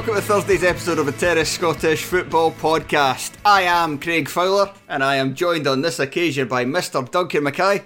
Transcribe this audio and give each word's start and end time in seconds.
Welcome 0.00 0.14
to 0.14 0.22
Thursday's 0.22 0.64
episode 0.64 0.98
of 0.98 1.04
the 1.04 1.12
Terrace 1.12 1.50
Scottish 1.50 2.04
Football 2.04 2.52
Podcast. 2.52 3.32
I 3.44 3.64
am 3.64 3.98
Craig 3.98 4.30
Fowler 4.30 4.72
and 4.88 5.04
I 5.04 5.16
am 5.16 5.34
joined 5.34 5.66
on 5.66 5.82
this 5.82 5.98
occasion 5.98 6.48
by 6.48 6.64
Mr. 6.64 7.10
Duncan 7.10 7.44
Mackay, 7.44 7.82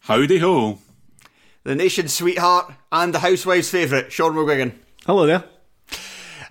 Howdy 0.00 0.38
ho. 0.38 0.80
the 1.62 1.76
nation's 1.76 2.12
sweetheart 2.12 2.74
and 2.90 3.14
the 3.14 3.20
housewife's 3.20 3.70
favourite, 3.70 4.10
Sean 4.10 4.32
McGuigan. 4.32 4.72
Hello 5.06 5.26
there. 5.26 5.44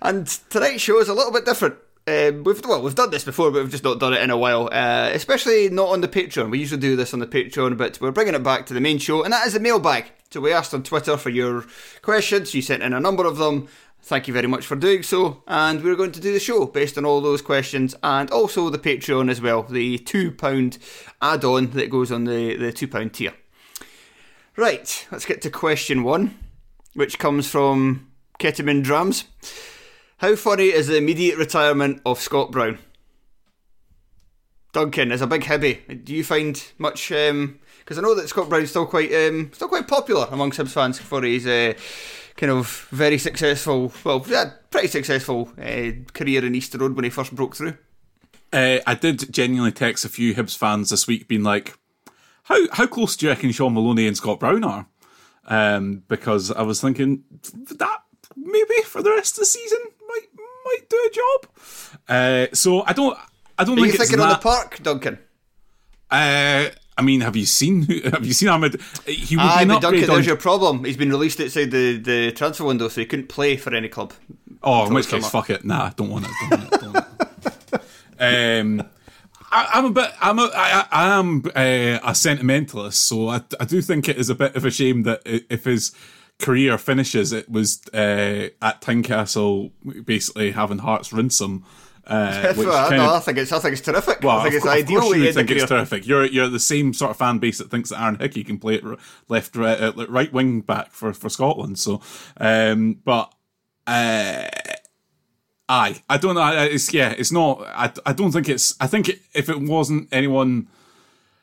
And 0.00 0.26
tonight's 0.48 0.80
show 0.80 0.98
is 1.00 1.10
a 1.10 1.14
little 1.14 1.32
bit 1.32 1.44
different. 1.44 1.74
Um, 2.06 2.42
we've 2.44 2.64
well, 2.64 2.80
we've 2.80 2.94
done 2.94 3.10
this 3.10 3.24
before, 3.24 3.50
but 3.50 3.60
we've 3.60 3.70
just 3.70 3.84
not 3.84 4.00
done 4.00 4.14
it 4.14 4.22
in 4.22 4.30
a 4.30 4.38
while. 4.38 4.70
Uh, 4.72 5.10
especially 5.12 5.68
not 5.68 5.88
on 5.90 6.00
the 6.00 6.08
Patreon. 6.08 6.50
We 6.50 6.60
usually 6.60 6.80
do 6.80 6.96
this 6.96 7.12
on 7.12 7.20
the 7.20 7.26
Patreon, 7.26 7.76
but 7.76 8.00
we're 8.00 8.10
bringing 8.10 8.34
it 8.34 8.42
back 8.42 8.64
to 8.66 8.74
the 8.74 8.80
main 8.80 8.96
show, 8.96 9.22
and 9.22 9.34
that 9.34 9.46
is 9.46 9.52
the 9.52 9.60
mailbag. 9.60 10.06
So 10.30 10.40
we 10.40 10.52
asked 10.52 10.72
on 10.72 10.82
Twitter 10.82 11.18
for 11.18 11.28
your 11.28 11.66
questions. 12.00 12.54
You 12.54 12.62
sent 12.62 12.82
in 12.82 12.94
a 12.94 13.00
number 13.00 13.26
of 13.26 13.36
them. 13.36 13.68
Thank 14.02 14.26
you 14.26 14.32
very 14.32 14.46
much 14.46 14.64
for 14.64 14.76
doing 14.76 15.02
so. 15.02 15.42
And 15.46 15.82
we're 15.82 15.96
going 15.96 16.12
to 16.12 16.20
do 16.20 16.32
the 16.32 16.40
show 16.40 16.64
based 16.66 16.96
on 16.96 17.04
all 17.04 17.20
those 17.20 17.42
questions, 17.42 17.94
and 18.02 18.30
also 18.30 18.70
the 18.70 18.78
Patreon 18.78 19.30
as 19.30 19.40
well, 19.40 19.62
the 19.62 19.98
two 19.98 20.30
pound 20.30 20.78
add-on 21.20 21.70
that 21.72 21.90
goes 21.90 22.10
on 22.10 22.24
the 22.24 22.56
the 22.56 22.72
two 22.72 22.88
pound 22.88 23.12
tier. 23.12 23.34
Right, 24.56 25.06
let's 25.12 25.26
get 25.26 25.42
to 25.42 25.50
question 25.50 26.02
one, 26.02 26.36
which 26.94 27.18
comes 27.18 27.48
from 27.48 28.10
Ketamine 28.38 28.82
Drums. 28.82 29.24
How 30.18 30.34
funny 30.34 30.64
is 30.64 30.88
the 30.88 30.96
immediate 30.96 31.38
retirement 31.38 32.02
of 32.04 32.18
Scott 32.18 32.50
Brown? 32.50 32.78
Duncan, 34.72 35.12
is 35.12 35.22
a 35.22 35.26
big 35.26 35.44
hibby, 35.44 36.04
do 36.04 36.14
you 36.14 36.24
find 36.24 36.72
much? 36.76 37.08
Because 37.08 37.98
I 37.98 38.00
know 38.00 38.14
that 38.14 38.28
Scott 38.28 38.48
Brown's 38.48 38.70
still 38.70 38.86
quite, 38.86 39.12
um, 39.14 39.50
still 39.52 39.68
quite 39.68 39.88
popular 39.88 40.26
amongst 40.30 40.58
Hibs 40.58 40.72
fans 40.72 40.98
for 40.98 41.22
his 41.22 41.46
uh, 41.46 41.74
kind 42.38 42.52
of 42.52 42.86
very 42.90 43.18
successful, 43.18 43.92
well, 44.04 44.24
yeah, 44.28 44.52
pretty 44.70 44.88
successful 44.88 45.50
uh, 45.60 45.90
career 46.14 46.44
in 46.46 46.54
Easter 46.54 46.78
Road 46.78 46.94
when 46.96 47.04
he 47.04 47.10
first 47.10 47.34
broke 47.34 47.54
through. 47.56 47.76
Uh, 48.52 48.78
I 48.86 48.94
did 48.94 49.30
genuinely 49.30 49.72
text 49.72 50.06
a 50.06 50.08
few 50.08 50.34
Hibs 50.34 50.56
fans 50.56 50.88
this 50.88 51.06
week, 51.06 51.28
being 51.28 51.42
like, 51.42 51.76
"How 52.44 52.56
how 52.72 52.86
close 52.86 53.16
do 53.16 53.26
you 53.26 53.32
reckon 53.32 53.52
Shaun 53.52 53.74
Maloney 53.74 54.06
and 54.06 54.16
Scott 54.16 54.40
Brown 54.40 54.64
are?" 54.64 54.86
Um, 55.46 56.04
because 56.08 56.50
I 56.50 56.62
was 56.62 56.80
thinking 56.80 57.24
that 57.76 57.98
maybe 58.36 58.82
for 58.84 59.02
the 59.02 59.10
rest 59.10 59.34
of 59.34 59.40
the 59.40 59.46
season 59.46 59.78
might 60.08 60.28
might 60.64 60.88
do 60.88 60.96
a 60.96 61.14
job. 61.14 61.50
Uh, 62.08 62.46
so 62.54 62.82
I 62.86 62.92
don't 62.94 63.18
I 63.58 63.64
don't 63.64 63.74
Are 63.78 63.82
think 63.82 63.86
you 63.88 63.92
it's 63.94 63.98
thinking 63.98 64.20
on 64.20 64.28
the 64.30 64.36
park, 64.36 64.78
Duncan? 64.82 65.18
uh, 66.10 66.68
I 66.98 67.02
mean, 67.02 67.20
have 67.20 67.36
you 67.36 67.46
seen 67.46 67.82
have 68.12 68.26
you 68.26 68.32
seen 68.32 68.48
Ahmed? 68.48 68.80
He 69.06 69.36
would 69.36 69.42
Aye, 69.42 69.58
be 69.58 69.62
an 69.62 69.68
but 69.68 69.80
Duncan, 69.82 70.02
on. 70.02 70.16
there's 70.16 70.26
your 70.26 70.36
problem. 70.36 70.84
He's 70.84 70.96
been 70.96 71.10
released 71.10 71.40
outside 71.40 71.70
the, 71.70 71.96
the 71.96 72.32
transfer 72.32 72.64
window, 72.64 72.88
so 72.88 73.00
he 73.00 73.06
couldn't 73.06 73.28
play 73.28 73.56
for 73.56 73.72
any 73.74 73.88
club. 73.88 74.12
Oh, 74.62 74.86
in 74.86 74.94
which 74.94 75.08
case, 75.08 75.24
up. 75.24 75.30
fuck 75.30 75.50
it. 75.50 75.64
Nah, 75.64 75.90
don't 75.90 76.10
want 76.10 76.26
it. 76.26 76.32
Don't 76.40 76.60
want 76.60 76.72
it. 76.72 76.80
Don't 76.80 76.94
want 76.94 77.06
it. 77.72 77.80
um, 78.60 78.88
I, 79.52 79.70
I'm 79.74 79.84
a 79.86 79.90
bit. 79.90 80.10
I'm 80.20 80.38
a. 80.40 80.50
I, 80.54 80.86
I 80.90 81.18
am 81.18 81.44
uh, 81.46 82.00
a 82.02 82.14
sentimentalist, 82.14 83.06
so 83.06 83.28
I, 83.28 83.42
I 83.60 83.64
do 83.64 83.80
think 83.80 84.08
it 84.08 84.16
is 84.16 84.28
a 84.28 84.34
bit 84.34 84.56
of 84.56 84.64
a 84.64 84.70
shame 84.70 85.04
that 85.04 85.22
if 85.24 85.64
his 85.64 85.92
career 86.40 86.78
finishes, 86.78 87.32
it 87.32 87.48
was 87.48 87.80
uh, 87.94 88.48
at 88.60 88.80
Tynecastle, 88.80 89.70
basically 90.04 90.50
having 90.50 90.78
Hearts 90.78 91.12
rinse 91.12 91.40
him. 91.40 91.64
Uh, 92.08 92.54
which 92.56 92.66
no, 92.66 92.72
of- 92.72 92.94
I 92.94 93.20
think 93.20 93.38
it's 93.38 93.52
I 93.52 93.58
think 93.58 93.72
it's 93.74 93.82
terrific. 93.82 94.20
well, 94.22 94.38
I 94.38 94.44
think 94.44 94.54
of 94.54 94.58
it's 94.58 94.66
ideal. 94.66 94.96
Of 94.98 95.02
course 95.04 95.16
you 95.16 95.24
would 95.24 95.34
think 95.34 95.50
it's 95.50 95.66
terrific. 95.66 96.06
You're 96.06 96.24
you're 96.24 96.48
the 96.48 96.58
same 96.58 96.94
sort 96.94 97.10
of 97.10 97.18
fan 97.18 97.38
base 97.38 97.58
that 97.58 97.70
thinks 97.70 97.90
that 97.90 98.00
Aaron 98.00 98.18
Hickey 98.18 98.44
can 98.44 98.58
play 98.58 98.80
left, 99.28 99.54
right, 99.56 99.78
uh, 99.78 100.06
right 100.08 100.32
wing 100.32 100.62
back 100.62 100.92
for, 100.92 101.12
for 101.12 101.28
Scotland. 101.28 101.78
So, 101.78 102.00
um, 102.38 102.94
but 103.04 103.32
uh, 103.86 104.48
aye, 105.68 106.02
I 106.08 106.16
don't 106.16 106.34
know. 106.34 106.62
It's 106.62 106.92
yeah, 106.94 107.14
it's 107.16 107.30
not. 107.32 107.60
I, 107.66 107.92
I 108.06 108.12
don't 108.14 108.32
think 108.32 108.48
it's. 108.48 108.74
I 108.80 108.86
think 108.86 109.08
it, 109.08 109.20
if 109.34 109.48
it 109.48 109.60
wasn't 109.60 110.08
anyone. 110.10 110.68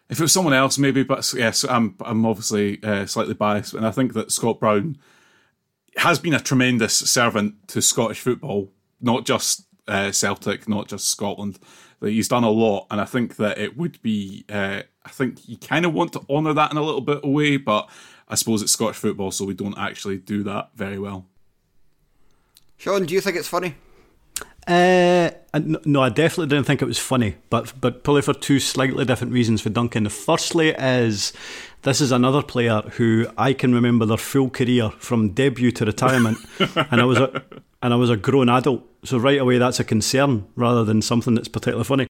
If 0.07 0.19
it 0.19 0.23
was 0.23 0.31
someone 0.33 0.53
else, 0.53 0.77
maybe, 0.77 1.03
but 1.03 1.31
yes, 1.35 1.63
I'm 1.63 1.95
I'm 2.01 2.25
obviously 2.25 2.81
uh, 2.83 3.05
slightly 3.05 3.33
biased, 3.33 3.73
and 3.73 3.85
I 3.85 3.91
think 3.91 4.13
that 4.13 4.31
Scott 4.31 4.59
Brown 4.59 4.97
has 5.97 6.19
been 6.19 6.33
a 6.33 6.39
tremendous 6.39 6.93
servant 6.95 7.67
to 7.69 7.81
Scottish 7.81 8.19
football, 8.19 8.71
not 9.01 9.25
just 9.25 9.65
uh, 9.87 10.11
Celtic, 10.11 10.67
not 10.67 10.87
just 10.87 11.07
Scotland. 11.07 11.59
That 12.01 12.11
he's 12.11 12.27
done 12.27 12.43
a 12.43 12.49
lot, 12.49 12.87
and 12.91 12.99
I 12.99 13.05
think 13.05 13.37
that 13.37 13.57
it 13.57 13.77
would 13.77 14.01
be. 14.01 14.45
Uh, 14.49 14.81
I 15.05 15.09
think 15.09 15.47
you 15.47 15.57
kind 15.57 15.85
of 15.85 15.93
want 15.93 16.13
to 16.13 16.21
honour 16.29 16.53
that 16.53 16.71
in 16.71 16.77
a 16.77 16.83
little 16.83 17.01
bit 17.01 17.17
of 17.17 17.23
a 17.23 17.29
way, 17.29 17.57
but 17.57 17.89
I 18.27 18.35
suppose 18.35 18.61
it's 18.61 18.71
Scottish 18.71 18.97
football, 18.97 19.31
so 19.31 19.45
we 19.45 19.53
don't 19.53 19.77
actually 19.77 20.17
do 20.17 20.43
that 20.43 20.71
very 20.75 20.99
well. 20.99 21.25
Sean, 22.77 23.05
do 23.05 23.13
you 23.13 23.21
think 23.21 23.37
it's 23.37 23.47
funny? 23.47 23.75
Uh, 24.67 25.29
no, 25.53 26.01
I 26.01 26.09
definitely 26.09 26.47
didn't 26.47 26.65
think 26.65 26.81
it 26.81 26.85
was 26.85 26.97
funny, 26.97 27.35
but 27.51 27.79
but 27.79 28.03
probably 28.03 28.23
for 28.23 28.33
two 28.33 28.59
slightly 28.59 29.05
different 29.05 29.31
reasons 29.31 29.61
for 29.61 29.69
Duncan. 29.69 30.03
The 30.03 30.09
firstly 30.09 30.69
is 30.69 31.33
this 31.83 32.01
is 32.01 32.11
another 32.11 32.41
player 32.41 32.81
who 32.93 33.27
I 33.37 33.53
can 33.53 33.75
remember 33.75 34.07
their 34.07 34.17
full 34.17 34.49
career 34.49 34.89
from 34.97 35.29
debut 35.29 35.71
to 35.73 35.85
retirement, 35.85 36.39
and 36.75 36.99
I 36.99 37.05
was 37.05 37.19
a 37.19 37.43
and 37.83 37.93
I 37.93 37.95
was 37.95 38.09
a 38.09 38.17
grown 38.17 38.49
adult, 38.49 38.83
so 39.05 39.17
right 39.17 39.39
away 39.39 39.57
that's 39.57 39.79
a 39.79 39.83
concern 39.83 40.47
rather 40.55 40.83
than 40.83 41.01
something 41.01 41.35
that's 41.35 41.47
particularly 41.47 41.85
funny. 41.85 42.07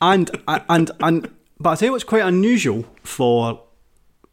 And 0.00 0.30
and 0.46 0.90
and 1.00 1.30
but 1.60 1.70
I 1.70 1.74
tell 1.76 1.86
you 1.86 1.92
what's 1.92 2.04
quite 2.04 2.22
unusual 2.22 2.84
for 3.02 3.62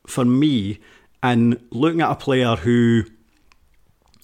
for 0.07 0.25
me 0.25 0.79
and 1.23 1.59
looking 1.71 2.01
at 2.01 2.11
a 2.11 2.15
player 2.15 2.55
who 2.55 3.03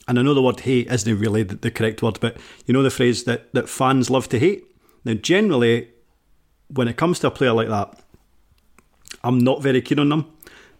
and 0.07 0.19
I 0.19 0.21
know 0.21 0.33
the 0.33 0.41
word 0.41 0.59
hate 0.61 0.91
isn't 0.91 1.19
really 1.19 1.43
the, 1.43 1.55
the 1.55 1.71
correct 1.71 2.01
word, 2.01 2.19
but 2.19 2.37
you 2.65 2.73
know 2.73 2.83
the 2.83 2.89
phrase 2.89 3.23
that, 3.25 3.53
that 3.53 3.69
fans 3.69 4.09
love 4.09 4.27
to 4.29 4.39
hate? 4.39 4.65
Now, 5.05 5.13
generally, 5.13 5.89
when 6.67 6.87
it 6.87 6.97
comes 6.97 7.19
to 7.19 7.27
a 7.27 7.31
player 7.31 7.53
like 7.53 7.69
that, 7.69 7.99
I'm 9.23 9.39
not 9.39 9.61
very 9.61 9.81
keen 9.81 9.99
on 9.99 10.09
them. 10.09 10.31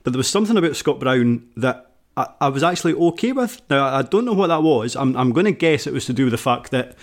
But 0.03 0.13
there 0.13 0.17
was 0.17 0.29
something 0.29 0.57
about 0.57 0.75
Scott 0.75 0.99
Brown 0.99 1.47
that 1.55 1.90
I, 2.17 2.27
I 2.41 2.49
was 2.49 2.63
actually 2.63 2.93
okay 2.93 3.31
with. 3.31 3.61
Now, 3.69 3.85
I 3.85 4.01
don't 4.01 4.25
know 4.25 4.33
what 4.33 4.47
that 4.47 4.63
was. 4.63 4.95
I'm, 4.95 5.15
I'm 5.15 5.31
going 5.31 5.45
to 5.45 5.51
guess 5.51 5.87
it 5.87 5.93
was 5.93 6.05
to 6.05 6.13
do 6.13 6.25
with 6.25 6.31
the 6.31 6.37
fact 6.37 6.71
that 6.71 6.95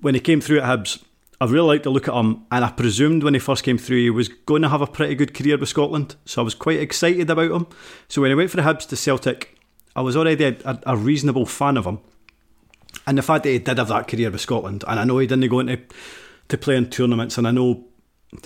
when 0.00 0.14
he 0.14 0.20
came 0.20 0.40
through 0.40 0.60
at 0.60 0.64
Hibs, 0.64 1.02
I 1.40 1.46
really 1.46 1.68
liked 1.68 1.84
to 1.84 1.90
look 1.90 2.06
at 2.06 2.14
him, 2.14 2.44
and 2.52 2.64
I 2.64 2.70
presumed 2.70 3.22
when 3.22 3.32
he 3.32 3.40
first 3.40 3.64
came 3.64 3.78
through 3.78 3.96
he 3.96 4.10
was 4.10 4.28
going 4.28 4.62
to 4.62 4.68
have 4.68 4.82
a 4.82 4.86
pretty 4.86 5.14
good 5.14 5.32
career 5.32 5.56
with 5.56 5.70
Scotland. 5.70 6.16
So 6.26 6.42
I 6.42 6.44
was 6.44 6.54
quite 6.54 6.80
excited 6.80 7.30
about 7.30 7.50
him. 7.50 7.66
So 8.08 8.20
when 8.20 8.30
he 8.30 8.34
went 8.34 8.50
for 8.50 8.56
the 8.56 8.62
Hibs 8.62 8.86
to 8.88 8.96
Celtic, 8.96 9.58
I 9.96 10.02
was 10.02 10.16
already 10.16 10.44
a, 10.44 10.56
a, 10.64 10.78
a 10.86 10.96
reasonable 10.96 11.46
fan 11.46 11.76
of 11.76 11.86
him. 11.86 12.00
And 13.06 13.16
the 13.16 13.22
fact 13.22 13.44
that 13.44 13.50
he 13.50 13.58
did 13.58 13.78
have 13.78 13.88
that 13.88 14.08
career 14.08 14.30
with 14.30 14.40
Scotland, 14.40 14.84
and 14.86 15.00
I 15.00 15.04
know 15.04 15.18
he 15.18 15.26
didn't 15.26 15.48
go 15.48 15.60
into 15.60 15.80
to 16.48 16.58
play 16.58 16.76
in 16.76 16.90
tournaments, 16.90 17.38
and 17.38 17.46
I 17.48 17.52
know 17.52 17.86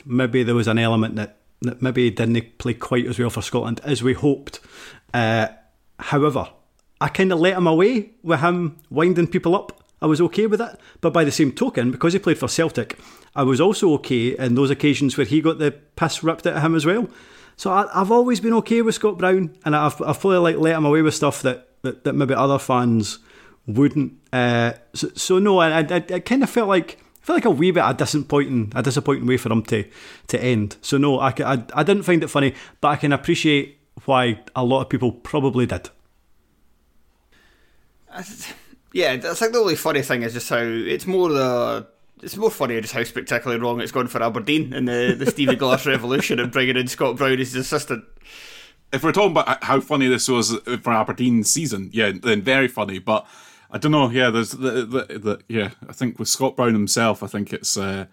maybe 0.04 0.42
there 0.42 0.54
was 0.54 0.68
an 0.68 0.78
element 0.78 1.16
that, 1.16 1.38
that 1.62 1.82
maybe 1.82 2.04
he 2.04 2.10
didn't 2.10 2.58
play 2.58 2.74
quite 2.74 3.06
as 3.06 3.18
well 3.18 3.30
for 3.30 3.42
Scotland 3.42 3.80
as 3.82 4.02
we 4.02 4.12
hoped. 4.12 4.60
Uh, 5.12 5.48
however, 6.04 6.48
I 7.00 7.08
kind 7.08 7.32
of 7.32 7.40
let 7.40 7.56
him 7.56 7.66
away 7.66 8.10
with 8.22 8.40
him 8.40 8.76
winding 8.90 9.28
people 9.28 9.54
up. 9.54 9.82
I 10.02 10.06
was 10.06 10.20
okay 10.20 10.46
with 10.46 10.60
it. 10.60 10.78
But 11.00 11.12
by 11.12 11.24
the 11.24 11.32
same 11.32 11.52
token, 11.52 11.90
because 11.90 12.12
he 12.12 12.18
played 12.18 12.38
for 12.38 12.48
Celtic, 12.48 12.98
I 13.34 13.42
was 13.42 13.60
also 13.60 13.92
okay 13.94 14.36
in 14.36 14.54
those 14.54 14.70
occasions 14.70 15.16
where 15.16 15.26
he 15.26 15.40
got 15.40 15.58
the 15.58 15.72
piss 15.72 16.22
ripped 16.22 16.46
out 16.46 16.56
of 16.56 16.62
him 16.62 16.74
as 16.74 16.84
well. 16.84 17.08
So 17.56 17.70
I, 17.70 17.88
have 17.94 18.10
always 18.10 18.40
been 18.40 18.52
okay 18.54 18.82
with 18.82 18.96
Scott 18.96 19.16
Brown, 19.16 19.56
and 19.64 19.74
I've, 19.74 20.00
I've 20.02 20.20
probably 20.20 20.38
like 20.38 20.56
let 20.56 20.76
him 20.76 20.84
away 20.84 21.02
with 21.02 21.14
stuff 21.14 21.42
that, 21.42 21.68
that, 21.82 22.04
that 22.04 22.12
maybe 22.12 22.34
other 22.34 22.58
fans 22.58 23.18
wouldn't. 23.66 24.12
Uh, 24.32 24.72
so, 24.92 25.08
so, 25.14 25.38
no, 25.38 25.58
I, 25.58 25.80
I, 25.80 25.94
I 25.94 26.20
kind 26.20 26.42
of 26.42 26.50
felt 26.50 26.68
like 26.68 26.98
I 27.22 27.24
felt 27.24 27.36
like 27.36 27.44
a 27.46 27.50
wee 27.50 27.70
bit 27.70 27.82
a 27.86 27.94
disappointing 27.94 28.72
a 28.74 28.82
disappointing 28.82 29.26
way 29.26 29.38
for 29.38 29.50
him 29.50 29.62
to 29.62 29.84
to 30.26 30.42
end. 30.42 30.76
So 30.82 30.98
no, 30.98 31.18
I, 31.18 31.28
I, 31.30 31.64
I 31.72 31.82
didn't 31.82 32.02
find 32.02 32.22
it 32.22 32.28
funny, 32.28 32.54
but 32.82 32.88
I 32.88 32.96
can 32.96 33.12
appreciate 33.12 33.78
why 34.04 34.40
a 34.54 34.64
lot 34.64 34.82
of 34.82 34.88
people 34.88 35.12
probably 35.12 35.66
did. 35.66 35.90
Yeah, 38.92 39.16
that's 39.16 39.40
like 39.40 39.52
the 39.52 39.58
only 39.58 39.76
funny 39.76 40.02
thing 40.02 40.22
is 40.22 40.34
just 40.34 40.48
how 40.48 40.58
it's 40.58 41.06
more 41.06 41.28
the 41.28 41.86
it's 42.22 42.36
more 42.36 42.50
funny 42.50 42.80
just 42.80 42.94
how 42.94 43.02
spectacularly 43.02 43.60
wrong 43.60 43.80
it's 43.80 43.92
gone 43.92 44.06
for 44.06 44.22
Aberdeen 44.22 44.72
in 44.72 44.84
the, 44.84 45.16
the 45.18 45.26
Stevie 45.26 45.56
Glass 45.56 45.84
revolution 45.86 46.38
and 46.38 46.52
bringing 46.52 46.76
in 46.76 46.86
Scott 46.86 47.16
Brown 47.16 47.40
as 47.40 47.52
his 47.52 47.66
assistant. 47.66 48.04
If 48.92 49.02
we're 49.02 49.12
talking 49.12 49.32
about 49.32 49.64
how 49.64 49.80
funny 49.80 50.06
this 50.06 50.28
was 50.28 50.56
for 50.82 50.92
Aberdeen 50.92 51.42
season, 51.42 51.90
yeah, 51.92 52.12
then 52.12 52.42
very 52.42 52.68
funny. 52.68 53.00
But 53.00 53.26
I 53.70 53.78
don't 53.78 53.90
know. 53.90 54.08
Yeah, 54.08 54.30
there's 54.30 54.52
the, 54.52 54.86
the, 54.86 55.18
the 55.18 55.40
yeah. 55.48 55.70
I 55.88 55.92
think 55.92 56.20
with 56.20 56.28
Scott 56.28 56.54
Brown 56.54 56.74
himself, 56.74 57.22
I 57.22 57.26
think 57.26 57.52
it's. 57.52 57.76
Uh, 57.76 58.06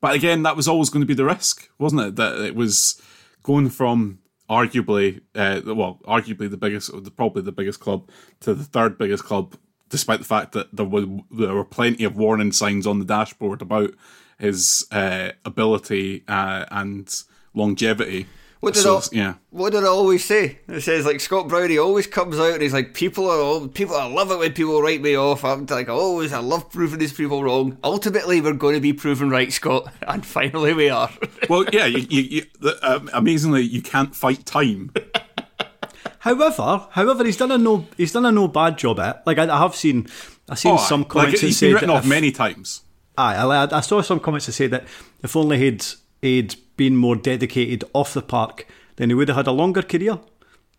but 0.00 0.16
again, 0.16 0.42
that 0.42 0.56
was 0.56 0.66
always 0.66 0.90
going 0.90 1.02
to 1.02 1.06
be 1.06 1.14
the 1.14 1.24
risk, 1.24 1.70
wasn't 1.78 2.02
it? 2.02 2.16
That 2.16 2.40
it 2.40 2.56
was 2.56 3.00
going 3.44 3.70
from 3.70 4.18
arguably, 4.48 5.20
uh, 5.34 5.60
well, 5.64 6.00
arguably 6.06 6.50
the 6.50 6.56
biggest, 6.56 6.90
probably 7.16 7.42
the 7.42 7.52
biggest 7.52 7.80
club 7.80 8.08
to 8.40 8.54
the 8.54 8.64
third 8.64 8.98
biggest 8.98 9.24
club 9.24 9.56
despite 9.88 10.18
the 10.18 10.24
fact 10.24 10.52
that 10.52 10.74
there 10.74 10.86
was 10.86 11.06
there 11.30 11.54
were 11.54 11.64
plenty 11.64 12.04
of 12.04 12.16
warning 12.16 12.52
signs 12.52 12.86
on 12.86 12.98
the 12.98 13.04
dashboard 13.04 13.62
about 13.62 13.94
his 14.38 14.86
uh, 14.90 15.30
ability 15.44 16.24
uh, 16.28 16.64
and 16.70 17.22
longevity. 17.54 18.26
What 18.60 18.74
did 18.74 18.82
so, 18.82 18.98
I, 18.98 19.02
yeah. 19.12 19.34
What 19.50 19.72
did 19.72 19.84
I 19.84 19.88
always 19.88 20.24
say? 20.24 20.60
It 20.66 20.80
says 20.80 21.04
like 21.04 21.20
Scott 21.20 21.48
Brownie 21.48 21.78
always 21.78 22.06
comes 22.06 22.38
out 22.38 22.54
and 22.54 22.62
he's 22.62 22.72
like, 22.72 22.94
people 22.94 23.28
are 23.30 23.38
all, 23.38 23.68
people. 23.68 23.94
I 23.94 24.06
love 24.06 24.30
it 24.30 24.38
when 24.38 24.52
people 24.54 24.80
write 24.80 25.02
me 25.02 25.16
off. 25.16 25.44
I'm 25.44 25.66
like, 25.66 25.88
always, 25.88 26.32
I 26.32 26.38
love 26.38 26.70
proving 26.70 26.98
these 26.98 27.12
people 27.12 27.44
wrong. 27.44 27.76
Ultimately, 27.84 28.40
we're 28.40 28.54
going 28.54 28.74
to 28.74 28.80
be 28.80 28.92
proven 28.92 29.28
right, 29.28 29.52
Scott, 29.52 29.92
and 30.08 30.24
finally 30.24 30.72
we 30.72 30.88
are. 30.88 31.10
well, 31.50 31.64
yeah, 31.72 31.86
you, 31.86 32.06
you, 32.08 32.22
you, 32.60 32.72
um, 32.82 33.10
amazingly, 33.12 33.62
you 33.62 33.82
can't 33.82 34.14
fight 34.14 34.46
time. 34.46 34.92
However, 36.20 36.88
however, 36.90 37.24
he's 37.24 37.36
done 37.36 37.52
a 37.52 37.58
no 37.58 37.86
he's 37.96 38.10
done 38.10 38.26
a 38.26 38.32
no 38.32 38.48
bad 38.48 38.78
job 38.78 38.98
at. 38.98 39.24
Like 39.28 39.38
I, 39.38 39.48
I 39.48 39.58
have 39.58 39.76
seen, 39.76 40.08
I've 40.48 40.58
seen 40.58 40.72
oh, 40.72 40.76
some 40.76 41.04
comments 41.04 41.34
like, 41.34 41.40
that 41.40 41.46
he's 41.46 41.58
say 41.58 41.72
written 41.72 41.88
off 41.88 42.02
if, 42.02 42.08
many 42.08 42.32
times. 42.32 42.82
Aye, 43.16 43.36
I, 43.36 43.76
I 43.76 43.80
saw 43.80 44.00
some 44.00 44.18
comments 44.18 44.46
that 44.46 44.52
say 44.52 44.66
that 44.66 44.88
if 45.22 45.36
only 45.36 45.58
he'd 45.58 45.84
he'd 46.22 46.56
been 46.76 46.96
more 46.96 47.16
dedicated 47.16 47.84
off 47.92 48.14
the 48.14 48.22
park, 48.22 48.66
then 48.96 49.10
he 49.10 49.14
would 49.14 49.28
have 49.28 49.36
had 49.36 49.46
a 49.46 49.52
longer 49.52 49.82
career. 49.82 50.18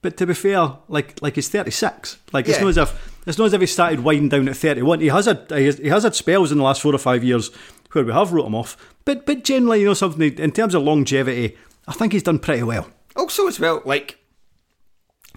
But 0.02 0.18
to 0.18 0.28
be 0.28 0.34
fair, 0.34 0.78
like 0.88 1.22
like 1.22 1.36
he's 1.36 1.50
thirty 1.50 1.72
six. 1.72 2.18
Like 2.32 2.48
it's 2.48 2.62
not 2.62 2.70
as 2.70 2.78
if 2.78 3.22
it's 3.26 3.38
not 3.38 3.46
as 3.46 3.54
if 3.54 3.62
he 3.62 3.68
started 3.68 4.02
winding 4.02 4.30
down 4.30 4.48
at 4.48 4.58
thirty 4.58 4.82
one. 4.82 5.00
He 5.00 5.08
has 5.08 5.26
had 5.26 5.46
he 5.50 5.66
has, 5.66 5.78
he 5.80 5.90
has 5.90 6.04
had 6.04 6.16
spells 6.16 6.52
in 6.52 6.60
the 6.60 6.64
last 6.64 6.82
four 6.82 6.94
or 6.94 7.00
five 7.00 7.24
years 7.24 7.50
where 7.92 8.06
we 8.06 8.14
have 8.14 8.32
wrote 8.32 8.46
him 8.46 8.56
off. 8.56 8.78
But 9.06 9.26
but 9.26 9.44
generally, 9.44 9.82
you 9.82 9.88
know 9.88 9.94
something 9.94 10.38
in 10.38 10.52
terms 10.52 10.76
of 10.76 10.84
longevity, 10.84 11.58
I 11.88 11.94
think 11.94 12.14
he's 12.14 12.24
done 12.24 12.40
pretty 12.40 12.64
well. 12.64 12.88
Also, 13.16 13.48
as 13.48 13.60
well, 13.60 13.82
like 13.86 14.20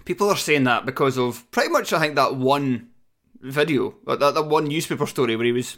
people 0.05 0.29
are 0.29 0.37
saying 0.37 0.65
that 0.65 0.85
because 0.85 1.17
of 1.17 1.49
pretty 1.51 1.69
much, 1.69 1.91
I 1.91 1.99
think 1.99 2.15
that 2.15 2.35
one 2.35 2.89
video, 3.41 3.95
that 4.05 4.19
that 4.19 4.45
one 4.45 4.65
newspaper 4.65 5.07
story 5.07 5.35
where 5.35 5.45
he 5.45 5.51
was. 5.51 5.77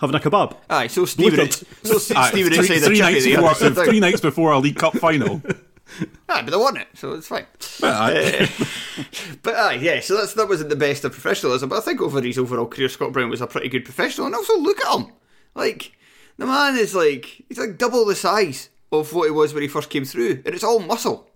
Having 0.00 0.16
a 0.16 0.20
kebab. 0.20 0.56
Aye, 0.70 0.86
so 0.86 1.02
Look 1.02 1.10
so 1.10 2.14
Aye, 2.16 2.30
Stephen 2.30 2.52
three, 2.54 2.76
inside 2.76 2.86
three 2.86 3.00
the 3.00 3.02
nights 3.02 3.24
before, 3.26 3.70
the 3.70 3.84
three 3.84 4.00
nights 4.00 4.20
before 4.20 4.52
a 4.52 4.58
League 4.58 4.76
Cup 4.76 4.96
final. 4.96 5.42
Aye, 6.28 6.42
but 6.42 6.50
they 6.50 6.56
won 6.56 6.76
it, 6.78 6.88
so 6.94 7.12
it's 7.12 7.26
fine. 7.26 7.46
Aye. 7.82 8.48
Eh, 8.60 9.06
but 9.42 9.54
aye, 9.56 9.74
yeah, 9.74 10.00
so 10.00 10.16
that's 10.16 10.34
that 10.34 10.48
wasn't 10.48 10.68
the 10.70 10.76
best 10.76 11.04
of 11.04 11.12
professionalism, 11.12 11.68
but 11.68 11.78
I 11.78 11.80
think 11.80 12.00
over 12.00 12.20
his 12.20 12.38
overall 12.38 12.66
career, 12.66 12.88
Scott 12.88 13.12
Brown 13.12 13.30
was 13.30 13.40
a 13.40 13.46
pretty 13.46 13.68
good 13.68 13.84
professional. 13.84 14.26
And 14.26 14.36
also, 14.36 14.58
look 14.58 14.80
at 14.80 14.98
him, 14.98 15.12
like 15.54 15.92
the 16.36 16.46
man 16.46 16.76
is 16.76 16.94
like 16.94 17.44
he's 17.48 17.58
like 17.58 17.78
double 17.78 18.04
the 18.04 18.14
size 18.14 18.68
of 18.92 19.12
what 19.12 19.24
he 19.24 19.30
was 19.30 19.52
when 19.52 19.62
he 19.62 19.68
first 19.68 19.90
came 19.90 20.04
through, 20.04 20.42
and 20.44 20.54
it's 20.54 20.64
all 20.64 20.80
muscle. 20.80 21.30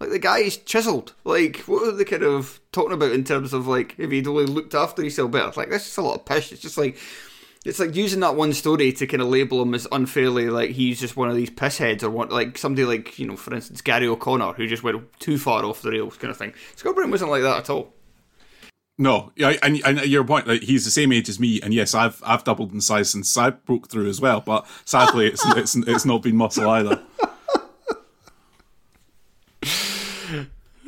Like 0.00 0.10
the 0.10 0.18
guy 0.18 0.38
is 0.38 0.56
chiseled. 0.56 1.14
Like 1.24 1.58
what 1.60 1.86
are 1.86 1.92
they 1.92 2.04
kind 2.04 2.22
of 2.22 2.60
talking 2.72 2.94
about 2.94 3.12
in 3.12 3.24
terms 3.24 3.52
of 3.52 3.66
like 3.66 3.94
if 3.98 4.10
he'd 4.10 4.26
only 4.26 4.46
looked 4.46 4.74
after 4.74 5.02
himself 5.02 5.30
better? 5.30 5.52
Like 5.56 5.70
that's 5.70 5.84
just 5.84 5.98
a 5.98 6.02
lot 6.02 6.16
of 6.20 6.24
pish. 6.24 6.52
It's 6.52 6.62
just 6.62 6.78
like 6.78 6.96
it's 7.64 7.78
like 7.78 7.94
using 7.94 8.20
that 8.20 8.36
one 8.36 8.52
story 8.52 8.92
to 8.92 9.06
kind 9.06 9.22
of 9.22 9.28
label 9.28 9.60
him 9.62 9.74
as 9.74 9.86
unfairly 9.92 10.48
like 10.48 10.70
he's 10.70 10.98
just 10.98 11.16
one 11.16 11.28
of 11.28 11.36
these 11.36 11.50
pissheads 11.50 12.02
or 12.02 12.10
one 12.10 12.28
like 12.30 12.56
somebody 12.56 12.84
like 12.84 13.18
you 13.18 13.26
know 13.26 13.36
for 13.36 13.54
instance 13.54 13.80
Garry 13.82 14.06
O'Connor 14.06 14.54
who 14.54 14.66
just 14.66 14.82
went 14.82 15.12
too 15.18 15.38
far 15.38 15.64
off 15.64 15.82
the 15.82 15.90
rails 15.90 16.16
kind 16.16 16.30
of 16.30 16.36
thing. 16.36 16.54
Scott 16.76 16.94
Brown 16.94 17.10
wasn't 17.10 17.30
like 17.30 17.42
that 17.42 17.58
at 17.58 17.70
all. 17.70 17.92
No, 18.98 19.32
yeah, 19.34 19.54
and, 19.62 19.80
and 19.86 20.04
your 20.04 20.24
point, 20.24 20.46
like 20.46 20.60
he's 20.60 20.84
the 20.84 20.90
same 20.90 21.10
age 21.10 21.30
as 21.30 21.40
me, 21.40 21.58
and 21.62 21.72
yes, 21.72 21.94
I've 21.94 22.22
I've 22.22 22.44
doubled 22.44 22.72
in 22.72 22.82
size 22.82 23.08
since 23.08 23.34
I 23.34 23.48
broke 23.48 23.88
through 23.88 24.10
as 24.10 24.20
well. 24.20 24.42
But 24.42 24.66
sadly, 24.84 25.26
it's 25.26 25.42
it's 25.56 25.74
it's 25.74 26.04
not 26.04 26.22
been 26.22 26.36
muscle 26.36 26.68
either. 26.68 27.02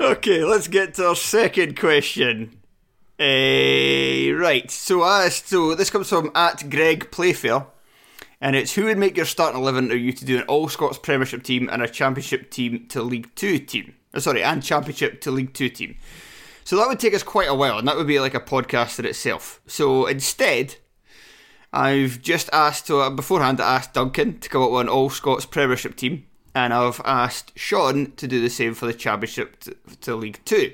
Okay, 0.03 0.45
let's 0.45 0.67
get 0.67 0.95
to 0.95 1.09
our 1.09 1.15
second 1.15 1.79
question. 1.79 2.62
Uh, 3.23 4.35
right, 4.35 4.69
so 4.69 5.05
I 5.05 5.29
so 5.29 5.77
this 5.77 5.91
comes 5.91 6.09
from 6.09 6.33
at 6.35 6.69
Greg 6.69 7.13
Playfair, 7.13 7.67
and 8.41 8.57
it's 8.57 8.75
who 8.75 8.87
would 8.87 8.99
make 8.99 9.17
your 9.17 9.27
starting 9.27 9.61
eleven 9.61 9.93
are 9.93 9.97
you 9.97 10.13
to 10.13 10.25
do 10.25 10.39
an 10.39 10.43
All 10.49 10.69
Scots 10.69 10.99
Premiership 10.99 11.45
team 11.45 11.69
and 11.71 11.83
a 11.83 11.89
Championship 11.89 12.51
team 12.51 12.89
to 12.89 13.01
League 13.01 13.33
Two 13.37 13.61
team? 13.61 13.95
Uh, 14.13 14.19
sorry, 14.19 14.43
and 14.43 14.61
Championship 14.61 15.21
to 15.21 15.31
League 15.31 15.55
Two 15.55 15.69
team. 15.69 15.95
So 16.65 16.77
that 16.77 16.89
would 16.89 16.99
take 16.99 17.15
us 17.15 17.23
quite 17.23 17.49
a 17.49 17.55
while, 17.55 17.79
and 17.79 17.87
that 17.87 17.97
would 17.97 18.09
be 18.09 18.19
like 18.19 18.35
a 18.35 18.41
podcast 18.41 18.99
in 18.99 19.05
itself. 19.05 19.61
So 19.69 20.07
instead, 20.07 20.75
I've 21.73 22.23
just 22.23 22.51
asked 22.53 22.91
uh, 22.91 23.09
beforehand. 23.09 23.61
I 23.61 23.77
asked 23.77 23.93
Duncan 23.93 24.41
to 24.41 24.49
come 24.49 24.63
up 24.63 24.73
with 24.73 24.81
an 24.81 24.89
All 24.89 25.11
Scots 25.11 25.47
Premiership 25.47 25.95
team, 25.95 26.27
and 26.57 26.75
I've 26.75 27.01
asked 27.05 27.53
Sean 27.55 28.15
to 28.17 28.27
do 28.27 28.41
the 28.41 28.51
same 28.51 28.75
for 28.75 28.87
the 28.87 28.93
Championship 28.93 29.61
to, 29.61 29.77
to 30.01 30.17
League 30.17 30.41
Two. 30.45 30.73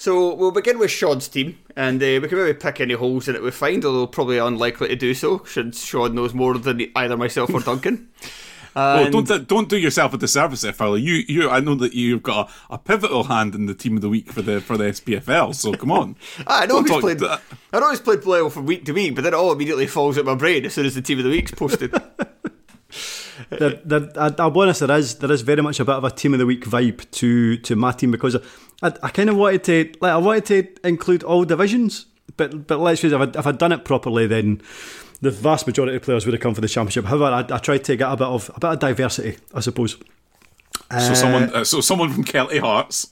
So 0.00 0.32
we'll 0.32 0.52
begin 0.52 0.78
with 0.78 0.92
Sean's 0.92 1.26
team, 1.26 1.58
and 1.74 2.00
uh, 2.00 2.20
we 2.22 2.28
can 2.28 2.38
maybe 2.38 2.54
pick 2.54 2.80
any 2.80 2.94
holes 2.94 3.26
in 3.26 3.34
it 3.34 3.42
we 3.42 3.50
find, 3.50 3.84
although 3.84 4.06
probably 4.06 4.38
unlikely 4.38 4.86
to 4.88 4.96
do 4.96 5.12
so, 5.12 5.42
since 5.44 5.84
Sean 5.84 6.14
knows 6.14 6.32
more 6.32 6.56
than 6.56 6.86
either 6.94 7.16
myself 7.16 7.52
or 7.52 7.58
Duncan. 7.58 8.08
Well, 8.76 9.10
don't 9.22 9.48
don't 9.48 9.68
do 9.68 9.76
yourself 9.76 10.14
a 10.14 10.18
disservice 10.18 10.60
there, 10.60 10.72
Fowler. 10.72 10.98
You 10.98 11.24
you 11.26 11.50
I 11.50 11.58
know 11.58 11.74
that 11.74 11.94
you've 11.94 12.22
got 12.22 12.48
a, 12.70 12.74
a 12.74 12.78
pivotal 12.78 13.24
hand 13.24 13.56
in 13.56 13.66
the 13.66 13.74
team 13.74 13.96
of 13.96 14.02
the 14.02 14.08
week 14.08 14.30
for 14.30 14.40
the 14.40 14.60
for 14.60 14.76
the 14.76 14.84
SPFL. 14.84 15.52
So 15.52 15.72
come 15.72 15.90
on. 15.90 16.14
I 16.46 16.66
know 16.66 16.82
he's 16.82 17.00
played. 17.00 17.20
I 17.22 17.40
know 17.72 17.90
he's 17.90 17.98
played 17.98 18.24
well 18.24 18.50
from 18.50 18.66
week 18.66 18.84
to 18.84 18.92
week, 18.92 19.16
but 19.16 19.24
then 19.24 19.34
it 19.34 19.36
all 19.36 19.50
immediately 19.50 19.88
falls 19.88 20.16
out 20.16 20.26
my 20.26 20.36
brain 20.36 20.64
as 20.64 20.74
soon 20.74 20.86
as 20.86 20.94
the 20.94 21.02
team 21.02 21.18
of 21.18 21.24
the 21.24 21.30
week's 21.30 21.50
posted. 21.50 21.92
there, 23.50 23.80
there, 23.84 24.10
I, 24.16 24.34
I'll 24.38 24.50
be 24.50 24.60
honest, 24.60 24.80
there 24.80 24.96
is 24.98 25.16
there 25.16 25.30
is 25.32 25.42
very 25.42 25.62
much 25.62 25.80
a 25.80 25.84
bit 25.84 25.94
of 25.94 26.04
a 26.04 26.10
team 26.10 26.32
of 26.32 26.38
the 26.38 26.46
week 26.46 26.64
vibe 26.64 27.10
to 27.12 27.56
to 27.58 27.76
my 27.76 27.92
team 27.92 28.10
because 28.10 28.36
I, 28.82 28.92
I 29.02 29.08
kind 29.10 29.30
of 29.30 29.36
wanted 29.36 29.64
to 29.64 29.92
like 30.00 30.12
I 30.12 30.16
wanted 30.16 30.46
to 30.46 30.86
include 30.88 31.22
all 31.22 31.44
divisions, 31.44 32.06
but 32.36 32.66
but 32.66 32.78
let's 32.78 33.00
face 33.00 33.12
it, 33.12 33.20
if, 33.20 33.36
I, 33.36 33.38
if 33.38 33.46
I'd 33.46 33.58
done 33.58 33.72
it 33.72 33.84
properly, 33.84 34.26
then 34.26 34.60
the 35.20 35.30
vast 35.30 35.66
majority 35.66 35.96
of 35.96 36.02
players 36.02 36.24
would 36.26 36.32
have 36.32 36.40
come 36.40 36.54
for 36.54 36.60
the 36.60 36.68
championship. 36.68 37.04
However, 37.06 37.24
I, 37.24 37.56
I 37.56 37.58
tried 37.58 37.84
to 37.84 37.96
get 37.96 38.10
a 38.10 38.16
bit 38.16 38.26
of 38.26 38.50
a 38.54 38.60
bit 38.60 38.70
of 38.70 38.78
diversity, 38.78 39.36
I 39.54 39.60
suppose. 39.60 39.96
So 40.90 41.12
someone 41.14 41.54
uh, 41.54 41.64
so 41.64 41.80
someone 41.80 42.12
from 42.12 42.24
Kelty 42.24 42.60
Hearts. 42.60 43.10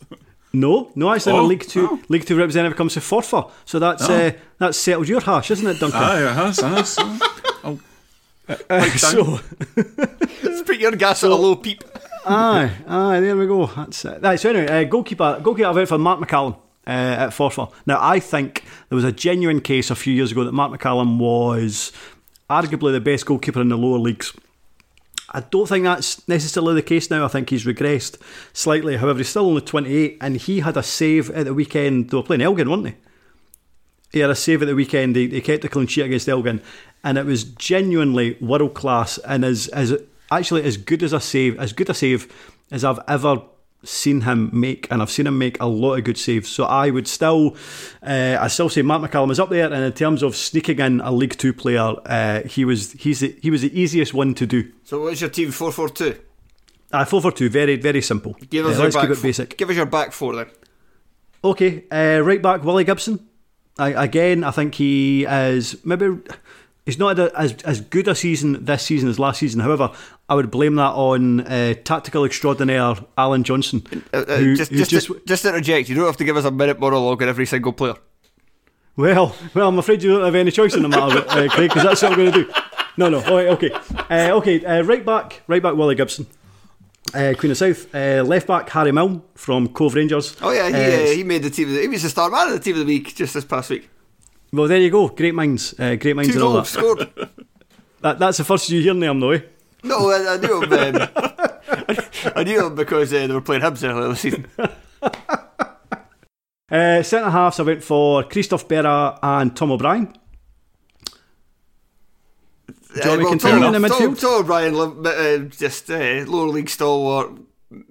No, 0.53 0.91
no, 0.95 1.13
actually, 1.13 1.33
Oh, 1.35 1.45
League 1.45 1.67
Two 1.69 1.89
oh. 1.91 2.01
League 2.09 2.25
Two 2.25 2.39
representative 2.39 2.79
comes 2.79 2.95
to 2.95 3.01
Forfar, 3.01 3.51
so 3.67 3.79
that's 3.79 4.09
Oh. 4.09 4.15
uh, 4.15 4.31
that's 4.59 4.79
settled 4.79 5.09
your 5.09 5.21
hash, 5.21 5.51
isn't 5.51 5.67
it, 5.67 5.79
Duncan? 5.79 6.01
Aye, 6.03 6.31
it 6.31 6.35
has, 6.35 6.59
it 6.59 6.65
has. 6.65 6.99
Uh, 8.49 8.85
so, 8.97 9.41
Let's 9.77 10.63
put 10.63 10.79
your 10.79 10.93
gas 10.93 11.25
at 11.25 11.31
a 11.31 11.35
low 11.35 11.57
peep. 11.57 11.83
aye, 12.25 12.71
aye, 12.87 13.21
there 13.21 13.37
we 13.37 13.47
go. 13.47 13.67
That's 13.67 14.05
it. 14.05 14.23
Right, 14.23 14.39
so 14.39 14.51
anyway, 14.51 14.67
uh, 14.69 14.85
goalkeeper, 14.85 15.41
goalkeeper 15.43 15.69
I 15.69 15.73
went 15.73 15.89
for 15.89 15.99
Marc 15.99 16.21
McCallum 16.21 16.55
uh, 16.87 16.91
at 16.91 17.31
Forfar. 17.31 17.73
Now, 17.87 17.99
I 18.01 18.21
think 18.21 18.63
there 18.89 18.97
was 18.97 19.05
a 19.05 19.13
genuine 19.13 19.61
case 19.61 19.91
a 19.91 19.97
few 19.97 20.13
years 20.15 20.33
ago 20.33 20.45
that 20.45 20.53
Marc 20.53 20.73
McCallum 20.73 21.19
was 21.19 21.93
arguably 22.49 22.93
the 22.93 23.01
best 23.01 23.27
goalkeeper 23.27 23.61
in 23.61 23.69
the 23.69 23.77
lower 23.77 23.99
leagues. 23.99 24.33
I 25.31 25.41
don't 25.41 25.69
think 25.69 25.85
that's 25.85 26.27
necessarily 26.29 26.75
the 26.75 26.83
case 26.83 27.11
now. 27.11 27.25
I 27.25 27.29
think 27.29 27.51
he's 27.51 27.65
regressed 27.65 28.17
slightly. 28.53 28.97
However, 28.97 29.19
he's 29.19 29.29
still 29.29 29.47
only 29.47 29.61
28 29.61 30.19
and 30.21 30.37
he 30.37 30.61
had 30.61 30.77
a 30.77 30.83
save 30.85 31.31
at 31.31 31.47
the 31.47 31.53
weekend. 31.55 32.11
They 32.11 32.17
were 32.17 32.23
playing 32.23 32.43
Elgin, 32.43 32.71
weren't 32.71 32.85
they? 32.85 32.95
He 34.17 34.21
had 34.23 34.31
a 34.31 34.35
save 34.35 34.63
at 34.63 34.67
the 34.69 34.75
weekend. 34.75 35.15
He, 35.15 35.29
he 35.29 35.43
kept 35.43 35.63
a 35.67 35.69
clean 35.69 35.87
sheet 35.87 36.07
against 36.07 36.27
Elgin, 36.27 36.63
and 37.05 37.19
it 37.19 37.27
was 37.27 37.45
genuinely 37.45 38.39
world 38.41 38.73
class 38.73 39.19
and 39.19 39.45
as 39.45 39.69
as 39.69 39.93
actually 40.31 40.63
as 40.65 40.79
good 40.79 41.03
as 41.03 41.13
a 41.13 41.21
save, 41.21 41.59
as 41.61 41.75
good 41.75 41.91
a 41.91 41.95
save 41.95 42.33
as 42.71 42.83
I've 42.83 42.99
ever 43.07 43.43
seen 43.85 44.23
him 44.23 44.49
make, 44.59 44.91
and 44.91 45.03
I've 45.03 45.11
seen 45.11 45.27
him 45.27 45.37
make 45.37 45.61
a 45.61 45.67
lot 45.67 45.97
of 45.99 46.05
good 46.05 46.17
saves. 46.17 46.49
So 46.49 46.65
I 46.65 46.89
would 46.91 47.07
still, 47.07 47.57
uh, 48.03 48.39
I 48.41 48.49
still 48.49 48.71
say 48.71 48.81
Matt 48.81 49.03
McCallum 49.03 49.31
is 49.31 49.39
up 49.39 49.51
there, 49.51 49.67
and 49.71 49.85
in 49.85 49.93
terms 49.93 50.23
of 50.23 50.35
sneaking 50.35 50.79
in 50.79 51.01
a 51.03 51.13
League 51.13 51.37
Two 51.37 51.53
player, 51.53 51.95
uh, 52.07 52.41
he 52.45 52.65
was 52.65 52.93
he's 52.93 53.21
the, 53.21 53.37
he 53.43 53.51
was 53.51 53.61
the 53.61 53.79
easiest 53.79 54.15
one 54.15 54.33
to 54.35 54.47
do. 54.47 54.73
So 54.85 55.03
what's 55.03 55.21
your 55.21 55.29
team? 55.29 55.51
Four 55.51 55.73
four 55.73 55.91
two. 55.91 56.17
Uh, 56.91 57.05
four 57.05 57.21
four 57.21 57.33
two, 57.33 57.51
very 57.51 57.77
very 57.77 58.01
simple. 58.01 58.35
Give 58.49 58.65
us 58.65 58.73
Uh, 58.73 58.77
your 58.77 58.83
let's 58.85 58.97
back. 58.97 59.03
keep 59.05 59.11
it 59.11 59.17
four- 59.17 59.23
basic. 59.29 59.59
Give 59.59 59.69
us 59.69 59.77
your 59.77 59.85
back 59.87 60.13
four 60.13 60.35
then. 60.37 60.47
Okay, 61.45 61.85
uh, 61.91 62.21
right 62.25 62.41
back 62.41 62.65
Willie 62.65 62.85
Gibson. 62.85 63.21
I, 63.79 64.05
again, 64.05 64.43
I 64.45 64.51
think 64.51 64.75
he 64.77 65.25
is 65.25 65.77
maybe 65.85 66.19
he's 66.87 66.99
not 66.99 67.19
had 67.19 67.29
a, 67.29 67.39
as 67.39 67.53
as 67.65 67.81
good 67.83 68.09
a 68.09 68.15
season 68.15 68.65
this 68.65 68.83
season 68.83 69.09
as 69.09 69.19
last 69.19 69.39
season. 69.41 69.61
However, 69.61 69.93
I 70.29 70.35
would 70.35 70.51
blame 70.51 70.77
that 70.77 70.93
on 70.95 71.41
uh, 71.41 71.75
tactical 71.85 72.25
extraordinaire 72.25 72.95
Allan 73.19 73.45
Johnston, 73.45 73.83
Uh, 74.13 74.19
uh, 74.19 74.37
who- 74.39 74.57
just, 74.57 74.71
who's 74.73 74.89
just, 74.89 75.11
just, 75.27 75.45
interject. 75.45 75.89
You 75.89 75.95
don't 75.95 76.07
have 76.07 76.17
to 76.17 76.25
give 76.25 76.37
us 76.37 76.45
a 76.45 76.51
minute 76.51 76.81
monologue 76.81 77.23
on 77.23 77.29
every 77.29 77.47
single 77.47 77.73
player. 77.73 77.95
Well, 78.97 79.37
well, 79.55 79.69
I'm 79.69 79.79
afraid 79.79 80.03
you 80.03 80.11
don't 80.11 80.25
have 80.25 80.35
any 80.35 80.51
choice 80.51 80.75
in 80.75 80.83
the 80.83 80.89
matter, 80.89 81.19
uh, 81.29 81.49
Craig, 81.51 81.69
because 81.69 81.83
that's 81.83 82.01
what 82.03 82.13
I'm 82.13 82.19
going 82.19 82.33
to 82.33 82.45
do. 82.45 82.53
No, 82.97 83.11
no. 83.11 83.23
All 83.25 83.37
right, 83.37 83.49
okay, 83.49 83.71
uh, 84.09 84.31
okay. 84.39 84.65
Uh, 84.65 84.83
right 84.85 85.05
back, 85.05 85.43
right 85.49 85.63
back, 85.63 85.75
Willie 85.75 85.95
Gibson. 85.95 86.27
Uh, 87.15 87.35
Queen 87.39 87.51
of 87.53 87.57
South, 87.57 87.95
uh, 87.95 88.23
left 88.27 88.47
back 88.47 88.69
Harry 88.71 88.93
Milne 88.93 89.23
from 89.35 89.69
Cove 89.69 89.95
Rangers. 89.95 90.37
Oh 90.43 90.51
yeah, 90.53 90.69
he, 90.69 90.75
Uh, 90.75 90.79
uh, 91.13 91.15
he 91.17 91.25
made 91.25 91.43
the 91.43 91.51
team. 91.51 91.69
Of 91.69 91.75
the, 91.75 91.81
he 91.83 91.89
was 91.89 92.03
the 92.03 92.09
star 92.11 92.31
man 92.31 92.49
of 92.49 92.55
the 92.55 92.61
team 92.61 92.75
of 92.75 92.81
the 92.81 92.87
week 92.87 93.15
just 93.15 93.35
this 93.35 93.45
past 93.45 93.71
week. 93.71 93.89
well, 94.53 94.69
there 94.69 94.79
you 94.79 94.91
go. 94.91 95.09
Great 95.09 95.35
minds, 95.35 95.75
uh, 95.79 95.95
great 95.97 96.15
minds, 96.17 96.31
Two 96.33 96.37
and 96.39 96.43
all 96.45 96.53
goals 96.55 96.73
that. 96.73 96.79
scored. 96.79 97.31
that. 98.03 98.19
That's 98.19 98.39
the 98.39 98.45
first 98.45 98.69
you 98.71 98.81
hear 98.83 98.95
name, 98.95 99.21
though. 99.21 99.31
Eh? 99.31 99.41
No, 99.85 100.11
I, 100.11 100.35
I 100.35 100.37
knew 100.37 100.63
him. 100.63 100.73
Um, 100.97 101.09
I 102.37 102.43
knew 102.45 102.67
him 102.67 102.75
because 102.75 103.13
uh, 103.13 103.27
they 103.27 103.33
were 103.33 103.41
playing 103.41 103.63
Hibs 103.63 103.89
earlier 103.89 104.09
this 104.09 104.21
season. 104.21 104.47
Uh, 106.69 107.01
Centre 107.01 107.31
halves, 107.31 107.61
I 107.61 107.63
went 107.63 107.85
for 107.85 108.25
Christophe 108.25 108.67
Berra 108.67 109.21
and 109.23 109.55
Tom 109.55 109.71
O'Brien. 109.71 110.13
Do 113.03 113.11
you 113.11 113.11
want 113.11 113.21
me 113.21 113.25
to 113.25 113.31
continue 113.31 113.67
in 113.67 113.83
the 113.83 113.89
Tom, 113.89 113.99
Tom, 113.99 114.15
midfield? 114.15 114.21
Tom 114.21 114.41
O'Brien, 114.41 115.07
uh, 115.07 115.39
just 115.51 115.91
uh, 115.91 116.25
lower 116.27 116.49
league 116.49 116.69
stalwart, 116.69 117.31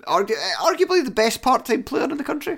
argu- 0.03 0.31
uh, 0.31 0.63
arguably 0.63 1.03
the 1.03 1.11
best 1.11 1.41
part-time 1.41 1.83
player 1.83 2.03
in 2.05 2.17
the 2.17 2.23
country. 2.23 2.57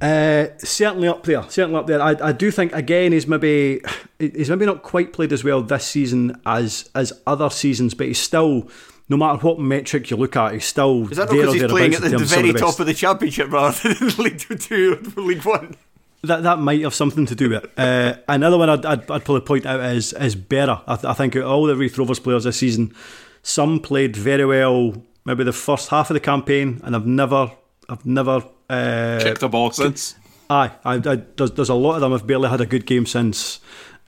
Uh, 0.00 0.46
certainly 0.58 1.08
up 1.08 1.24
there. 1.24 1.42
Certainly 1.48 1.76
up 1.78 1.86
there. 1.86 2.00
I, 2.00 2.14
I 2.22 2.32
do 2.32 2.50
think 2.50 2.72
again 2.72 3.12
he's 3.12 3.26
maybe 3.26 3.80
he's 4.18 4.48
maybe 4.48 4.66
not 4.66 4.82
quite 4.82 5.12
played 5.12 5.32
as 5.32 5.42
well 5.42 5.62
this 5.62 5.86
season 5.86 6.40
as 6.46 6.88
as 6.94 7.12
other 7.26 7.50
seasons, 7.50 7.94
but 7.94 8.06
he's 8.06 8.20
still. 8.20 8.68
No 9.08 9.16
matter 9.18 9.38
what 9.46 9.58
metric 9.58 10.10
you 10.10 10.16
look 10.16 10.36
at, 10.36 10.54
he's 10.54 10.64
still 10.64 11.10
Is 11.10 11.18
that 11.18 11.28
because 11.28 11.52
he's 11.52 11.64
playing 11.64 11.92
at 11.92 12.00
the, 12.00 12.08
the 12.08 12.18
terms 12.18 12.32
of 12.32 12.38
very 12.38 12.52
the 12.52 12.58
top 12.58 12.80
of 12.80 12.86
the 12.86 12.94
championship 12.94 13.50
rather 13.50 13.92
than 13.94 14.08
League 14.24 14.38
Two, 14.38 14.54
two 14.54 15.12
or 15.16 15.22
League 15.22 15.44
One? 15.44 15.76
That 16.24 16.44
that 16.44 16.58
might 16.60 16.82
have 16.82 16.94
something 16.94 17.26
to 17.26 17.34
do 17.34 17.50
with 17.50 17.64
it. 17.64 17.72
Uh, 17.76 18.14
another 18.28 18.56
one 18.56 18.70
I'd, 18.70 18.86
I'd, 18.86 19.10
I'd 19.10 19.24
probably 19.24 19.40
point 19.40 19.66
out 19.66 19.80
is 19.80 20.12
is 20.12 20.36
Berra. 20.36 20.82
I, 20.86 20.94
th- 20.94 21.04
I 21.04 21.14
think 21.14 21.34
all 21.36 21.64
the 21.64 21.76
Raith 21.76 21.98
Rovers 21.98 22.20
players 22.20 22.44
this 22.44 22.58
season, 22.58 22.94
some 23.42 23.80
played 23.80 24.16
very 24.16 24.44
well. 24.44 25.02
Maybe 25.24 25.42
the 25.44 25.52
first 25.52 25.88
half 25.88 26.10
of 26.10 26.14
the 26.14 26.20
campaign, 26.20 26.80
and 26.84 26.94
I've 26.94 27.06
never, 27.06 27.50
I've 27.88 28.06
never. 28.06 28.44
Uh, 28.70 29.18
Kicked 29.20 29.42
a 29.42 29.48
ball 29.48 29.70
since. 29.72 30.14
Aye, 30.48 30.70
I, 30.84 30.94
I, 30.94 31.22
there's, 31.36 31.52
there's 31.52 31.68
a 31.68 31.74
lot 31.74 31.96
of 31.96 32.00
them 32.02 32.12
have 32.12 32.26
barely 32.26 32.48
had 32.48 32.60
a 32.60 32.66
good 32.66 32.86
game 32.86 33.06
since 33.06 33.60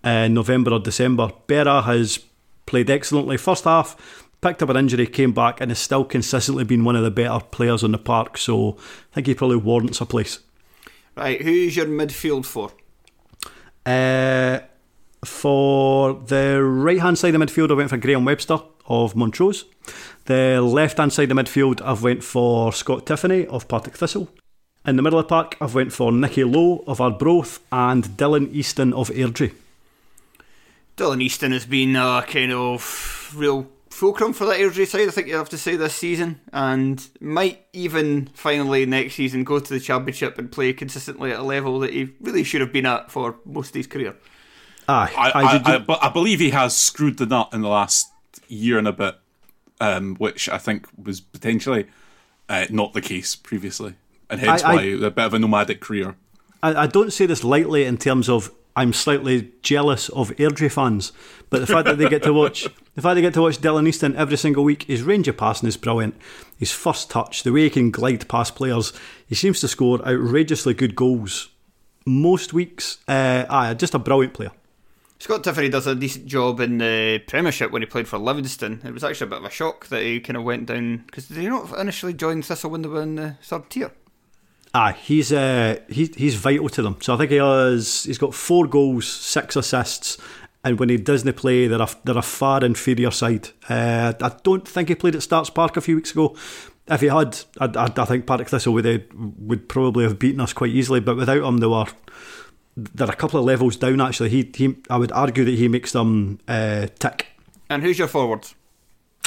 uh, 0.02 0.28
November 0.28 0.72
or 0.72 0.80
December. 0.80 1.30
Berra 1.48 1.82
has 1.84 2.18
played 2.66 2.90
excellently 2.90 3.36
first 3.36 3.64
half, 3.64 4.26
picked 4.40 4.62
up 4.62 4.68
an 4.68 4.76
injury, 4.76 5.06
came 5.06 5.32
back, 5.32 5.60
and 5.60 5.70
has 5.70 5.78
still 5.78 6.04
consistently 6.04 6.64
been 6.64 6.84
one 6.84 6.96
of 6.96 7.02
the 7.02 7.10
better 7.10 7.44
players 7.44 7.82
on 7.82 7.92
the 7.92 7.98
park. 7.98 8.36
So 8.38 8.76
I 9.12 9.14
think 9.14 9.26
he 9.26 9.34
probably 9.34 9.56
warrants 9.56 10.00
a 10.00 10.06
place. 10.06 10.40
Right, 11.16 11.40
who's 11.40 11.76
your 11.76 11.86
midfield 11.86 12.44
for? 12.44 12.72
Uh, 13.86 14.60
for 15.24 16.14
the 16.14 16.62
right 16.62 17.00
hand 17.00 17.18
side 17.18 17.34
of 17.34 17.40
the 17.40 17.46
midfield, 17.46 17.70
I 17.70 17.74
went 17.74 17.90
for 17.90 17.96
Graham 17.96 18.24
Webster 18.24 18.58
of 18.86 19.14
Montrose. 19.14 19.64
The 20.24 20.60
left 20.60 20.98
hand 20.98 21.12
side 21.12 21.30
of 21.30 21.36
the 21.36 21.42
midfield, 21.42 21.80
I've 21.82 22.02
went 22.02 22.24
for 22.24 22.72
Scott 22.72 23.06
Tiffoney 23.06 23.46
of 23.46 23.68
Partick 23.68 23.96
Thistle. 23.96 24.28
In 24.86 24.96
the 24.96 25.02
middle 25.02 25.18
of 25.18 25.26
the 25.26 25.28
park, 25.28 25.56
I've 25.60 25.74
went 25.74 25.92
for 25.92 26.12
Nicky 26.12 26.44
Low 26.44 26.84
of 26.86 27.00
Arbroath 27.00 27.60
and 27.70 28.04
Dylan 28.04 28.52
Easton 28.52 28.92
of 28.92 29.08
Airdrie. 29.10 29.54
Dylan 30.96 31.22
Easton 31.22 31.52
has 31.52 31.64
been 31.64 31.96
a 31.96 32.24
kind 32.26 32.52
of 32.52 33.32
real 33.36 33.68
fulcrum 33.94 34.32
for 34.32 34.44
that 34.46 34.58
Airdrie 34.58 34.86
side, 34.86 35.08
I 35.08 35.10
think 35.12 35.28
you 35.28 35.36
have 35.36 35.48
to 35.50 35.58
say, 35.58 35.76
this 35.76 35.94
season, 35.94 36.40
and 36.52 37.06
might 37.20 37.64
even 37.72 38.26
finally 38.34 38.84
next 38.86 39.14
season 39.14 39.44
go 39.44 39.60
to 39.60 39.72
the 39.72 39.80
Championship 39.80 40.36
and 40.38 40.50
play 40.50 40.72
consistently 40.72 41.30
at 41.32 41.38
a 41.38 41.42
level 41.42 41.78
that 41.80 41.92
he 41.92 42.10
really 42.20 42.42
should 42.44 42.60
have 42.60 42.72
been 42.72 42.86
at 42.86 43.10
for 43.10 43.36
most 43.44 43.68
of 43.70 43.74
his 43.76 43.86
career. 43.86 44.16
Aye, 44.88 45.12
I, 45.16 45.30
aye, 45.30 45.62
I, 45.64 45.74
I, 45.74 45.78
but 45.78 46.02
I 46.02 46.10
believe 46.10 46.40
he 46.40 46.50
has 46.50 46.76
screwed 46.76 47.16
the 47.18 47.26
nut 47.26 47.48
in 47.52 47.62
the 47.62 47.68
last 47.68 48.10
year 48.48 48.78
and 48.78 48.88
a 48.88 48.92
bit, 48.92 49.14
um, 49.80 50.16
which 50.16 50.48
I 50.48 50.58
think 50.58 50.86
was 51.02 51.20
potentially 51.20 51.86
uh, 52.48 52.66
not 52.70 52.92
the 52.92 53.00
case 53.00 53.36
previously, 53.36 53.94
and 54.28 54.40
hence 54.40 54.62
I- 54.62 54.72
I- 54.72 54.74
why 54.74 54.82
a 54.82 55.10
bit 55.10 55.18
of 55.24 55.34
a 55.34 55.38
nomadic 55.38 55.80
career. 55.80 56.16
I, 56.62 56.82
I 56.82 56.86
don't 56.86 57.12
say 57.12 57.26
this 57.26 57.44
lightly 57.44 57.84
in 57.84 57.96
terms 57.96 58.28
of 58.28 58.50
I'm 58.76 58.92
slightly 58.92 59.52
jealous 59.62 60.08
of 60.08 60.30
Airdrie 60.30 60.70
fans, 60.70 61.12
but 61.48 61.60
the 61.60 61.66
fact 61.66 61.86
that 61.86 61.98
they 61.98 62.08
get 62.08 62.22
to 62.24 62.32
watch 62.32 62.66
the 62.94 63.02
fact 63.02 63.14
they 63.14 63.20
get 63.20 63.34
to 63.34 63.42
watch 63.42 63.58
Dylan 63.58 63.88
Easton 63.88 64.16
every 64.16 64.36
single 64.36 64.64
week, 64.64 64.84
his 64.84 65.02
range 65.02 65.28
of 65.28 65.36
passing 65.36 65.68
is 65.68 65.76
brilliant. 65.76 66.16
His 66.58 66.72
first 66.72 67.10
touch, 67.10 67.42
the 67.42 67.52
way 67.52 67.62
he 67.62 67.70
can 67.70 67.90
glide 67.90 68.28
past 68.28 68.54
players, 68.54 68.92
he 69.26 69.34
seems 69.34 69.60
to 69.60 69.68
score 69.68 69.98
outrageously 70.06 70.74
good 70.74 70.94
goals 70.94 71.50
most 72.06 72.52
weeks. 72.52 72.98
Uh, 73.08 73.44
aye, 73.48 73.74
just 73.74 73.94
a 73.94 73.98
brilliant 73.98 74.34
player. 74.34 74.52
Scott 75.18 75.42
Tiffoney 75.42 75.70
does 75.70 75.86
a 75.86 75.94
decent 75.94 76.26
job 76.26 76.60
in 76.60 76.78
the 76.78 77.22
Premiership 77.26 77.70
when 77.70 77.82
he 77.82 77.86
played 77.86 78.06
for 78.06 78.18
Livingston. 78.18 78.82
It 78.84 78.92
was 78.92 79.04
actually 79.04 79.28
a 79.28 79.30
bit 79.30 79.38
of 79.38 79.44
a 79.44 79.50
shock 79.50 79.86
that 79.86 80.02
he 80.02 80.20
kind 80.20 80.36
of 80.36 80.42
went 80.44 80.66
down 80.66 81.04
because 81.06 81.28
did 81.28 81.38
he 81.38 81.48
not 81.48 81.76
initially 81.78 82.12
join 82.12 82.42
Thistle 82.42 82.70
when 82.70 82.82
they 82.82 82.88
were 82.88 83.02
in 83.02 83.14
the 83.14 83.36
third 83.42 83.70
tier? 83.70 83.92
Aye, 84.74 84.92
he's 84.92 85.32
uh, 85.32 85.78
he, 85.88 86.12
he's 86.16 86.34
vital 86.34 86.68
to 86.68 86.82
them. 86.82 86.96
So 87.00 87.14
I 87.14 87.16
think 87.16 87.30
he 87.30 87.36
has. 87.36 88.02
He's 88.02 88.18
got 88.18 88.34
four 88.34 88.66
goals, 88.66 89.06
six 89.06 89.54
assists, 89.54 90.18
and 90.64 90.80
when 90.80 90.88
he 90.88 90.96
doesn't 90.96 91.32
play, 91.36 91.68
they're 91.68 91.80
a, 91.80 91.88
they're 92.02 92.18
a 92.18 92.22
far 92.22 92.64
inferior 92.64 93.12
side. 93.12 93.50
Uh, 93.68 94.14
I 94.20 94.36
don't 94.42 94.66
think 94.66 94.88
he 94.88 94.96
played 94.96 95.14
at 95.14 95.22
Stark's 95.22 95.50
Park 95.50 95.76
a 95.76 95.80
few 95.80 95.94
weeks 95.94 96.10
ago. 96.10 96.36
If 96.88 97.02
he 97.02 97.06
had, 97.06 97.38
I, 97.60 97.66
I, 97.66 97.92
I 97.96 98.04
think 98.04 98.26
Partick 98.26 98.48
Thistle 98.48 98.72
would 98.72 98.86
uh, 98.86 98.98
would 99.38 99.68
probably 99.68 100.04
have 100.04 100.18
beaten 100.18 100.40
us 100.40 100.52
quite 100.52 100.72
easily. 100.72 100.98
But 100.98 101.16
without 101.16 101.44
him, 101.44 101.58
they 101.58 101.68
were 101.68 101.86
they're 102.76 103.08
a 103.08 103.14
couple 103.14 103.38
of 103.38 103.46
levels 103.46 103.76
down. 103.76 104.00
Actually, 104.00 104.30
he, 104.30 104.50
he 104.56 104.76
I 104.90 104.96
would 104.96 105.12
argue 105.12 105.44
that 105.44 105.54
he 105.54 105.68
makes 105.68 105.92
them 105.92 106.40
uh, 106.48 106.88
tick. 106.98 107.28
And 107.70 107.82
who's 107.84 107.98
your 107.98 108.08
forwards? 108.08 108.56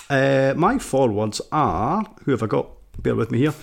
Uh, 0.10 0.54
my 0.58 0.78
forwards 0.78 1.42
are 1.54 2.06
who 2.26 2.32
have 2.32 2.44
I 2.44 2.48
got? 2.48 2.70
Bear 3.02 3.16
with 3.16 3.32
me 3.32 3.40
here. 3.40 3.54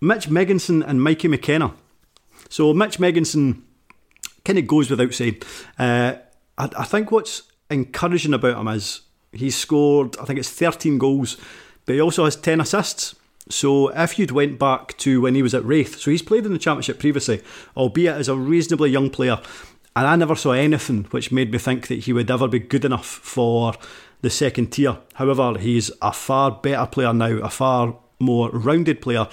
Mitch 0.00 0.28
Megginson 0.28 0.86
and 0.86 1.02
Mikey 1.02 1.28
McKenna. 1.28 1.74
So 2.48 2.72
Mitch 2.72 2.98
Megginson 2.98 3.62
kind 4.44 4.58
of 4.58 4.66
goes 4.66 4.90
without 4.90 5.12
saying. 5.12 5.42
Uh, 5.78 6.14
I, 6.58 6.70
I 6.76 6.84
think 6.84 7.10
what's 7.10 7.42
encouraging 7.70 8.34
about 8.34 8.58
him 8.58 8.68
is 8.68 9.02
he's 9.32 9.56
scored. 9.56 10.16
I 10.18 10.24
think 10.24 10.38
it's 10.38 10.50
13 10.50 10.98
goals, 10.98 11.36
but 11.84 11.94
he 11.94 12.00
also 12.00 12.24
has 12.24 12.36
10 12.36 12.60
assists. 12.60 13.14
So 13.48 13.88
if 13.88 14.18
you'd 14.18 14.30
went 14.30 14.58
back 14.58 14.96
to 14.98 15.20
when 15.20 15.34
he 15.34 15.42
was 15.42 15.54
at 15.54 15.64
Raith, 15.64 15.98
so 15.98 16.10
he's 16.10 16.22
played 16.22 16.46
in 16.46 16.52
the 16.52 16.58
championship 16.58 16.98
previously, 16.98 17.42
albeit 17.76 18.16
as 18.16 18.28
a 18.28 18.36
reasonably 18.36 18.90
young 18.90 19.10
player, 19.10 19.40
and 19.96 20.06
I 20.06 20.14
never 20.16 20.36
saw 20.36 20.52
anything 20.52 21.04
which 21.10 21.32
made 21.32 21.50
me 21.50 21.58
think 21.58 21.88
that 21.88 22.00
he 22.00 22.12
would 22.12 22.30
ever 22.30 22.46
be 22.46 22.60
good 22.60 22.84
enough 22.84 23.06
for 23.06 23.74
the 24.20 24.30
second 24.30 24.70
tier. 24.70 24.98
However, 25.14 25.58
he's 25.58 25.90
a 26.00 26.12
far 26.12 26.52
better 26.52 26.86
player 26.86 27.12
now, 27.12 27.38
a 27.38 27.50
far 27.50 27.96
more 28.20 28.50
rounded 28.50 29.00
player. 29.00 29.26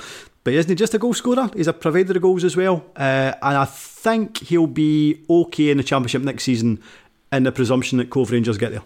But 0.47 0.53
isn't 0.53 0.69
he 0.69 0.75
just 0.75 0.93
a 0.93 0.97
goal 0.97 1.13
scorer? 1.13 1.49
He's 1.57 1.67
a 1.67 1.73
provider 1.73 2.13
of 2.13 2.21
goals 2.21 2.45
as 2.45 2.55
well. 2.55 2.85
Uh, 2.95 3.33
and 3.41 3.57
I 3.57 3.65
think 3.65 4.37
he'll 4.37 4.65
be 4.65 5.19
okay 5.29 5.71
in 5.71 5.77
the 5.77 5.83
Championship 5.83 6.21
next 6.21 6.45
season 6.45 6.81
in 7.33 7.43
the 7.43 7.51
presumption 7.51 7.97
that 7.97 8.09
Cove 8.09 8.31
Rangers 8.31 8.57
get 8.57 8.71
there. 8.71 8.83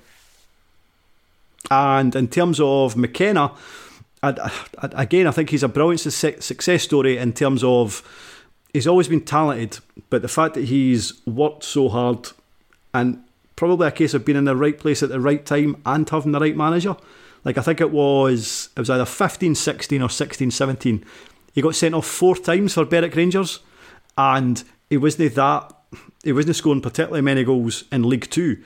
And 1.69 2.15
in 2.15 2.29
terms 2.29 2.59
of 2.59 2.97
McKenna, 2.97 3.51
I, 4.23 4.51
I, 4.79 4.89
again, 5.03 5.27
I 5.27 5.31
think 5.31 5.51
he's 5.51 5.61
a 5.61 5.67
brilliant 5.67 5.99
success 5.99 6.81
story 6.81 7.19
in 7.19 7.31
terms 7.31 7.63
of 7.63 8.01
he's 8.73 8.87
always 8.87 9.07
been 9.07 9.21
talented, 9.21 9.77
but 10.09 10.23
the 10.23 10.27
fact 10.27 10.55
that 10.55 10.63
he's 10.63 11.23
worked 11.27 11.63
so 11.63 11.89
hard 11.89 12.29
and 12.91 13.23
probably 13.55 13.87
a 13.87 13.91
case 13.91 14.15
of 14.15 14.25
being 14.25 14.39
in 14.39 14.45
the 14.45 14.55
right 14.55 14.79
place 14.79 15.03
at 15.03 15.09
the 15.09 15.19
right 15.19 15.45
time 15.45 15.79
and 15.85 16.09
having 16.09 16.31
the 16.31 16.39
right 16.39 16.57
manager. 16.57 16.95
Like 17.45 17.59
I 17.59 17.61
think 17.61 17.81
it 17.81 17.91
was 17.91 18.69
it 18.75 18.79
was 18.79 18.89
either 18.89 19.05
15 19.05 19.53
16 19.53 20.01
or 20.01 20.09
16 20.09 20.49
17. 20.49 21.05
He 21.53 21.61
got 21.61 21.75
sent 21.75 21.95
off 21.95 22.05
four 22.05 22.35
times 22.35 22.73
for 22.73 22.85
Berwick 22.85 23.15
Rangers 23.15 23.59
and 24.17 24.63
he 24.89 24.97
wasn't 24.97 25.35
that 25.35 25.73
he 26.23 26.31
wasn't 26.31 26.55
scoring 26.55 26.81
particularly 26.81 27.21
many 27.21 27.43
goals 27.43 27.83
in 27.91 28.07
League 28.07 28.29
Two. 28.29 28.63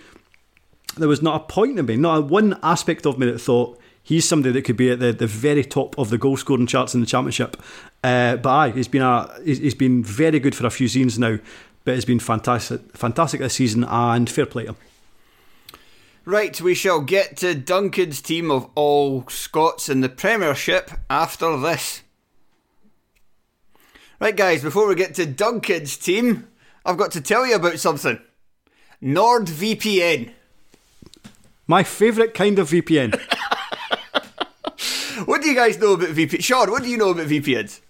There 0.97 1.07
was 1.07 1.21
not 1.21 1.41
a 1.41 1.45
point 1.45 1.79
in 1.79 1.85
me, 1.85 1.97
not 1.97 2.25
one 2.25 2.59
aspect 2.63 3.05
of 3.05 3.17
me 3.17 3.29
that 3.29 3.39
thought 3.39 3.79
he's 4.03 4.27
somebody 4.27 4.53
that 4.53 4.61
could 4.61 4.77
be 4.77 4.91
at 4.91 4.99
the, 4.99 5.11
the 5.11 5.27
very 5.27 5.63
top 5.63 5.97
of 5.97 6.09
the 6.09 6.17
goal 6.17 6.37
scoring 6.37 6.67
charts 6.67 6.93
in 6.93 7.01
the 7.01 7.07
championship. 7.07 7.61
Uh, 8.03 8.37
but 8.37 8.49
aye, 8.49 8.71
he's 8.71 8.87
been 8.87 9.01
a 9.01 9.29
he's 9.43 9.75
been 9.75 10.03
very 10.03 10.39
good 10.39 10.55
for 10.55 10.65
a 10.65 10.71
few 10.71 10.87
seasons 10.87 11.19
now. 11.19 11.37
But 11.83 11.95
it's 11.95 12.05
been 12.05 12.19
fantastic, 12.19 12.81
fantastic 12.97 13.41
this 13.41 13.53
season, 13.53 13.83
and 13.83 14.27
fair 14.29 14.47
play 14.47 14.63
to 14.63 14.69
him. 14.69 14.77
Right, 16.25 16.59
we 16.59 16.73
shall 16.73 17.01
get 17.01 17.37
to 17.37 17.53
Duncan's 17.53 18.21
team 18.21 18.49
of 18.49 18.67
all 18.73 19.27
Scots 19.29 19.89
in 19.89 20.01
the 20.01 20.09
Premiership 20.09 20.89
after 21.07 21.55
this. 21.59 22.01
Right, 24.19 24.35
guys, 24.35 24.63
before 24.63 24.87
we 24.87 24.95
get 24.95 25.13
to 25.15 25.25
Duncan's 25.25 25.97
team, 25.97 26.47
I've 26.85 26.95
got 26.97 27.11
to 27.11 27.21
tell 27.21 27.45
you 27.45 27.55
about 27.55 27.79
something. 27.79 28.17
NordVPN. 29.03 30.31
My 31.67 31.83
favourite 31.83 32.33
kind 32.33 32.57
of 32.57 32.69
VPN. 32.69 33.19
what 35.25 35.41
do 35.41 35.49
you 35.49 35.55
guys 35.55 35.77
know 35.79 35.93
about 35.93 36.09
VPN? 36.09 36.41
Sean, 36.41 36.71
what 36.71 36.83
do 36.83 36.89
you 36.89 36.97
know 36.97 37.09
about 37.09 37.27
VPNs? 37.27 37.81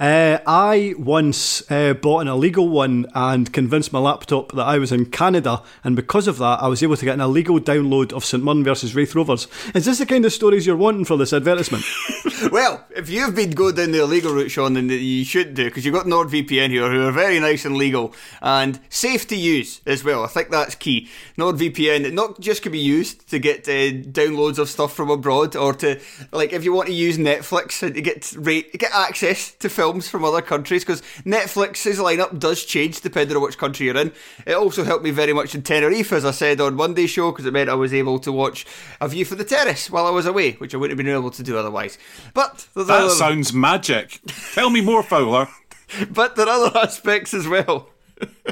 Uh, 0.00 0.38
I 0.46 0.94
once 0.96 1.70
uh, 1.70 1.92
bought 1.92 2.20
an 2.20 2.28
illegal 2.28 2.70
one 2.70 3.04
and 3.14 3.52
convinced 3.52 3.92
my 3.92 3.98
laptop 3.98 4.52
that 4.52 4.64
I 4.64 4.78
was 4.78 4.92
in 4.92 5.04
Canada, 5.04 5.62
and 5.84 5.94
because 5.94 6.26
of 6.26 6.38
that, 6.38 6.62
I 6.62 6.68
was 6.68 6.82
able 6.82 6.96
to 6.96 7.04
get 7.04 7.12
an 7.12 7.20
illegal 7.20 7.60
download 7.60 8.14
of 8.14 8.24
St 8.24 8.42
Mirren 8.42 8.64
versus 8.64 8.94
Raith 8.94 9.14
Rovers. 9.14 9.46
Is 9.74 9.84
this 9.84 9.98
the 9.98 10.06
kind 10.06 10.24
of 10.24 10.32
stories 10.32 10.66
you're 10.66 10.74
wanting 10.74 11.04
for 11.04 11.18
this 11.18 11.34
advertisement? 11.34 11.84
well, 12.50 12.82
if 12.96 13.10
you've 13.10 13.34
been 13.34 13.50
going 13.50 13.74
down 13.74 13.90
the 13.90 14.00
illegal 14.00 14.32
route, 14.32 14.50
Sean, 14.50 14.72
then 14.72 14.88
you 14.88 15.22
should 15.22 15.52
do, 15.52 15.66
because 15.66 15.84
you've 15.84 15.94
got 15.94 16.06
NordVPN 16.06 16.70
here, 16.70 16.90
who 16.90 17.06
are 17.06 17.12
very 17.12 17.38
nice 17.38 17.66
and 17.66 17.76
legal 17.76 18.14
and 18.40 18.80
safe 18.88 19.28
to 19.28 19.36
use 19.36 19.82
as 19.84 20.02
well. 20.02 20.24
I 20.24 20.28
think 20.28 20.48
that's 20.48 20.76
key. 20.76 21.10
NordVPN 21.36 22.10
not 22.14 22.40
just 22.40 22.62
can 22.62 22.72
be 22.72 22.78
used 22.78 23.28
to 23.28 23.38
get 23.38 23.68
uh, 23.68 23.92
downloads 24.08 24.56
of 24.56 24.70
stuff 24.70 24.94
from 24.94 25.10
abroad, 25.10 25.56
or 25.56 25.74
to 25.74 26.00
like 26.32 26.54
if 26.54 26.64
you 26.64 26.72
want 26.72 26.88
to 26.88 26.94
use 26.94 27.18
Netflix 27.18 27.82
and 27.82 27.94
to 27.94 28.00
get 28.00 28.32
rate, 28.38 28.72
get 28.78 28.92
access 28.94 29.52
to 29.56 29.68
film 29.68 29.89
films 29.90 30.08
from 30.08 30.24
other 30.24 30.40
countries 30.40 30.84
because 30.84 31.02
Netflix's 31.24 31.98
lineup 31.98 32.38
does 32.38 32.64
change 32.64 33.00
depending 33.00 33.36
on 33.36 33.42
which 33.42 33.58
country 33.58 33.86
you're 33.86 33.96
in. 33.96 34.12
It 34.46 34.54
also 34.54 34.84
helped 34.84 35.02
me 35.02 35.10
very 35.10 35.32
much 35.32 35.52
in 35.52 35.62
Tenerife, 35.62 36.12
as 36.12 36.24
I 36.24 36.30
said 36.30 36.60
on 36.60 36.76
Monday's 36.76 37.10
show, 37.10 37.32
because 37.32 37.44
it 37.44 37.52
meant 37.52 37.68
I 37.68 37.74
was 37.74 37.92
able 37.92 38.20
to 38.20 38.30
watch 38.30 38.64
A 39.00 39.08
View 39.08 39.24
from 39.24 39.38
the 39.38 39.44
Terrace 39.44 39.90
while 39.90 40.06
I 40.06 40.10
was 40.10 40.26
away, 40.26 40.52
which 40.52 40.74
I 40.74 40.78
wouldn't 40.78 40.96
have 40.96 41.04
been 41.04 41.12
able 41.12 41.32
to 41.32 41.42
do 41.42 41.58
otherwise. 41.58 41.98
But 42.34 42.68
that 42.76 42.88
other... 42.88 43.10
sounds 43.10 43.52
magic. 43.52 44.20
Tell 44.54 44.70
me 44.70 44.80
more, 44.80 45.02
Fowler. 45.02 45.48
but 46.10 46.36
there 46.36 46.48
are 46.48 46.66
other 46.66 46.78
aspects 46.78 47.34
as 47.34 47.48
well. 47.48 47.88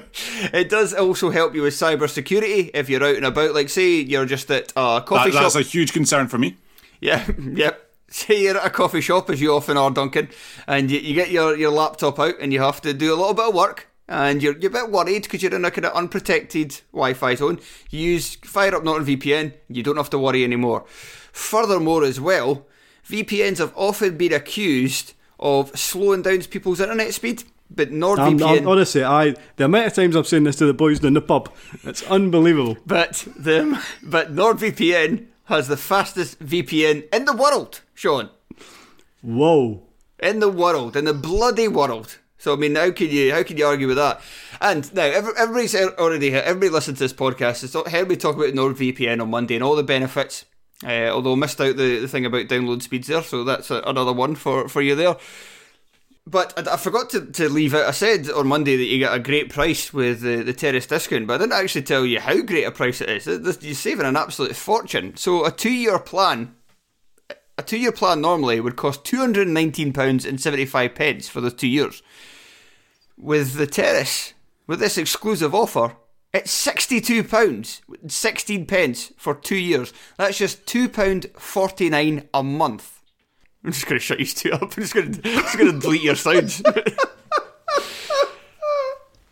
it 0.52 0.68
does 0.68 0.92
also 0.92 1.30
help 1.30 1.54
you 1.54 1.62
with 1.62 1.75
cyber 1.75 2.09
security 2.09 2.73
if 2.75 2.88
you're 2.88 3.04
out 3.04 3.14
and 3.14 3.26
about. 3.26 3.54
Like, 3.54 3.68
say 3.68 4.00
you're 4.00 4.26
just 4.26 4.50
at 4.50 4.73
a 4.75 5.04
coffee 5.06 5.30
that, 5.30 5.34
shop. 5.34 5.43
That's 5.43 5.54
a 5.54 5.63
huge 5.63 5.93
concern 5.93 6.26
for 6.26 6.39
me. 6.39 6.56
Yeah, 7.00 7.30
yep 7.39 7.88
say 8.08 8.42
you're 8.42 8.56
at 8.56 8.66
a 8.66 8.71
coffee 8.71 9.00
shop, 9.00 9.30
as 9.30 9.40
you 9.40 9.54
often 9.54 9.76
are, 9.76 9.90
Duncan, 9.90 10.28
and 10.66 10.90
you, 10.90 10.99
you 10.99 11.14
get 11.14 11.30
your, 11.30 11.56
your 11.56 11.71
laptop 11.71 12.18
out 12.18 12.34
and 12.40 12.52
you 12.52 12.60
have 12.60 12.80
to 12.82 12.92
do 12.94 13.12
a 13.12 13.16
little 13.16 13.34
bit 13.34 13.49
of 13.49 13.54
work, 13.54 13.88
and 14.08 14.42
you're, 14.42 14.56
you're 14.58 14.71
a 14.71 14.84
bit 14.84 14.90
worried 14.90 15.23
because 15.23 15.42
you're 15.42 15.54
in 15.54 15.64
a 15.64 15.71
kind 15.71 15.84
of 15.84 15.92
unprotected 15.92 16.80
Wi 16.92 17.14
Fi 17.14 17.34
zone. 17.34 17.60
You 17.90 18.00
use 18.00 18.36
fire 18.36 18.75
up 18.75 18.82
NordVPN, 18.82 19.52
you 19.68 19.82
don't 19.82 19.97
have 19.97 20.10
to 20.10 20.18
worry 20.18 20.44
anymore. 20.44 20.84
Furthermore, 21.32 22.04
as 22.04 22.21
well, 22.21 22.66
VPNs 23.06 23.58
have 23.58 23.73
often 23.76 24.16
been 24.16 24.32
accused 24.32 25.14
of 25.38 25.76
slowing 25.78 26.23
down 26.23 26.40
people's 26.42 26.80
internet 26.80 27.14
speed. 27.14 27.44
But 27.71 27.90
NordVPN. 27.90 28.42
I'm, 28.42 28.42
I'm, 28.42 28.68
honestly, 28.68 29.04
I 29.04 29.34
the 29.56 29.66
amount 29.66 29.88
of 29.88 29.94
times 29.94 30.16
I've 30.16 30.26
seen 30.26 30.44
this 30.44 30.56
to 30.56 30.66
the 30.66 30.73
boys 30.73 31.04
in 31.04 31.12
the 31.12 31.21
pub, 31.21 31.52
it's 31.84 32.02
unbelievable. 32.04 32.78
But 32.86 33.28
the 33.36 33.82
but 34.02 34.34
NordVPN 34.34 35.26
has 35.44 35.68
the 35.68 35.76
fastest 35.76 36.38
VPN 36.40 37.12
in 37.12 37.26
the 37.26 37.34
world, 37.34 37.82
Sean. 37.99 38.30
Whoa. 39.23 39.82
In 40.21 40.39
the 40.39 40.49
world, 40.49 40.95
in 40.95 41.04
the 41.04 41.13
bloody 41.13 41.67
world. 41.67 42.19
So 42.39 42.52
I 42.52 42.56
mean, 42.56 42.76
how 42.76 42.93
can 42.93 43.08
you 43.08 43.32
how 43.32 43.43
can 43.43 43.56
you 43.56 43.67
argue 43.67 43.89
with 43.89 43.97
that? 43.97 44.21
And 44.61 44.95
now 44.95 45.02
everybody's 45.02 45.75
already 45.75 46.32
everybody 46.32 46.71
listened 46.71 46.99
to 46.99 47.02
this 47.02 47.13
podcast 47.13 47.63
has 47.63 47.75
heard 47.91 48.08
me 48.08 48.15
talk 48.15 48.37
about 48.37 48.54
NordVPN 48.54 49.21
on 49.21 49.30
Monday 49.30 49.56
and 49.56 49.65
all 49.65 49.75
the 49.75 49.82
benefits. 49.82 50.45
Uh, 50.87 51.08
although 51.08 51.32
I 51.32 51.37
missed 51.37 51.61
out 51.61 51.76
the, 51.76 51.99
the 51.99 52.06
thing 52.06 52.25
about 52.25 52.47
download 52.47 52.82
speeds 52.82 53.08
there, 53.08 53.21
so 53.21 53.43
that's 53.43 53.69
a, 53.73 53.82
another 53.84 54.13
one 54.13 54.37
for, 54.37 54.69
for 54.69 54.80
you 54.80 54.95
there. 54.95 55.17
But 56.25 56.54
I, 56.56 56.75
I, 56.75 56.76
forgot 56.76 57.11
to, 57.11 57.26
to 57.26 57.49
leave 57.49 57.75
it. 57.75 57.84
I 57.84 57.91
said 57.91 58.30
on 58.30 58.47
Monday 58.47 58.76
that 58.76 58.84
you 58.84 58.99
get 58.99 59.13
a 59.13 59.19
great 59.19 59.50
price 59.50 59.93
with 59.93 60.21
the, 60.21 60.45
the 60.45 60.52
terrace 60.52 60.87
discount, 60.87 61.26
but 61.26 61.34
I 61.34 61.39
didn't 61.39 61.61
actually 61.61 61.82
tell 61.82 62.06
you 62.06 62.21
how 62.21 62.41
great 62.43 62.63
a 62.63 62.71
price 62.71 63.00
it 63.00 63.08
is. 63.08 63.26
You're 63.26 63.75
saving 63.75 64.06
an 64.06 64.15
absolute 64.15 64.54
fortune. 64.54 65.17
So 65.17 65.45
a 65.45 65.50
two 65.50 65.73
year 65.73 65.99
plan, 65.99 66.54
a 67.58 67.62
two 67.62 67.76
year 67.76 67.92
plan 67.92 68.21
normally 68.21 68.60
would 68.60 68.76
cost 68.76 69.04
two 69.04 69.18
hundred 69.18 69.49
and 69.49 69.54
nineteen 69.54 69.92
pounds 69.92 70.25
and 70.25 70.40
seventy 70.40 70.64
five 70.64 70.94
pence 70.94 71.28
for 71.28 71.40
those 71.40 71.54
two 71.54 71.68
years. 71.68 72.02
With 73.18 73.54
the 73.54 73.66
terrace, 73.66 74.32
with 74.68 74.78
this 74.78 74.97
exclusive 74.97 75.54
offer, 75.54 75.97
it's 76.32 76.52
sixty 76.52 77.00
two 77.00 77.25
pounds 77.25 77.82
sixteen 78.06 78.64
pence 78.64 79.12
for 79.16 79.34
two 79.34 79.56
years. 79.56 79.92
That's 80.16 80.38
just 80.38 80.66
two 80.66 80.88
pound 80.88 81.26
forty 81.36 81.90
nine 81.90 82.28
a 82.32 82.44
month. 82.44 83.02
I'm 83.64 83.73
just 83.73 83.86
going 83.86 83.99
to 83.99 84.04
shut 84.04 84.21
you 84.21 84.26
two 84.26 84.52
up. 84.52 84.62
I'm 84.76 84.82
just 84.82 84.92
to, 84.92 85.08
just 85.08 85.58
to 85.58 85.80
delete 85.80 86.02
your 86.02 86.14
sounds. 86.14 86.62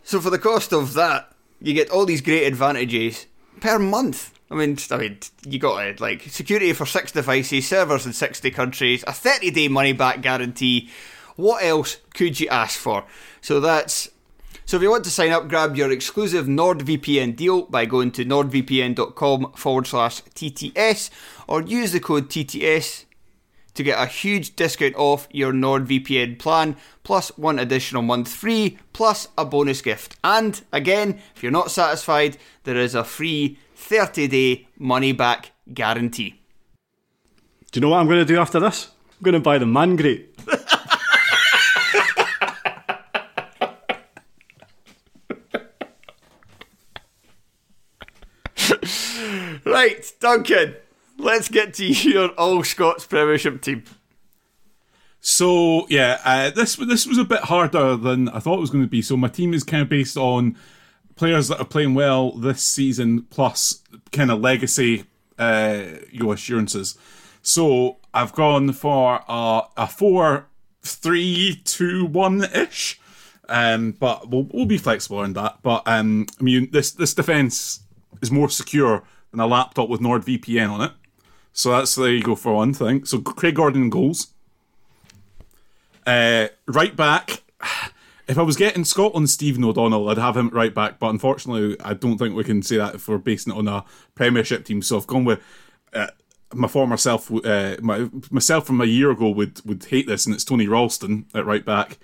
so 0.03 0.21
for 0.21 0.31
the 0.31 0.39
cost 0.39 0.73
of 0.73 0.95
that, 0.95 1.33
you 1.61 1.73
get 1.75 1.91
all 1.91 2.05
these 2.05 2.21
great 2.21 2.45
advantages 2.45 3.27
per 3.61 3.79
month. 3.79 4.36
I 4.51 4.55
mean, 4.55 4.79
I 4.91 4.97
mean, 4.97 5.19
you 5.47 5.59
got 5.59 5.87
it 5.87 6.01
like 6.01 6.23
security 6.23 6.73
for 6.73 6.87
six 6.87 7.13
devices, 7.13 7.67
servers 7.67 8.07
in 8.07 8.13
sixty 8.13 8.51
countries, 8.51 9.03
a 9.07 9.13
thirty-day 9.13 9.69
money-back 9.69 10.23
guarantee. 10.23 10.91
What 11.35 11.65
else 11.65 11.99
could 12.15 12.39
you 12.39 12.49
ask 12.49 12.79
for? 12.79 13.05
So 13.41 13.61
that's 13.61 14.09
so 14.67 14.77
if 14.77 14.83
you 14.83 14.91
want 14.91 15.05
to 15.05 15.11
sign 15.11 15.31
up, 15.31 15.49
grab 15.49 15.77
your 15.77 15.93
exclusive 15.93 16.47
NordVPN 16.47 17.37
deal 17.37 17.63
by 17.63 17.87
going 17.87 18.11
to 18.13 18.25
nordvpn.com 18.25 19.53
forward 19.53 19.87
slash 19.87 20.23
TTS 20.23 21.11
or 21.47 21.63
use 21.63 21.93
the 21.93 22.01
code 22.01 22.29
TTS 22.29 23.05
to 23.75 23.83
get 23.85 24.03
a 24.03 24.07
huge 24.07 24.57
discount 24.57 24.97
off 24.97 25.29
your 25.31 25.53
NordVPN 25.53 26.41
plan, 26.41 26.77
plus 27.05 27.29
one 27.39 27.61
additional 27.61 28.03
month 28.03 28.29
free, 28.29 28.79
plus 28.93 29.29
a 29.39 29.45
bonus 29.45 29.83
gift. 29.83 30.17
And 30.25 30.61
again, 30.73 31.21
if 31.37 31.45
you're 31.45 31.53
not 31.53 31.71
satisfied, 31.71 32.37
there 32.65 32.77
is 32.77 32.97
a 32.97 33.05
free 33.05 33.59
30 33.77 34.29
day 34.29 34.69
money 34.79 35.13
back 35.13 35.53
guarantee. 35.73 36.41
Do 37.71 37.79
you 37.79 37.83
know 37.83 37.91
what 37.91 38.01
I'm 38.01 38.07
going 38.07 38.19
to 38.19 38.25
do 38.25 38.39
after 38.39 38.59
this? 38.59 38.91
I'm 39.19 39.23
going 39.23 39.35
to 39.35 39.41
buy 39.41 39.59
the 39.59 39.67
man 39.67 39.97
grate. 39.97 40.35
right, 49.65 50.13
Duncan 50.21 50.77
let's 51.19 51.49
get 51.49 51.75
to 51.75 51.87
your 51.87 52.29
all 52.31 52.63
Scots 52.65 53.07
Premiership 53.07 53.61
team. 53.63 53.85
So 55.21 55.87
yeah, 55.89 56.21
uh, 56.25 56.51
this 56.51 56.77
this 56.77 57.07
was 57.07 57.19
a 57.19 57.25
bit 57.25 57.41
harder 57.41 57.97
than 57.97 58.29
I 58.29 58.39
thought 58.39 58.59
it 58.59 58.61
was 58.61 58.71
going 58.71 58.85
to 58.85 58.91
be. 58.91 59.03
So 59.03 59.17
my 59.17 59.29
team 59.29 59.55
is 59.55 59.65
kind 59.65 59.83
of 59.83 59.89
based 59.89 60.17
on 60.17 60.57
players 61.17 61.49
that 61.49 61.59
are 61.59 61.67
playing 61.67 61.95
well 61.95 62.31
this 62.33 62.63
season, 62.63 63.23
plus 63.23 63.83
kind 64.13 64.31
of 64.31 64.41
legacy, 64.41 65.05
uh, 65.39 65.83
you 66.11 66.23
know, 66.23 66.33
assurances. 66.33 66.97
So 67.43 67.97
I've 68.15 68.33
gone 68.33 68.73
for 68.73 69.23
a, 69.29 69.63
a 69.77 69.87
four, 69.89 70.47
three, 70.83 71.61
two, 71.65 72.07
one 72.07 72.45
ish. 72.45 73.01
Um, 73.49 73.93
but 73.93 74.29
we'll, 74.29 74.49
we'll 74.53 74.67
be 74.67 74.79
flexible 74.79 75.19
on 75.19 75.33
that. 75.35 75.59
But 75.63 75.83
um, 75.87 76.27
I 76.41 76.43
mean, 76.43 76.71
this 76.73 76.91
this 76.91 77.15
defense 77.15 77.81
is 78.21 78.31
more 78.31 78.49
secure 78.49 79.05
than 79.31 79.41
a 79.41 79.47
laptop 79.47 79.89
with 79.89 80.01
NordVPN 80.01 80.71
on 80.71 80.81
it. 80.83 80.93
So 81.53 81.71
that's 81.71 81.95
there 81.95 82.13
you 82.13 82.23
go 82.23 82.35
for 82.35 82.55
one 82.55 82.75
thing. 82.75 83.05
So 83.05 83.21
Craig 83.21 83.55
Gordon 83.55 83.89
goals. 83.89 84.29
Uh, 86.07 86.49
right 86.67 86.95
back. 86.95 87.43
If 88.29 88.39
I 88.39 88.43
was 88.43 88.57
getting 88.57 88.85
Scotland 88.85 89.31
Stephen 89.31 89.65
O'Donnell, 89.65 90.09
I'd 90.09 90.19
have 90.19 90.37
him 90.37 90.49
right 90.51 90.75
back, 90.75 90.99
but 90.99 91.11
unfortunately, 91.11 91.77
I 91.85 91.95
don't 91.95 92.19
think 92.19 92.35
we 92.35 92.43
can 92.43 92.61
say 92.63 92.77
that 92.77 92.97
if 92.97 93.07
we're 93.07 93.19
basing 93.19 93.53
it 93.53 93.57
on 93.57 93.69
a 93.69 93.85
Premiership 94.15 94.65
team. 94.65 94.83
So 94.83 94.97
I've 94.97 95.07
gone 95.07 95.25
with 95.25 95.41
uh, 95.95 96.09
my 96.53 96.69
former 96.69 96.97
self. 96.97 97.31
Uh, 97.31 97.77
my, 97.81 98.09
myself 98.31 98.67
from 98.67 98.81
a 98.81 98.87
year 98.87 99.11
ago 99.11 99.31
would 99.31 99.65
would 99.65 99.85
hate 99.85 100.07
this, 100.07 100.27
and 100.27 100.35
it's 100.35 100.45
Tony 100.45 100.67
Ralston 100.67 101.27
at 101.35 101.47
right 101.47 101.65
back. 101.65 101.99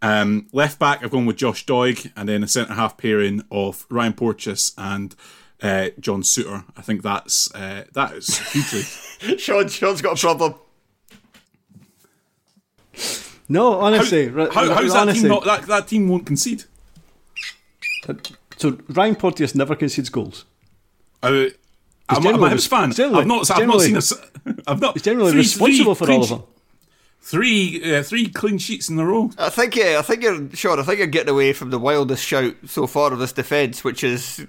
Um, 0.00 0.46
left 0.52 0.78
back, 0.78 1.02
I've 1.02 1.10
gone 1.10 1.26
with 1.26 1.36
Josh 1.36 1.66
Doig, 1.66 2.12
and 2.16 2.28
then 2.28 2.42
a 2.42 2.48
centre 2.48 2.74
half 2.74 2.96
pairing 2.96 3.42
of 3.50 3.86
Ryan 3.90 4.12
Porteous 4.12 4.72
and 4.78 5.14
uh, 5.62 5.88
John 5.98 6.22
Souttar. 6.22 6.64
I 6.76 6.82
think 6.82 7.02
that's 7.02 7.52
uh, 7.54 7.84
that 7.92 8.12
is 8.12 8.38
hugely. 8.52 8.82
Sean, 9.38 9.68
Sean's 9.68 10.02
got 10.02 10.16
a 10.16 10.20
problem. 10.20 10.54
No, 13.48 13.74
honestly, 13.80 14.28
How, 14.28 14.50
how, 14.50 14.74
how's 14.74 14.92
that 14.92 15.14
team 15.14 15.28
not? 15.28 15.44
That, 15.44 15.62
that 15.66 15.88
team 15.88 16.08
won't 16.08 16.26
concede. 16.26 16.64
So 18.56 18.78
Ryan 18.88 19.14
Porteous 19.16 19.54
never 19.54 19.76
concedes 19.76 20.08
goals. 20.10 20.44
I, 21.22 21.50
I'm, 22.08 22.26
I'm 22.26 22.42
a 22.42 22.48
Hibs 22.50 22.68
fan. 22.68 22.90
I've 23.14 23.26
not. 23.26 23.50
I've 23.50 23.66
not 23.66 23.80
seen 23.80 23.94
a. 23.94 23.98
s- 23.98 24.12
I've 24.66 24.80
not. 24.80 24.94
He's 24.94 25.02
generally 25.02 25.30
three- 25.32 25.40
responsible 25.40 25.94
three 25.94 26.06
for 26.06 26.12
all 26.12 26.22
of 26.22 26.28
them. 26.28 26.42
Three, 27.20 27.96
uh, 27.96 28.02
three 28.02 28.28
clean 28.28 28.58
sheets 28.58 28.88
in 28.88 28.98
a 28.98 29.04
row. 29.04 29.30
I 29.38 29.50
think, 29.50 29.76
yeah, 29.76 29.96
I 29.98 30.02
think 30.02 30.22
you're 30.22 30.48
Sean. 30.54 30.78
I 30.78 30.82
think 30.82 30.98
you're 30.98 31.06
getting 31.08 31.30
away 31.30 31.52
from 31.52 31.70
the 31.70 31.78
wildest 31.78 32.24
shout 32.24 32.54
so 32.66 32.86
far 32.86 33.12
of 33.12 33.18
this 33.18 33.32
defence, 33.32 33.84
which 33.84 34.02
is 34.02 34.46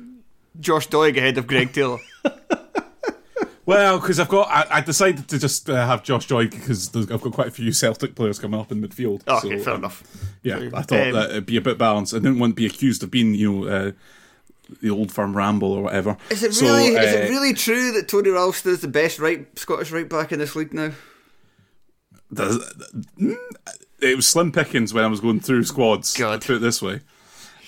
Josh 0.60 0.88
Doig 0.88 1.18
ahead 1.18 1.38
of 1.38 1.48
Greg 1.48 1.74
Taylor. 1.74 1.98
Well, 3.70 4.00
because 4.00 4.20
I've 4.20 4.30
got, 4.30 4.48
I, 4.50 4.78
I 4.78 4.82
decided 4.82 5.28
to 5.28 5.38
just 5.38 5.70
uh, 5.70 5.86
have 5.86 6.02
Josh 6.02 6.28
Doig 6.28 6.50
because 6.50 6.96
I've 6.96 7.22
got 7.22 7.34
quite 7.34 7.50
a 7.50 7.52
few 7.52 7.72
Celtic 7.72 8.16
players 8.16 8.40
coming 8.40 8.60
up 8.60 8.72
in 8.72 8.82
midfield. 8.82 9.28
Okay, 9.28 9.60
so, 9.60 9.64
fair 9.64 9.74
um, 9.76 9.82
enough. 9.82 10.04
Yeah, 10.42 10.70
I 10.74 10.82
thought 10.82 11.00
Um, 11.00 11.14
that 11.14 11.30
it'd 11.30 11.46
be 11.46 11.58
a 11.58 11.62
bit 11.62 11.78
balanced. 11.78 12.16
I 12.16 12.18
didn't 12.18 12.40
want 12.40 12.52
to 12.52 12.56
be 12.56 12.66
accused 12.66 13.04
of 13.04 13.12
being, 13.12 13.36
you 13.36 13.52
know, 13.52 13.68
uh, 13.68 13.92
the 14.82 14.90
old 14.90 15.12
firm 15.12 15.38
ramble 15.38 15.72
or 15.72 15.84
whatever. 15.84 16.18
Is 16.32 16.42
it 16.42 16.56
So, 16.56 16.66
really? 16.66 16.88
is 16.96 17.14
uh, 17.14 17.18
it 17.20 17.30
really 17.30 17.54
true 17.54 17.92
that 17.92 18.08
Tony 18.08 18.32
Ralston 18.32 18.72
is 18.72 18.82
the 18.82 18.88
best 18.88 19.20
right 19.20 19.48
Scottish 19.60 19.92
right 19.92 20.10
back 20.10 20.32
in 20.32 20.40
this 20.40 20.56
league 20.56 20.74
now? 20.74 20.92
Does, 22.34 22.58
mm, 23.20 23.36
it 24.02 24.16
was 24.16 24.28
slim 24.28 24.52
pickings 24.52 24.96
when 24.96 25.04
I 25.04 25.08
was 25.08 25.20
going 25.20 25.42
through 25.42 25.66
squads. 25.66 26.18
God. 26.18 26.44
Put 26.44 26.56
it 26.56 26.62
this 26.62 26.82
way. 26.82 27.02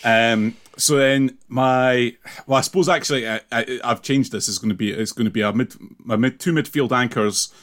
Um, 0.03 0.55
so 0.81 0.97
then 0.97 1.37
my 1.47 2.15
well, 2.47 2.57
I 2.57 2.61
suppose 2.61 2.89
actually 2.89 3.29
I, 3.29 3.41
I, 3.51 3.79
I've 3.83 4.01
changed 4.01 4.31
this. 4.31 4.49
It's 4.49 4.57
going 4.57 4.69
to 4.69 4.75
be 4.75 4.91
it's 4.91 5.11
going 5.11 5.25
to 5.25 5.31
be 5.31 5.41
a 5.41 5.53
mid 5.53 5.75
my 5.99 6.15
mid 6.15 6.39
two 6.39 6.51
midfield 6.51 6.91
anchors 6.91 7.53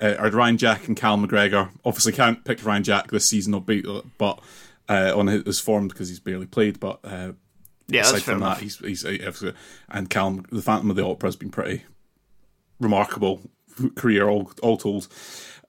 uh, 0.00 0.14
are 0.18 0.30
Ryan 0.30 0.58
Jack 0.58 0.86
and 0.86 0.96
Cal 0.96 1.18
McGregor. 1.18 1.70
Obviously, 1.84 2.12
can't 2.12 2.44
pick 2.44 2.64
Ryan 2.64 2.84
Jack 2.84 3.10
this 3.10 3.28
season, 3.28 3.52
but 4.18 4.40
uh, 4.88 5.12
on 5.16 5.26
his 5.26 5.60
form 5.60 5.88
because 5.88 6.08
he's 6.08 6.20
barely 6.20 6.46
played. 6.46 6.78
But 6.78 7.00
uh, 7.04 7.32
Yeah, 7.88 8.02
aside 8.02 8.22
from 8.22 8.38
enough. 8.38 8.58
that, 8.58 8.62
he's, 8.62 8.78
he's 8.78 9.04
uh, 9.04 9.52
and 9.88 10.08
Cal 10.08 10.40
the 10.50 10.62
Phantom 10.62 10.90
of 10.90 10.96
the 10.96 11.04
Opera 11.04 11.26
has 11.26 11.36
been 11.36 11.50
pretty 11.50 11.84
remarkable 12.80 13.42
career 13.96 14.28
all 14.28 14.52
all 14.62 14.76
told. 14.76 15.08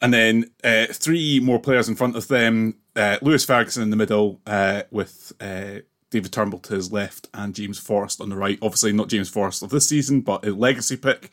And 0.02 0.14
then 0.14 0.52
uh, 0.64 0.86
three 0.88 1.40
more 1.40 1.60
players 1.60 1.90
in 1.90 1.96
front 1.96 2.16
of 2.16 2.28
them: 2.28 2.76
uh, 2.96 3.18
Lewis 3.22 3.46
Ferguson 3.46 3.84
in 3.84 3.90
the 3.90 3.98
middle, 3.98 4.40
uh, 4.46 4.84
with 4.92 5.34
uh, 5.42 5.80
David 6.10 6.32
Turnbull 6.32 6.60
to 6.60 6.76
his 6.76 6.92
left 6.92 7.28
and 7.34 7.54
James 7.54 7.80
Forrest 7.80 8.22
on 8.22 8.30
the 8.30 8.36
right. 8.36 8.60
Obviously, 8.62 8.92
not 8.92 9.10
James 9.10 9.30
Forrest 9.30 9.62
of 9.62 9.70
this 9.70 9.88
season, 9.88 10.22
but 10.22 10.46
a 10.46 10.52
legacy 10.52 10.98
pick. 10.98 11.32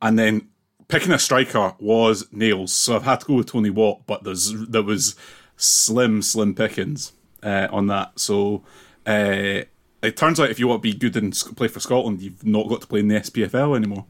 And 0.00 0.18
then 0.18 0.48
picking 0.88 1.12
a 1.12 1.18
striker 1.18 1.74
was 1.80 2.30
nails, 2.32 2.72
so 2.72 2.96
I've 2.96 3.02
had 3.02 3.20
to 3.20 3.26
go 3.26 3.34
with 3.34 3.50
Tony 3.50 3.70
Watt, 3.70 4.06
but 4.06 4.24
there's 4.24 4.52
there 4.66 4.82
was 4.82 5.16
slim, 5.56 6.22
slim 6.22 6.54
pickings 6.54 7.12
uh, 7.42 7.68
on 7.70 7.86
that. 7.88 8.18
So. 8.18 8.64
Uh, 9.06 9.62
it 10.02 10.16
turns 10.16 10.38
out 10.38 10.50
if 10.50 10.58
you 10.58 10.68
want 10.68 10.82
to 10.82 10.92
be 10.92 10.96
good 10.96 11.16
and 11.16 11.34
play 11.56 11.68
for 11.68 11.80
Scotland, 11.80 12.20
you've 12.22 12.44
not 12.44 12.68
got 12.68 12.80
to 12.80 12.86
play 12.86 13.00
in 13.00 13.08
the 13.08 13.16
SPFL 13.16 13.76
anymore. 13.76 14.04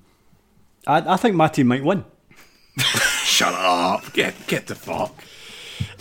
I, 0.87 1.15
I 1.15 1.17
think 1.17 1.37
my 1.37 1.49
team 1.49 1.69
might 1.69 1.85
win. 1.85 2.05
Shut 2.79 3.55
up! 3.55 4.13
Get 4.13 4.35
get 4.47 4.67
the 4.67 4.75
fuck. 4.75 5.15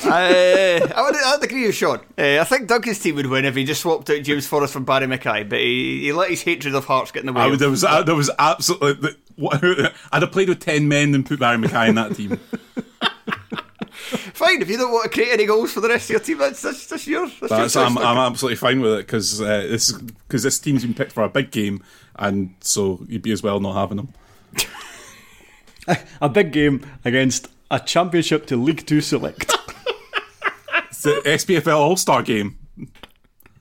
I, 0.04 0.82
I 0.96 1.02
would 1.02 1.16
I'd 1.16 1.44
agree 1.44 1.68
with 1.68 1.76
Sean. 1.76 2.00
Uh, 2.18 2.40
I 2.40 2.44
think 2.44 2.68
Duncan's 2.68 3.00
team 3.00 3.16
would 3.16 3.28
win 3.28 3.46
if 3.46 3.56
he 3.56 3.64
just 3.64 3.82
swapped 3.82 4.10
out 4.10 4.24
James 4.24 4.48
Forrest 4.48 4.74
for 4.74 4.80
Barry 4.82 5.08
McKay, 5.08 5.48
but 5.48 5.60
he, 5.60 6.02
he 6.02 6.12
let 6.14 6.30
his 6.30 6.42
hatred 6.42 6.76
of 6.76 6.86
Hearts 6.86 7.12
get 7.12 7.22
in 7.22 7.28
the 7.28 7.34
way. 7.34 7.42
I 7.42 7.46
of- 7.46 7.52
would, 7.52 7.60
there 7.60 7.70
was 7.70 7.84
uh, 7.84 8.04
there 8.04 8.16
was 8.16 8.30
absolutely 8.38 8.94
the, 8.94 9.16
what, 9.36 9.64
I'd 10.12 10.22
have 10.22 10.32
played 10.32 10.50
with 10.50 10.60
ten 10.60 10.88
men 10.88 11.16
and 11.16 11.26
put 11.26 11.40
Barry 11.40 11.58
McKay 11.58 11.90
in 11.90 11.96
that 11.96 12.16
team. 12.16 12.40
Fine, 14.36 14.62
if 14.62 14.70
you 14.70 14.78
don't 14.78 14.92
want 14.92 15.06
to 15.06 15.10
create 15.10 15.32
any 15.32 15.46
goals 15.46 15.72
for 15.72 15.82
the 15.82 15.88
rest 15.88 16.06
of 16.06 16.10
your 16.12 16.20
team, 16.20 16.38
that's 16.38 16.62
that's, 16.62 16.86
that's 16.88 17.08
yours. 17.08 17.32
That's 17.40 17.52
That's, 17.52 17.74
choice, 17.74 17.84
I'm, 17.84 17.98
I'm 17.98 18.18
absolutely 18.18 18.58
fine 18.58 18.82
with 18.82 18.94
it 18.94 19.08
because 19.08 19.42
uh, 19.42 19.62
this 19.62 19.94
because 19.94 20.44
this 20.44 20.60
team's 20.60 20.84
been 20.84 20.94
picked 20.94 21.14
for 21.14 21.24
a 21.24 21.30
big 21.30 21.50
game, 21.52 21.82
and 22.18 22.54
so 22.60 23.00
you'd 23.08 23.22
be 23.22 23.32
as 23.32 23.42
well 23.42 23.60
not 23.60 23.74
having 23.74 23.98
them. 23.98 24.14
A 26.20 26.28
big 26.30 26.52
game 26.52 26.84
against 27.06 27.48
a 27.70 27.80
championship 27.80 28.48
to 28.48 28.58
League 28.58 28.88
Two 28.88 29.02
select. 29.02 29.55
The 31.06 31.22
SPFL 31.24 31.78
All 31.78 31.98
Star 31.98 32.24
game. 32.24 32.58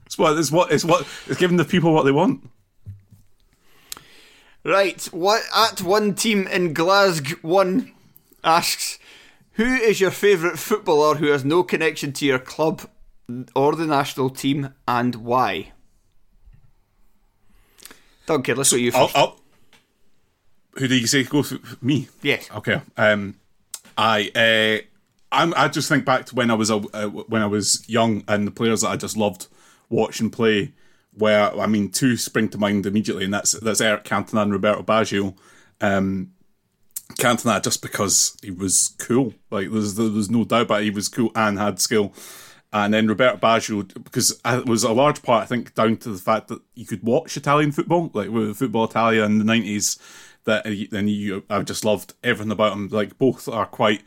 It's 0.06 0.16
what 0.16 0.38
it's 0.38 0.50
what 0.50 0.72
it's 0.72 0.84
what 0.84 1.06
it's 1.26 1.38
giving 1.38 1.56
the 1.56 1.64
people 1.64 1.92
what 1.92 2.04
they 2.04 2.12
want. 2.12 2.48
Right, 4.64 5.02
what 5.12 5.42
at 5.54 5.82
one 5.82 6.14
team 6.14 6.46
in 6.46 6.72
Glasgow 6.72 7.36
one 7.42 7.92
asks, 8.42 8.98
who 9.52 9.64
is 9.64 10.00
your 10.00 10.10
favourite 10.10 10.58
footballer 10.58 11.16
who 11.16 11.26
has 11.26 11.44
no 11.44 11.62
connection 11.62 12.14
to 12.14 12.24
your 12.24 12.38
club 12.38 12.88
or 13.54 13.74
the 13.74 13.86
national 13.86 14.30
team, 14.30 14.72
and 14.88 15.16
why? 15.16 15.72
Duncan, 18.24 18.56
let's 18.56 18.70
go 18.70 18.76
you 18.76 18.90
I'll, 18.94 19.08
1st 19.08 19.16
I'll, 19.16 19.40
who 20.78 20.88
do 20.88 20.96
you 20.96 21.06
say 21.06 21.24
go 21.24 21.42
for 21.42 21.58
me? 21.82 22.08
Yes. 22.22 22.48
Okay. 22.50 22.80
Um, 22.96 23.36
I 23.98 24.30
uh, 24.34 24.93
I'm, 25.34 25.54
I 25.56 25.68
just 25.68 25.88
think 25.88 26.04
back 26.04 26.26
to 26.26 26.34
when 26.34 26.50
I 26.50 26.54
was 26.54 26.70
a, 26.70 26.76
uh, 26.76 27.08
when 27.08 27.42
I 27.42 27.46
was 27.46 27.88
young 27.88 28.24
and 28.28 28.46
the 28.46 28.50
players 28.50 28.80
that 28.80 28.88
I 28.88 28.96
just 28.96 29.16
loved 29.16 29.48
watching 29.88 30.30
play. 30.30 30.72
Where 31.16 31.56
I 31.60 31.66
mean, 31.66 31.90
two 31.90 32.16
spring 32.16 32.48
to 32.48 32.58
mind 32.58 32.86
immediately, 32.86 33.24
and 33.24 33.32
that's 33.32 33.52
that's 33.52 33.80
Eric 33.80 34.04
Cantona 34.04 34.42
and 34.42 34.52
Roberto 34.52 34.82
Baggio. 34.82 35.36
Um, 35.80 36.32
Cantona 37.12 37.62
just 37.62 37.82
because 37.82 38.36
he 38.42 38.50
was 38.50 38.96
cool, 38.98 39.34
like 39.50 39.70
there's 39.70 39.94
there 39.94 40.08
was 40.08 40.28
no 40.28 40.44
doubt 40.44 40.62
about 40.62 40.80
it, 40.80 40.84
he 40.84 40.90
was 40.90 41.08
cool 41.08 41.30
and 41.36 41.58
had 41.58 41.80
skill. 41.80 42.12
And 42.72 42.92
then 42.92 43.06
Roberto 43.06 43.36
Baggio, 43.36 43.86
because 44.02 44.40
it 44.44 44.66
was 44.66 44.82
a 44.82 44.92
large 44.92 45.22
part, 45.22 45.44
I 45.44 45.46
think, 45.46 45.74
down 45.74 45.96
to 45.98 46.10
the 46.10 46.18
fact 46.18 46.48
that 46.48 46.60
you 46.74 46.84
could 46.84 47.04
watch 47.04 47.36
Italian 47.36 47.70
football, 47.70 48.10
like 48.12 48.30
with 48.30 48.56
Football 48.56 48.86
Italia 48.86 49.22
in 49.22 49.38
the 49.38 49.44
nineties. 49.44 49.96
That 50.46 50.64
then 50.90 51.06
you, 51.08 51.44
I 51.48 51.62
just 51.62 51.84
loved 51.84 52.14
everything 52.24 52.50
about 52.50 52.72
him. 52.72 52.88
Like 52.88 53.16
both 53.16 53.48
are 53.48 53.64
quite, 53.64 54.02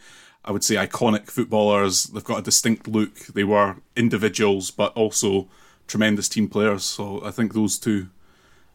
I 0.48 0.52
would 0.52 0.64
say, 0.64 0.76
iconic 0.76 1.30
footballers. 1.30 2.06
They've 2.06 2.24
got 2.24 2.40
a 2.40 2.42
distinct 2.42 2.88
look. 2.88 3.16
They 3.36 3.44
were 3.44 3.76
individuals, 3.96 4.72
but 4.72 4.94
also 4.96 5.48
tremendous 5.88 6.30
team 6.30 6.48
players. 6.48 6.84
So 6.86 7.22
I 7.24 7.32
think 7.32 7.54
those 7.54 7.78
two 7.78 8.08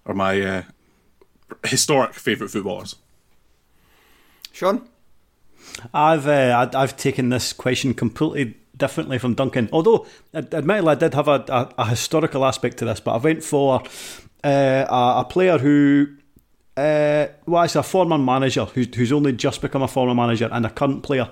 are 0.06 0.14
my 0.14 0.40
uh, 0.40 0.62
historic 1.64 2.12
favourite 2.14 2.50
footballers. 2.50 2.96
Sean? 4.52 4.86
I've 5.94 6.26
uh, 6.26 6.54
I'd- 6.58 6.76
I've 6.76 6.96
taken 6.96 7.30
this 7.30 7.52
question 7.52 7.94
completely 7.94 8.56
differently 8.76 9.18
from 9.18 9.34
Duncan. 9.34 9.68
Although, 9.72 10.06
ad- 10.34 10.54
admittedly, 10.54 10.90
I 10.90 10.94
did 10.96 11.14
have 11.14 11.28
a, 11.28 11.44
a, 11.48 11.74
a 11.78 11.86
historical 11.88 12.44
aspect 12.44 12.78
to 12.78 12.84
this, 12.84 13.00
but 13.00 13.14
I 13.14 13.16
went 13.18 13.42
for 13.42 13.80
uh, 14.44 14.86
a, 14.88 15.20
a 15.20 15.24
player 15.28 15.58
who, 15.58 16.08
uh, 16.76 17.26
well, 17.46 17.62
it's 17.64 17.76
a 17.76 17.82
former 17.82 18.18
manager 18.18 18.64
who's, 18.64 18.94
who's 18.94 19.12
only 19.12 19.32
just 19.32 19.60
become 19.60 19.82
a 19.82 19.88
former 19.88 20.14
manager 20.14 20.48
and 20.50 20.64
a 20.64 20.70
current 20.70 21.02
player. 21.02 21.30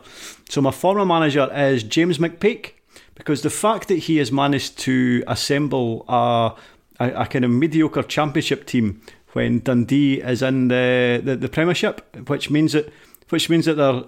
So 0.49 0.61
my 0.61 0.71
former 0.71 1.07
manager 1.07 1.49
is 1.55 1.83
James 1.83 2.19
McPake, 2.19 2.73
because 3.15 3.43
the 3.43 3.51
fact 3.51 3.89
that 3.89 3.97
he 3.97 4.17
has 4.19 4.31
managed 4.31 4.79
to 4.81 5.23
assemble 5.27 6.05
a, 6.09 6.55
a, 6.99 7.09
a 7.23 7.27
kind 7.27 7.45
of 7.45 7.51
mediocre 7.51 8.03
championship 8.03 8.67
team 8.67 9.01
when 9.33 9.61
Dundee 9.61 10.21
is 10.21 10.43
in 10.43 10.69
the, 10.69 11.21
the, 11.23 11.37
the 11.37 11.49
Premiership, 11.49 12.29
which 12.29 12.51
means 12.51 12.73
that 12.73 12.93
which 13.29 13.49
means 13.49 13.65
that 13.67 13.75
they're 13.75 14.03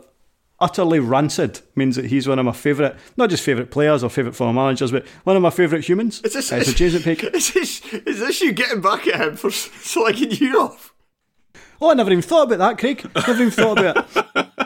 utterly 0.58 0.98
rancid. 0.98 1.60
Means 1.76 1.96
that 1.96 2.06
he's 2.06 2.26
one 2.26 2.38
of 2.40 2.44
my 2.44 2.52
favourite, 2.52 2.96
not 3.16 3.30
just 3.30 3.44
favourite 3.44 3.70
players 3.70 4.02
or 4.02 4.10
favourite 4.10 4.34
former 4.34 4.52
managers, 4.52 4.90
but 4.90 5.06
one 5.24 5.36
of 5.36 5.42
my 5.42 5.50
favourite 5.50 5.84
humans. 5.84 6.20
Is 6.22 6.34
this, 6.34 6.50
Uh, 6.52 6.64
so 6.64 6.72
James 6.74 6.94
McPake. 6.94 7.32
is, 7.34 7.52
this, 7.52 7.84
is 7.92 8.18
this 8.18 8.40
you 8.40 8.52
getting 8.52 8.80
back 8.80 9.06
at 9.06 9.20
him 9.20 9.36
for 9.36 9.48
slagging 9.50 10.40
you 10.40 10.60
off? 10.60 10.91
Oh, 11.82 11.90
I 11.90 11.94
never 11.94 12.12
even 12.12 12.22
thought 12.22 12.44
about 12.44 12.58
that, 12.58 12.78
Craig. 12.78 13.04
Never 13.14 13.32
even 13.32 13.50
thought 13.50 13.78
about 13.78 14.08
it. 14.14 14.48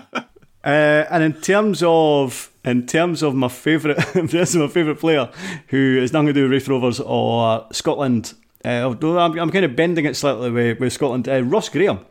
Uh, 0.65 1.07
and 1.13 1.23
in 1.23 1.33
terms 1.33 1.81
of 1.87 2.51
in 2.65 2.85
terms 2.89 3.23
of 3.23 3.37
my 3.37 3.47
favourite, 3.47 3.97
terms 4.13 4.53
of 4.57 4.63
my 4.63 4.67
favourite 4.67 4.99
player, 4.99 5.31
who 5.69 5.97
is 5.97 6.13
nothing 6.13 6.27
to 6.27 6.33
do 6.33 6.43
with 6.43 6.51
Raith 6.51 6.67
Rovers 6.67 6.99
or 6.99 7.65
Scotland, 7.71 8.35
uh, 8.65 8.91
I'm, 8.91 9.39
I'm 9.39 9.51
kind 9.53 9.65
of 9.65 9.77
bending 9.77 10.07
it 10.07 10.17
slightly 10.17 10.51
with, 10.51 10.81
with 10.81 10.93
Scotland, 10.93 11.29
uh, 11.29 11.45
Ross 11.45 11.69
Graham, 11.69 12.05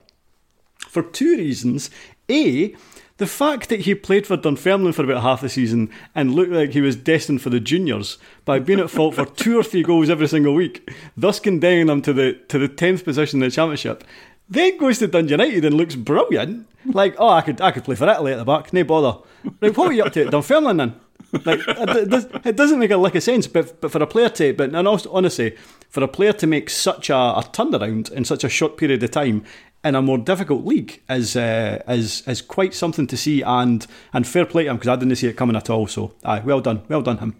for 0.77 1.03
two 1.03 1.35
reasons. 1.35 1.89
A, 2.31 2.73
The 3.17 3.27
fact 3.27 3.67
that 3.69 3.81
he 3.81 3.93
played 3.93 4.25
for 4.25 4.37
Dunfermline 4.37 4.93
for 4.93 5.03
about 5.03 5.21
half 5.21 5.41
the 5.41 5.49
season 5.49 5.89
and 6.13 6.33
looked 6.33 6.51
like 6.51 6.71
he 6.71 6.81
was 6.81 6.95
destined 6.95 7.41
for 7.41 7.49
the 7.49 7.59
juniors 7.59 8.17
by 8.45 8.59
being 8.59 8.79
at 8.79 8.89
fault 8.89 9.15
for 9.15 9.25
two 9.25 9.57
or 9.59 9.63
three 9.63 9.83
goals 9.83 10.09
every 10.09 10.27
single 10.27 10.53
week, 10.53 10.89
thus 11.17 11.41
condemning 11.41 11.87
them 11.87 12.01
to 12.03 12.13
the 12.13 12.33
to 12.47 12.57
the 12.57 12.69
tenth 12.69 13.03
position 13.03 13.41
in 13.43 13.49
the 13.49 13.53
championship, 13.53 14.03
then 14.49 14.77
goes 14.77 14.99
to 14.99 15.07
Dundee 15.07 15.31
United 15.31 15.65
and 15.65 15.75
looks 15.75 15.95
brilliant. 15.95 16.67
Like, 16.85 17.15
oh, 17.17 17.29
I 17.29 17.41
could 17.41 17.61
I 17.61 17.71
could 17.71 17.83
play 17.83 17.95
for 17.95 18.07
Italy 18.09 18.31
at 18.31 18.37
the 18.37 18.45
back, 18.45 18.71
no 18.71 18.83
bother. 18.83 19.19
Like, 19.61 19.75
what 19.75 19.87
were 19.87 19.93
you 19.93 20.03
up 20.03 20.13
to 20.13 20.25
at 20.25 20.31
Dunfermline 20.31 20.77
then? 20.77 20.95
Like, 21.43 21.61
it, 21.67 22.09
does, 22.09 22.27
it 22.45 22.55
doesn't 22.55 22.79
make 22.79 22.91
a 22.91 22.97
lick 22.97 23.15
of 23.15 23.23
sense. 23.23 23.47
But 23.47 23.81
but 23.81 23.91
for 23.91 24.01
a 24.01 24.07
player 24.07 24.29
to, 24.29 24.53
but 24.53 24.73
and 24.73 24.87
also, 24.87 25.11
honestly, 25.11 25.55
for 25.89 26.03
a 26.03 26.07
player 26.07 26.33
to 26.33 26.47
make 26.47 26.69
such 26.69 27.09
a, 27.09 27.15
a 27.15 27.43
turnaround 27.51 28.11
in 28.11 28.23
such 28.25 28.43
a 28.43 28.49
short 28.49 28.77
period 28.77 29.03
of 29.03 29.11
time 29.11 29.43
in 29.83 29.95
a 29.95 30.01
more 30.01 30.17
difficult 30.17 30.65
league 30.65 31.01
is 31.09 31.35
uh, 31.35 31.81
is 31.87 32.27
is 32.27 32.41
quite 32.41 32.73
something 32.73 33.07
to 33.07 33.17
see. 33.17 33.41
And 33.41 33.85
and 34.13 34.27
fair 34.27 34.45
play 34.45 34.65
to 34.65 34.69
him 34.69 34.77
because 34.77 34.89
I 34.89 34.95
didn't 34.95 35.15
see 35.15 35.27
it 35.27 35.37
coming 35.37 35.55
at 35.55 35.69
all. 35.69 35.87
So, 35.87 36.13
aye, 36.23 36.39
well 36.39 36.61
done, 36.61 36.83
well 36.87 37.01
done 37.01 37.17
him. 37.17 37.35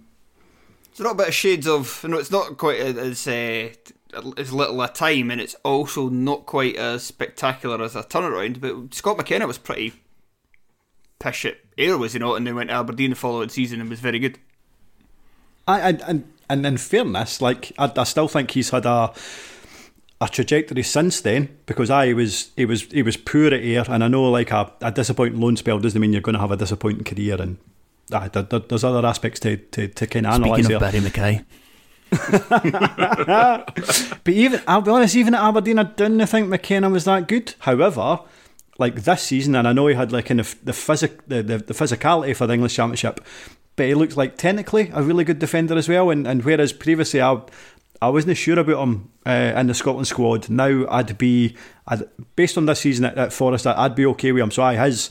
It's 0.92 1.00
not 1.00 1.14
a 1.14 1.16
bit 1.16 1.28
of 1.28 1.34
shades 1.34 1.68
of. 1.68 2.00
You 2.04 2.10
know, 2.10 2.18
it's 2.18 2.32
not 2.32 2.58
quite 2.58 2.80
as 2.80 3.28
uh, 3.28 3.70
as 4.38 4.54
little 4.54 4.82
a 4.82 4.88
time, 4.88 5.32
and 5.32 5.42
it's 5.42 5.56
also 5.64 6.10
not 6.10 6.46
quite 6.46 6.76
as 6.76 7.04
spectacular 7.04 7.84
as 7.84 7.96
a 7.96 8.04
turnaround. 8.04 8.62
But 8.62 8.94
Scott 8.94 9.18
McKenna 9.18 9.48
was 9.48 9.58
pretty 9.58 9.94
pish 11.20 11.46
at 11.46 11.58
Ayr, 11.78 11.98
was 11.98 12.14
he 12.14 12.20
not? 12.20 12.36
And 12.36 12.48
then 12.48 12.56
went 12.56 12.70
to 12.70 12.76
Aberdeen 12.76 13.12
the 13.12 13.16
following 13.16 13.50
season 13.50 13.82
and 13.82 13.90
was 13.90 14.00
very 14.00 14.20
good. 14.20 14.40
I 15.68 15.80
and 15.80 16.02
and, 16.02 16.34
and 16.50 16.66
in 16.66 16.78
fairness, 16.78 17.42
like 17.42 17.72
I, 17.78 17.92
I 17.96 18.04
still 18.04 18.28
think 18.28 18.52
he's 18.52 18.70
had 18.70 18.86
a 18.86 19.14
a 20.22 20.30
trajectory 20.30 20.84
since 20.84 21.22
then 21.22 21.58
because 21.66 21.90
I 21.90 22.14
was 22.14 22.52
he 22.56 22.66
was 22.66 22.84
he 22.84 23.04
was 23.04 23.18
poor 23.18 23.48
at 23.48 23.62
Ayr, 23.62 23.86
and 23.90 24.04
I 24.04 24.08
know 24.08 24.30
like 24.30 24.52
a, 24.52 24.72
a 24.82 24.92
disappointing 24.92 25.40
loan 25.40 25.58
spell 25.58 25.80
doesn't 25.80 26.00
mean 26.00 26.14
you're 26.14 26.22
going 26.22 26.36
to 26.36 26.40
have 26.40 26.52
a 26.52 26.58
disappointing 26.58 27.04
career, 27.04 27.42
and 27.42 27.58
uh, 28.12 28.28
there, 28.30 28.44
there, 28.44 28.60
there's 28.60 28.84
other 28.84 29.06
aspects 29.06 29.40
to 29.42 29.58
to, 29.58 29.88
to 29.88 30.08
kind 30.08 30.28
of 30.28 30.36
analyse 30.36 30.66
Speaking 30.66 30.84
of 30.84 30.94
here. 30.94 31.02
Barry 31.02 31.10
McKay. 31.10 31.46
But 34.24 34.34
even 34.34 34.62
I'll 34.68 34.82
be 34.82 34.92
honest, 34.92 35.16
even 35.16 35.34
at 35.34 35.42
Aberdeen, 35.42 35.80
I 35.80 35.84
didn't 35.84 36.26
think 36.28 36.48
McKenna 36.48 36.90
was 36.90 37.06
that 37.06 37.28
good. 37.28 37.54
However, 37.60 38.20
like 38.78 39.04
this 39.04 39.22
season, 39.22 39.56
and 39.56 39.68
I 39.68 39.74
know 39.74 39.88
he 39.88 39.96
had 39.96 40.12
like 40.12 40.26
kind 40.26 40.40
of 40.40 40.56
the 40.64 40.74
physic 40.74 41.28
the, 41.28 41.44
the, 41.44 41.58
the 41.60 41.74
physicality 41.74 42.36
for 42.36 42.48
the 42.48 42.54
English 42.54 42.76
Championship, 42.76 43.22
but 43.76 43.86
he 43.86 43.94
looked 43.94 44.18
like 44.18 44.38
technically 44.38 44.92
a 44.94 45.02
really 45.04 45.24
good 45.24 45.40
defender 45.40 45.78
as 45.78 45.88
well. 45.88 46.10
And, 46.10 46.28
and 46.28 46.44
whereas 46.44 46.74
previously 46.74 47.22
I 47.22 47.42
I 48.02 48.10
wasn't 48.10 48.38
sure 48.38 48.60
about 48.60 48.84
him 48.84 49.10
uh, 49.26 49.54
in 49.56 49.68
the 49.68 49.74
Scotland 49.74 50.08
squad, 50.08 50.50
now 50.50 50.86
I'd 50.90 51.18
be 51.18 51.56
I'd, 51.88 52.04
based 52.36 52.58
on 52.58 52.66
this 52.66 52.82
season 52.82 53.06
at, 53.06 53.18
at 53.18 53.34
Forest, 53.34 53.68
I'd 53.68 53.96
be 53.96 54.06
okay 54.08 54.32
with 54.32 54.44
him. 54.44 54.52
So 54.52 54.64
I 54.64 54.76
his. 54.76 55.10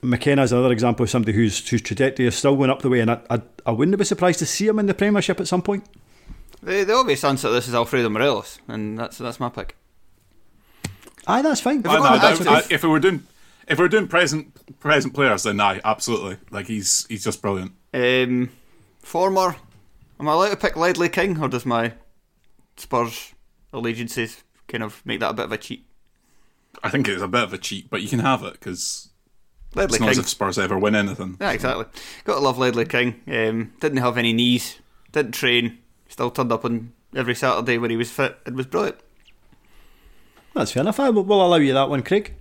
McKenna 0.00 0.44
is 0.44 0.52
another 0.52 0.70
example 0.70 1.02
of 1.02 1.10
somebody 1.10 1.32
whose 1.32 1.68
whose 1.68 1.82
trajectory 1.82 2.28
is 2.28 2.36
still 2.36 2.54
going 2.54 2.70
up 2.70 2.82
the 2.82 2.88
way, 2.88 3.00
and 3.00 3.10
I, 3.10 3.20
I, 3.28 3.42
I 3.66 3.72
wouldn't 3.72 3.98
be 3.98 4.04
surprised 4.04 4.38
to 4.38 4.46
see 4.46 4.68
him 4.68 4.78
in 4.78 4.86
the 4.86 4.94
Premiership 4.94 5.40
at 5.40 5.48
some 5.48 5.60
point. 5.60 5.84
The, 6.62 6.84
the 6.84 6.94
obvious 6.94 7.22
answer 7.24 7.48
to 7.48 7.54
this 7.54 7.68
is 7.68 7.74
Alfredo 7.74 8.08
Morelos, 8.08 8.58
and 8.68 8.98
that's 8.98 9.18
that's 9.18 9.38
my 9.40 9.48
pick. 9.48 9.76
Aye, 11.26 11.42
that's 11.42 11.60
fine. 11.60 11.78
I, 11.86 11.94
no, 11.94 12.00
got 12.00 12.46
I- 12.48 12.58
I- 12.58 12.62
if 12.70 12.82
we 12.82 12.88
were 12.88 13.00
doing 13.00 13.24
if 13.66 13.78
we 13.78 13.82
were 13.84 13.88
doing 13.88 14.08
present 14.08 14.78
present 14.80 15.14
players, 15.14 15.42
then 15.44 15.60
aye, 15.60 15.80
absolutely. 15.84 16.38
Like 16.50 16.66
he's 16.66 17.06
he's 17.08 17.24
just 17.24 17.42
brilliant. 17.42 17.72
Um, 17.94 18.50
former, 19.00 19.56
am 20.18 20.28
I 20.28 20.32
allowed 20.32 20.50
to 20.50 20.56
pick 20.56 20.76
Ledley 20.76 21.08
King, 21.08 21.40
or 21.40 21.48
does 21.48 21.64
my 21.66 21.92
Spurs 22.76 23.34
allegiances 23.72 24.42
kind 24.66 24.82
of 24.82 25.04
make 25.04 25.20
that 25.20 25.30
a 25.30 25.34
bit 25.34 25.44
of 25.46 25.52
a 25.52 25.58
cheat? 25.58 25.84
I 26.82 26.90
think 26.90 27.08
it's 27.08 27.22
a 27.22 27.28
bit 27.28 27.42
of 27.42 27.52
a 27.52 27.58
cheat, 27.58 27.88
but 27.90 28.02
you 28.02 28.08
can 28.08 28.20
have 28.20 28.42
it 28.42 28.52
because 28.54 29.08
Ledley 29.74 29.96
it's 29.96 30.00
not 30.00 30.08
as 30.10 30.16
King. 30.16 30.22
if 30.24 30.28
Spurs 30.28 30.58
ever 30.58 30.78
win 30.78 30.94
anything. 30.94 31.36
Yeah, 31.40 31.50
exactly. 31.52 31.84
Got 32.24 32.34
to 32.34 32.40
love 32.40 32.58
Ledley 32.58 32.84
King. 32.86 33.20
Um, 33.26 33.72
didn't 33.80 33.98
have 33.98 34.16
any 34.18 34.32
knees, 34.32 34.78
didn't 35.12 35.32
train, 35.32 35.78
still 36.08 36.30
turned 36.30 36.52
up 36.52 36.64
on 36.64 36.92
every 37.14 37.34
Saturday 37.34 37.78
when 37.78 37.90
he 37.90 37.96
was 37.96 38.10
fit. 38.10 38.38
It 38.46 38.54
was 38.54 38.66
brilliant. 38.66 38.98
That's 40.54 40.72
fair 40.72 40.80
enough. 40.80 40.98
I 40.98 41.10
will 41.10 41.24
we'll 41.24 41.44
allow 41.44 41.56
you 41.56 41.72
that 41.74 41.88
one, 41.88 42.02
Craig. 42.02 42.34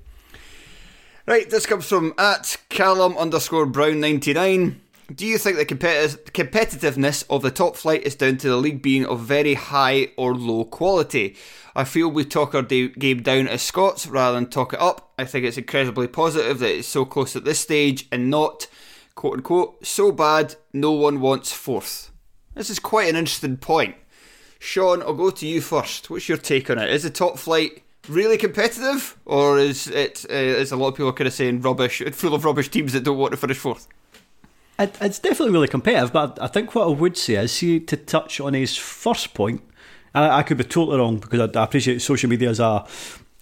Right, 1.28 1.50
this 1.50 1.66
comes 1.66 1.86
from 1.88 2.14
at 2.18 2.58
Callum 2.70 3.18
underscore 3.18 3.66
Brown 3.66 4.00
ninety 4.00 4.34
nine. 4.34 4.82
Do 5.14 5.26
you 5.26 5.38
think 5.38 5.56
the 5.56 5.66
competi- 5.66 6.32
competitiveness 6.32 7.24
of 7.30 7.42
the 7.42 7.52
top 7.52 7.78
flight 7.78 8.04
is 8.04 8.16
down 8.16 8.38
to 8.38 8.50
the 8.50 8.58
league 8.58 8.82
being 8.82 9.06
of 9.06 9.22
very 9.22 9.54
high 9.54 10.10
or 10.18 10.36
low 10.36 10.66
quality? 10.66 11.38
I 11.76 11.86
feel 11.86 12.10
we 12.10 12.26
talk 12.26 12.54
our 12.54 12.62
da- 12.62 12.90
game 12.90 13.22
down 13.24 13.48
as 13.48 13.62
Scots 13.62 14.08
rather 14.08 14.36
than 14.36 14.50
talk 14.50 14.74
it 14.74 14.82
up. 14.82 15.14
I 15.18 15.24
think 15.24 15.46
it's 15.46 15.58
incredibly 15.58 16.08
positive 16.08 16.60
that 16.60 16.78
it's 16.80 16.88
so 16.90 17.06
close 17.06 17.38
at 17.38 17.46
this 17.46 17.60
stage 17.60 18.08
and 18.12 18.30
not, 18.30 18.68
quote 19.16 19.36
unquote, 19.36 19.86
so 19.86 20.12
bad 20.12 20.56
no 20.74 20.92
one 20.92 21.22
wants 21.22 21.54
fourth. 21.54 22.12
This 22.58 22.70
is 22.70 22.80
quite 22.80 23.08
an 23.10 23.16
interesting 23.16 23.58
point. 23.58 23.96
Sean, 24.60 25.02
I'll 25.04 25.14
go 25.14 25.30
to 25.30 25.46
you 25.48 25.62
first. 25.62 26.10
What's 26.10 26.28
your 26.28 26.38
take 26.40 26.70
on 26.70 26.80
it? 26.80 26.90
Is 26.90 27.04
the 27.04 27.10
top 27.12 27.38
flight 27.38 27.84
really 28.10 28.38
competitive, 28.38 29.16
or 29.26 29.60
is 29.60 29.88
it, 29.88 30.26
uh, 30.30 30.34
as 30.34 30.72
a 30.72 30.76
lot 30.76 30.88
of 30.90 30.94
people 30.96 31.10
are 31.10 31.14
kind 31.14 31.28
of 31.28 31.34
saying, 31.34 31.62
rubbish, 31.62 32.02
full 32.14 32.34
of 32.34 32.44
rubbish 32.46 32.70
teams 32.70 32.94
that 32.94 33.04
don't 33.04 33.18
want 33.18 33.32
to 33.32 33.38
finish 33.38 33.58
fourth? 33.58 33.88
It, 34.80 34.96
it's 35.02 35.20
definitely 35.20 35.52
really 35.54 35.68
competitive, 35.68 36.12
but 36.12 36.42
I 36.42 36.48
think 36.48 36.74
what 36.74 36.86
I 36.88 36.92
would 36.92 37.18
say 37.18 37.36
is, 37.36 37.52
see, 37.52 37.80
to 37.82 37.98
touch 37.98 38.40
on 38.40 38.54
his 38.54 38.76
first 38.76 39.34
point, 39.36 39.62
and 40.16 40.26
I, 40.26 40.40
I 40.40 40.44
could 40.44 40.58
be 40.58 40.64
totally 40.64 40.98
wrong 40.98 41.18
because 41.20 41.40
I, 41.56 41.60
I 41.60 41.64
appreciate 41.64 42.02
social 42.02 42.30
media 42.30 42.50
as 42.50 42.60
a 42.60 42.86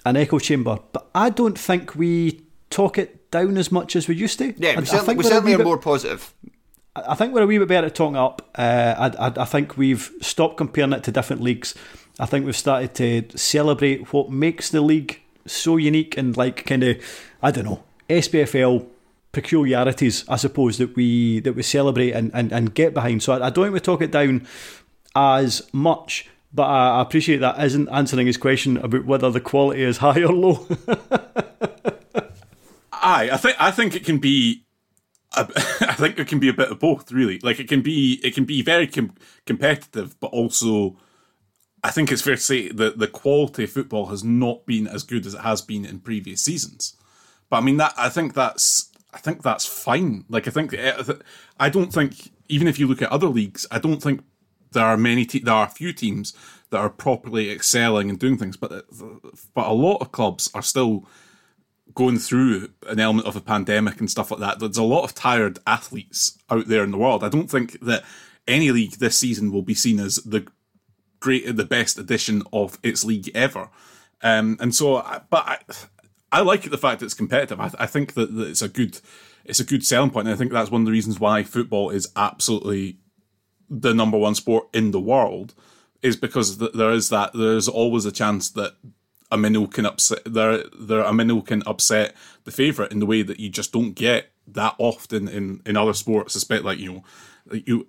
an 0.05 0.17
echo 0.17 0.37
chamber, 0.39 0.77
but 0.91 1.09
I 1.15 1.29
don't 1.31 1.57
think 1.57 1.95
we 1.95 2.41
talk 2.69 2.97
it 2.97 3.31
down 3.31 3.57
as 3.57 3.71
much 3.71 3.95
as 3.95 4.07
we 4.07 4.15
used 4.15 4.37
to. 4.39 4.53
Yeah, 4.57 4.71
I- 4.71 4.75
we 4.75 4.81
I 4.81 4.83
certainly, 4.83 5.05
think 5.05 5.07
we 5.07 5.23
we're 5.23 5.29
certainly 5.29 5.53
are 5.53 5.57
bit- 5.57 5.65
more 5.65 5.77
positive. 5.77 6.33
I 6.95 7.15
think 7.15 7.33
we're 7.33 7.43
a 7.43 7.47
wee 7.47 7.57
bit 7.57 7.67
better 7.67 7.87
at 7.87 7.95
talking 7.95 8.15
up. 8.15 8.41
Uh, 8.55 9.11
I, 9.19 9.27
I, 9.27 9.33
I 9.41 9.45
think 9.45 9.77
we've 9.77 10.11
stopped 10.21 10.57
comparing 10.57 10.93
it 10.93 11.03
to 11.03 11.11
different 11.11 11.41
leagues. 11.41 11.75
I 12.19 12.25
think 12.25 12.45
we've 12.45 12.55
started 12.55 12.95
to 12.95 13.37
celebrate 13.37 14.13
what 14.13 14.29
makes 14.31 14.69
the 14.69 14.81
league 14.81 15.21
so 15.45 15.77
unique 15.77 16.17
and 16.17 16.35
like 16.35 16.65
kind 16.65 16.83
of 16.83 16.97
I 17.41 17.51
don't 17.51 17.65
know 17.65 17.83
SPFL 18.09 18.87
peculiarities. 19.31 20.23
I 20.29 20.37
suppose 20.37 20.77
that 20.77 20.95
we 20.95 21.41
that 21.41 21.53
we 21.53 21.63
celebrate 21.63 22.13
and, 22.13 22.31
and, 22.33 22.51
and 22.51 22.73
get 22.73 22.93
behind. 22.93 23.21
So 23.21 23.33
I, 23.33 23.47
I 23.47 23.49
don't 23.49 23.65
think 23.65 23.73
we 23.73 23.79
talk 23.81 24.01
it 24.01 24.11
down 24.11 24.47
as 25.15 25.61
much. 25.73 26.29
But 26.53 26.63
I 26.63 26.99
I 26.99 27.01
appreciate 27.01 27.37
that 27.39 27.61
isn't 27.61 27.89
answering 27.89 28.27
his 28.27 28.37
question 28.37 28.77
about 28.77 29.05
whether 29.05 29.29
the 29.29 29.41
quality 29.41 29.83
is 29.83 29.97
high 30.05 30.23
or 30.23 30.33
low. 30.33 30.65
Aye, 32.93 33.29
I 33.31 33.37
think 33.37 33.55
I 33.59 33.71
think 33.71 33.95
it 33.95 34.05
can 34.05 34.17
be. 34.19 34.64
I 35.81 35.93
think 35.93 36.19
it 36.19 36.27
can 36.27 36.39
be 36.39 36.49
a 36.49 36.53
bit 36.53 36.71
of 36.71 36.79
both, 36.79 37.11
really. 37.11 37.39
Like 37.39 37.59
it 37.59 37.67
can 37.67 37.81
be, 37.81 38.19
it 38.23 38.33
can 38.33 38.45
be 38.45 38.61
very 38.61 38.87
com- 38.87 39.15
competitive, 39.45 40.19
but 40.19 40.27
also, 40.27 40.97
I 41.83 41.91
think 41.91 42.11
it's 42.11 42.21
fair 42.21 42.35
to 42.35 42.41
say 42.41 42.69
that 42.69 42.97
the 42.97 43.07
quality 43.07 43.65
of 43.65 43.71
football 43.71 44.07
has 44.07 44.23
not 44.23 44.65
been 44.65 44.87
as 44.87 45.03
good 45.03 45.25
as 45.25 45.33
it 45.33 45.41
has 45.41 45.61
been 45.61 45.85
in 45.85 45.99
previous 45.99 46.41
seasons. 46.41 46.95
But 47.49 47.57
I 47.57 47.61
mean 47.61 47.77
that 47.77 47.93
I 47.97 48.09
think 48.09 48.33
that's 48.33 48.91
I 49.13 49.19
think 49.19 49.43
that's 49.43 49.65
fine. 49.65 50.25
Like 50.29 50.47
I 50.47 50.51
think 50.51 50.75
I 51.59 51.69
don't 51.69 51.93
think 51.93 52.31
even 52.49 52.67
if 52.67 52.79
you 52.79 52.87
look 52.87 53.01
at 53.01 53.11
other 53.11 53.27
leagues, 53.27 53.65
I 53.71 53.79
don't 53.79 54.01
think 54.01 54.23
there 54.71 54.85
are 54.85 54.97
many 54.97 55.25
te- 55.25 55.39
there 55.39 55.53
are 55.53 55.67
a 55.67 55.69
few 55.69 55.93
teams 55.93 56.33
that 56.69 56.79
are 56.79 56.89
properly 56.89 57.51
excelling 57.51 58.09
and 58.09 58.19
doing 58.19 58.37
things, 58.37 58.57
but 58.57 58.85
but 59.53 59.67
a 59.67 59.73
lot 59.73 59.97
of 59.97 60.11
clubs 60.11 60.49
are 60.53 60.61
still 60.61 61.07
going 61.93 62.17
through 62.17 62.69
an 62.87 62.99
element 62.99 63.27
of 63.27 63.35
a 63.35 63.41
pandemic 63.41 63.99
and 63.99 64.09
stuff 64.09 64.31
like 64.31 64.39
that. 64.39 64.59
There's 64.59 64.77
a 64.77 64.83
lot 64.83 65.03
of 65.03 65.13
tired 65.13 65.59
athletes 65.67 66.37
out 66.49 66.67
there 66.67 66.83
in 66.83 66.91
the 66.91 66.97
world. 66.97 67.23
I 67.23 67.29
don't 67.29 67.49
think 67.49 67.79
that 67.81 68.03
any 68.47 68.71
league 68.71 68.93
this 68.93 69.17
season 69.17 69.51
will 69.51 69.61
be 69.61 69.73
seen 69.73 69.99
as 69.99 70.15
the 70.17 70.47
great, 71.19 71.55
the 71.55 71.65
best 71.65 71.97
edition 71.97 72.43
of 72.51 72.77
its 72.83 73.03
league 73.03 73.31
ever. 73.33 73.69
Um, 74.21 74.57
and 74.59 74.73
so, 74.73 74.95
but 75.29 75.45
I, 75.47 75.57
I 76.31 76.41
like 76.41 76.69
the 76.69 76.77
fact 76.77 76.99
that 76.99 77.05
it's 77.05 77.13
competitive. 77.13 77.59
I, 77.59 77.71
I 77.79 77.85
think 77.85 78.13
that, 78.15 78.35
that 78.35 78.49
it's 78.49 78.61
a 78.61 78.69
good, 78.69 78.99
it's 79.45 79.59
a 79.59 79.65
good 79.65 79.85
selling 79.85 80.09
point. 80.09 80.27
And 80.27 80.35
I 80.35 80.37
think 80.37 80.51
that's 80.51 80.71
one 80.71 80.81
of 80.81 80.85
the 80.85 80.91
reasons 80.91 81.19
why 81.19 81.43
football 81.43 81.91
is 81.91 82.11
absolutely 82.15 82.97
the 83.69 83.93
number 83.93 84.17
one 84.17 84.35
sport 84.35 84.67
in 84.73 84.91
the 84.91 84.99
world 84.99 85.53
is 86.01 86.15
because 86.15 86.57
th- 86.57 86.73
there 86.73 86.91
is 86.91 87.09
that 87.09 87.31
there's 87.33 87.67
always 87.67 88.05
a 88.05 88.11
chance 88.11 88.49
that 88.51 88.73
a 89.31 89.37
minnow 89.37 89.67
can 89.67 89.85
upset 89.85 90.19
there 90.25 90.63
there 90.79 91.01
a 91.01 91.13
minnow 91.13 91.41
can 91.41 91.63
upset 91.65 92.13
the 92.43 92.51
favorite 92.51 92.91
in 92.91 92.99
the 92.99 93.05
way 93.05 93.21
that 93.21 93.39
you 93.39 93.49
just 93.49 93.71
don't 93.71 93.93
get 93.93 94.29
that 94.47 94.75
often 94.77 95.27
in 95.27 95.61
in 95.65 95.75
other 95.75 95.93
sports 95.93 96.35
especially 96.35 96.63
like 96.65 96.79
you 96.79 96.93
know 96.93 97.03
you 97.51 97.87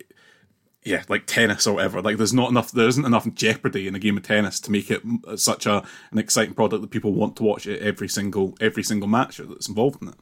yeah 0.85 1.03
like 1.09 1.27
tennis 1.27 1.66
or 1.66 1.75
whatever 1.75 2.01
like 2.01 2.16
there's 2.16 2.33
not 2.33 2.51
enough 2.51 2.72
there 2.72 2.88
isn't 2.88 3.05
enough 3.05 3.27
jeopardy 3.35 3.87
in 3.87 3.94
a 3.94 3.99
game 3.99 4.16
of 4.16 4.22
tennis 4.22 4.61
to 4.61 4.70
make 4.70 4.90
it 4.90 5.03
such 5.37 5.66
a 5.66 5.85
an 6.11 6.18
exciting 6.18 6.55
product 6.55 6.81
that 6.81 6.90
people 6.90 7.12
want 7.12 7.37
to 7.37 7.42
watch 7.42 7.66
it 7.66 7.83
every 7.83 8.09
single 8.09 8.57
every 8.61 8.83
single 8.83 9.09
match 9.09 9.37
that's 9.38 9.68
involved 9.68 10.01
in 10.03 10.09
it 10.09 10.14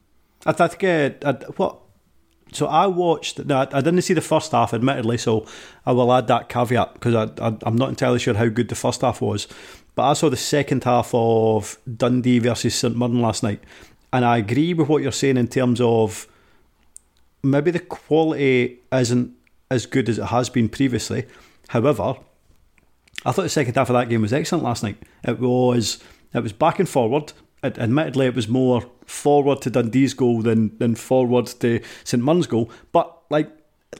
I 0.45 0.51
think 0.51 1.23
uh, 1.25 1.33
what. 1.55 1.79
So 2.51 2.67
I 2.67 2.87
watched. 2.87 3.43
No, 3.45 3.59
I 3.59 3.81
didn't 3.81 4.01
see 4.01 4.13
the 4.13 4.21
first 4.21 4.51
half, 4.51 4.73
admittedly. 4.73 5.17
So 5.17 5.45
I 5.85 5.91
will 5.91 6.13
add 6.13 6.27
that 6.27 6.49
caveat 6.49 6.93
because 6.93 7.15
I, 7.15 7.23
I, 7.45 7.57
I'm 7.63 7.75
not 7.75 7.89
entirely 7.89 8.19
sure 8.19 8.33
how 8.33 8.47
good 8.47 8.69
the 8.69 8.75
first 8.75 9.01
half 9.01 9.21
was. 9.21 9.47
But 9.95 10.03
I 10.09 10.13
saw 10.13 10.29
the 10.29 10.37
second 10.37 10.83
half 10.83 11.11
of 11.13 11.77
Dundee 11.97 12.39
versus 12.39 12.75
St 12.75 12.97
Mirren 12.97 13.21
last 13.21 13.43
night, 13.43 13.61
and 14.11 14.25
I 14.25 14.37
agree 14.37 14.73
with 14.73 14.89
what 14.89 15.01
you're 15.01 15.11
saying 15.11 15.37
in 15.37 15.47
terms 15.47 15.79
of 15.79 16.27
maybe 17.41 17.71
the 17.71 17.79
quality 17.79 18.79
isn't 18.91 19.33
as 19.71 19.85
good 19.85 20.09
as 20.09 20.17
it 20.17 20.25
has 20.25 20.49
been 20.49 20.67
previously. 20.67 21.25
However, 21.69 22.15
I 23.25 23.31
thought 23.31 23.43
the 23.43 23.49
second 23.49 23.75
half 23.75 23.89
of 23.89 23.93
that 23.93 24.09
game 24.09 24.21
was 24.21 24.33
excellent 24.33 24.63
last 24.63 24.83
night. 24.83 24.97
It 25.23 25.39
was 25.39 26.03
it 26.33 26.43
was 26.43 26.53
back 26.53 26.79
and 26.79 26.87
forward. 26.87 27.33
Admittedly, 27.63 28.27
it 28.27 28.35
was 28.35 28.47
more 28.47 28.83
forward 29.05 29.61
to 29.61 29.69
Dundee's 29.69 30.13
goal 30.13 30.41
than 30.41 30.77
than 30.77 30.95
forward 30.95 31.47
to 31.47 31.81
St 32.03 32.23
Mirren's 32.23 32.47
goal. 32.47 32.69
But 32.91 33.11
like 33.29 33.49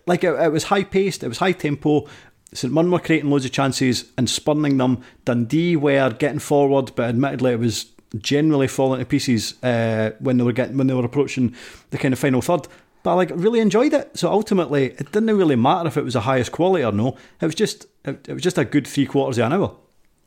like 0.05 0.23
it, 0.23 0.33
it 0.39 0.51
was 0.51 0.65
high 0.65 0.83
paced, 0.83 1.23
it 1.23 1.27
was 1.27 1.39
high 1.39 1.53
tempo. 1.53 2.07
St 2.53 2.71
Mirren 2.71 2.91
were 2.91 2.99
creating 2.99 3.29
loads 3.29 3.45
of 3.45 3.51
chances 3.51 4.11
and 4.17 4.29
spurning 4.29 4.77
them. 4.77 5.01
Dundee 5.25 5.75
were 5.75 6.09
getting 6.11 6.39
forward, 6.39 6.91
but 6.95 7.09
admittedly 7.09 7.51
it 7.51 7.59
was 7.59 7.87
generally 8.19 8.67
falling 8.67 8.99
to 8.99 9.05
pieces 9.05 9.61
uh, 9.63 10.11
when 10.19 10.37
they 10.37 10.43
were 10.43 10.53
getting 10.53 10.77
when 10.77 10.87
they 10.87 10.93
were 10.93 11.05
approaching 11.05 11.55
the 11.89 11.97
kind 11.97 12.13
of 12.13 12.19
final 12.19 12.41
third. 12.41 12.67
But 13.03 13.11
I 13.11 13.13
like 13.13 13.31
really 13.35 13.59
enjoyed 13.59 13.93
it. 13.93 14.17
So 14.17 14.31
ultimately, 14.31 14.85
it 14.85 15.11
didn't 15.11 15.35
really 15.37 15.55
matter 15.55 15.87
if 15.87 15.97
it 15.97 16.03
was 16.03 16.13
the 16.13 16.21
highest 16.21 16.51
quality 16.51 16.83
or 16.83 16.91
no. 16.91 17.17
It 17.39 17.45
was 17.45 17.55
just 17.55 17.85
it, 18.03 18.27
it 18.27 18.33
was 18.33 18.41
just 18.41 18.57
a 18.57 18.65
good 18.65 18.87
three 18.87 19.05
quarters 19.05 19.37
of 19.37 19.45
an 19.45 19.53
hour. 19.53 19.75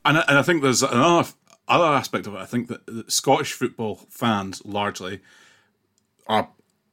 And 0.05 0.19
I, 0.19 0.25
and 0.29 0.39
I 0.39 0.43
think 0.43 0.63
there's 0.63 0.83
another 0.83 1.29
other 1.69 1.85
aspect 1.85 2.27
of 2.27 2.35
it. 2.35 2.39
I 2.39 2.47
think 2.47 2.69
that, 2.69 2.87
that 2.87 3.13
Scottish 3.13 3.53
football 3.53 3.97
fans 4.11 4.65
largely 4.65 5.21
are 6.27 6.49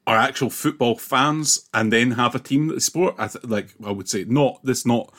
are 0.07 0.17
actual 0.17 0.49
football 0.49 0.95
fans 0.95 1.67
and 1.73 1.91
then 1.91 2.11
have 2.11 2.35
a 2.35 2.39
team 2.39 2.67
that 2.67 2.75
they 2.75 2.79
support. 2.79 3.15
I 3.17 3.27
th- 3.27 3.45
like 3.45 3.73
I 3.83 3.91
would 3.91 4.07
say 4.07 4.25
not 4.27 4.63
this 4.63 4.85
not 4.85 5.13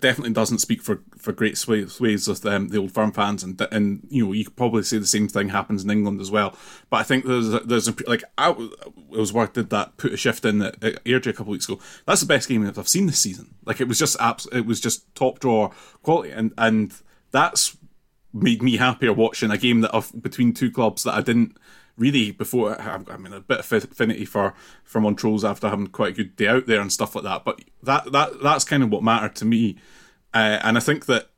definitely 0.00 0.32
doesn't 0.32 0.58
speak 0.58 0.82
for 0.82 1.02
for 1.18 1.32
great 1.32 1.58
swathes 1.58 2.28
of 2.28 2.46
um, 2.46 2.68
the 2.68 2.78
old 2.78 2.92
firm 2.92 3.12
fans 3.12 3.42
and 3.42 3.60
and 3.70 4.06
you 4.08 4.24
know 4.24 4.32
you 4.32 4.44
could 4.44 4.56
probably 4.56 4.82
say 4.82 4.98
the 4.98 5.06
same 5.06 5.28
thing 5.28 5.48
happens 5.50 5.84
in 5.84 5.90
England 5.90 6.20
as 6.20 6.30
well. 6.30 6.56
But 6.88 6.98
I 6.98 7.02
think 7.02 7.24
there's 7.24 7.52
a, 7.52 7.60
there's 7.60 7.88
a, 7.88 7.94
like 8.06 8.22
I 8.38 8.50
it 8.50 9.18
was 9.18 9.32
worth 9.32 9.54
did 9.54 9.70
that 9.70 9.96
put 9.96 10.12
a 10.12 10.16
shift 10.16 10.44
in 10.44 10.62
at 10.62 10.78
Airdrie 10.80 11.26
a 11.28 11.32
couple 11.32 11.42
of 11.42 11.48
weeks 11.48 11.68
ago. 11.68 11.80
That's 12.06 12.20
the 12.20 12.26
best 12.26 12.48
game 12.48 12.66
I've 12.66 12.88
seen 12.88 13.06
this 13.06 13.18
season. 13.18 13.54
Like 13.64 13.80
it 13.80 13.88
was 13.88 13.98
just 13.98 14.16
abs- 14.20 14.48
it 14.52 14.66
was 14.66 14.80
just 14.80 15.12
top 15.14 15.40
drawer 15.40 15.72
quality 16.02 16.30
and 16.30 16.52
and 16.56 16.94
that's 17.32 17.76
made 18.32 18.62
me 18.62 18.76
happier 18.76 19.12
watching 19.12 19.50
a 19.50 19.58
game 19.58 19.80
that 19.82 19.92
of 19.92 20.12
between 20.20 20.52
two 20.52 20.70
clubs 20.70 21.02
that 21.04 21.14
I 21.14 21.20
didn't 21.20 21.56
really 21.96 22.30
before 22.30 22.80
I 22.80 23.16
mean 23.16 23.32
a 23.32 23.40
bit 23.40 23.60
of 23.60 23.72
affinity 23.72 24.24
for 24.24 24.54
for 24.84 25.00
Montrose 25.00 25.44
after 25.44 25.68
having 25.68 25.88
quite 25.88 26.12
a 26.12 26.16
good 26.16 26.36
day 26.36 26.46
out 26.46 26.66
there 26.66 26.80
and 26.80 26.92
stuff 26.92 27.14
like 27.14 27.24
that. 27.24 27.44
But 27.44 27.62
that 27.82 28.10
that 28.12 28.42
that's 28.42 28.64
kind 28.64 28.82
of 28.82 28.90
what 28.90 29.02
mattered 29.02 29.36
to 29.36 29.44
me, 29.44 29.76
uh, 30.32 30.60
and 30.62 30.76
I 30.76 30.80
think 30.80 31.06
that 31.06 31.28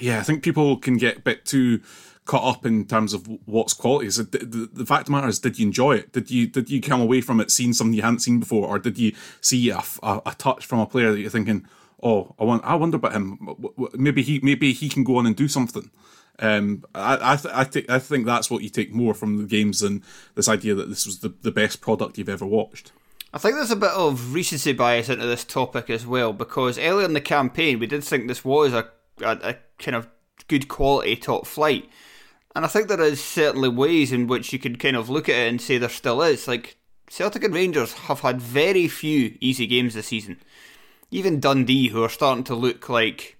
yeah, 0.00 0.18
I 0.18 0.22
think 0.22 0.42
people 0.42 0.76
can 0.76 0.96
get 0.96 1.18
a 1.18 1.20
bit 1.20 1.44
too 1.44 1.80
caught 2.24 2.56
up 2.56 2.66
in 2.66 2.86
terms 2.86 3.14
of 3.14 3.28
what's 3.46 3.72
quality. 3.72 4.08
So 4.10 4.22
the, 4.22 4.38
the, 4.38 4.70
the, 4.72 4.86
fact 4.86 5.06
the 5.06 5.12
matter 5.12 5.26
is, 5.26 5.40
did 5.40 5.58
you 5.58 5.66
enjoy 5.66 5.96
it? 5.96 6.12
Did 6.12 6.30
you 6.30 6.46
did 6.46 6.70
you 6.70 6.80
come 6.80 7.00
away 7.00 7.20
from 7.20 7.40
it 7.40 7.50
seeing 7.50 7.72
something 7.72 7.94
you 7.94 8.02
hadn't 8.02 8.20
seen 8.20 8.38
before, 8.38 8.68
or 8.68 8.78
did 8.78 8.98
you 8.98 9.12
see 9.40 9.70
a, 9.70 9.82
a, 10.02 10.22
a 10.26 10.34
touch 10.36 10.66
from 10.66 10.78
a 10.80 10.86
player 10.86 11.10
that 11.10 11.20
you're 11.20 11.30
thinking, 11.30 11.66
oh, 12.02 12.34
I 12.38 12.44
want, 12.44 12.64
I 12.64 12.74
wonder 12.74 12.96
about 12.96 13.12
him. 13.12 13.56
Maybe 13.94 14.22
he 14.22 14.40
maybe 14.42 14.72
he 14.72 14.88
can 14.88 15.04
go 15.04 15.16
on 15.16 15.26
and 15.26 15.36
do 15.36 15.48
something. 15.48 15.90
Um, 16.38 16.84
I 16.94 17.34
I, 17.34 17.36
th- 17.36 17.54
I, 17.54 17.64
th- 17.64 17.88
I 17.88 17.98
think 17.98 18.26
that's 18.26 18.50
what 18.50 18.62
you 18.62 18.68
take 18.68 18.92
more 18.92 19.14
from 19.14 19.38
the 19.38 19.44
games 19.44 19.80
than 19.80 20.02
this 20.34 20.48
idea 20.48 20.74
that 20.74 20.88
this 20.88 21.06
was 21.06 21.20
the, 21.20 21.28
the 21.28 21.52
best 21.52 21.80
product 21.80 22.18
you've 22.18 22.28
ever 22.28 22.46
watched. 22.46 22.92
I 23.34 23.38
think 23.38 23.54
there's 23.54 23.70
a 23.70 23.76
bit 23.76 23.92
of 23.92 24.34
recency 24.34 24.72
bias 24.72 25.08
into 25.08 25.26
this 25.26 25.44
topic 25.44 25.88
as 25.88 26.06
well 26.06 26.32
because 26.32 26.78
earlier 26.78 27.06
in 27.06 27.14
the 27.14 27.20
campaign 27.20 27.78
we 27.78 27.86
did 27.86 28.04
think 28.04 28.28
this 28.28 28.44
was 28.44 28.72
a, 28.72 28.88
a, 29.22 29.38
a 29.42 29.56
kind 29.78 29.94
of 29.94 30.08
good 30.48 30.68
quality 30.68 31.16
top 31.16 31.46
flight, 31.46 31.88
and 32.56 32.64
I 32.64 32.68
think 32.68 32.88
there 32.88 33.00
is 33.00 33.22
certainly 33.22 33.68
ways 33.68 34.12
in 34.12 34.26
which 34.26 34.52
you 34.52 34.58
could 34.58 34.80
kind 34.80 34.96
of 34.96 35.08
look 35.08 35.28
at 35.28 35.36
it 35.36 35.48
and 35.48 35.60
say 35.60 35.78
there 35.78 35.88
still 35.88 36.22
is. 36.22 36.48
Like 36.48 36.76
Celtic 37.08 37.44
and 37.44 37.54
Rangers 37.54 37.92
have 37.92 38.20
had 38.20 38.40
very 38.40 38.88
few 38.88 39.36
easy 39.40 39.66
games 39.66 39.94
this 39.94 40.08
season. 40.08 40.40
Even 41.12 41.38
Dundee, 41.38 41.88
who 41.88 42.02
are 42.02 42.08
starting 42.08 42.42
to 42.44 42.54
look 42.54 42.88
like 42.88 43.38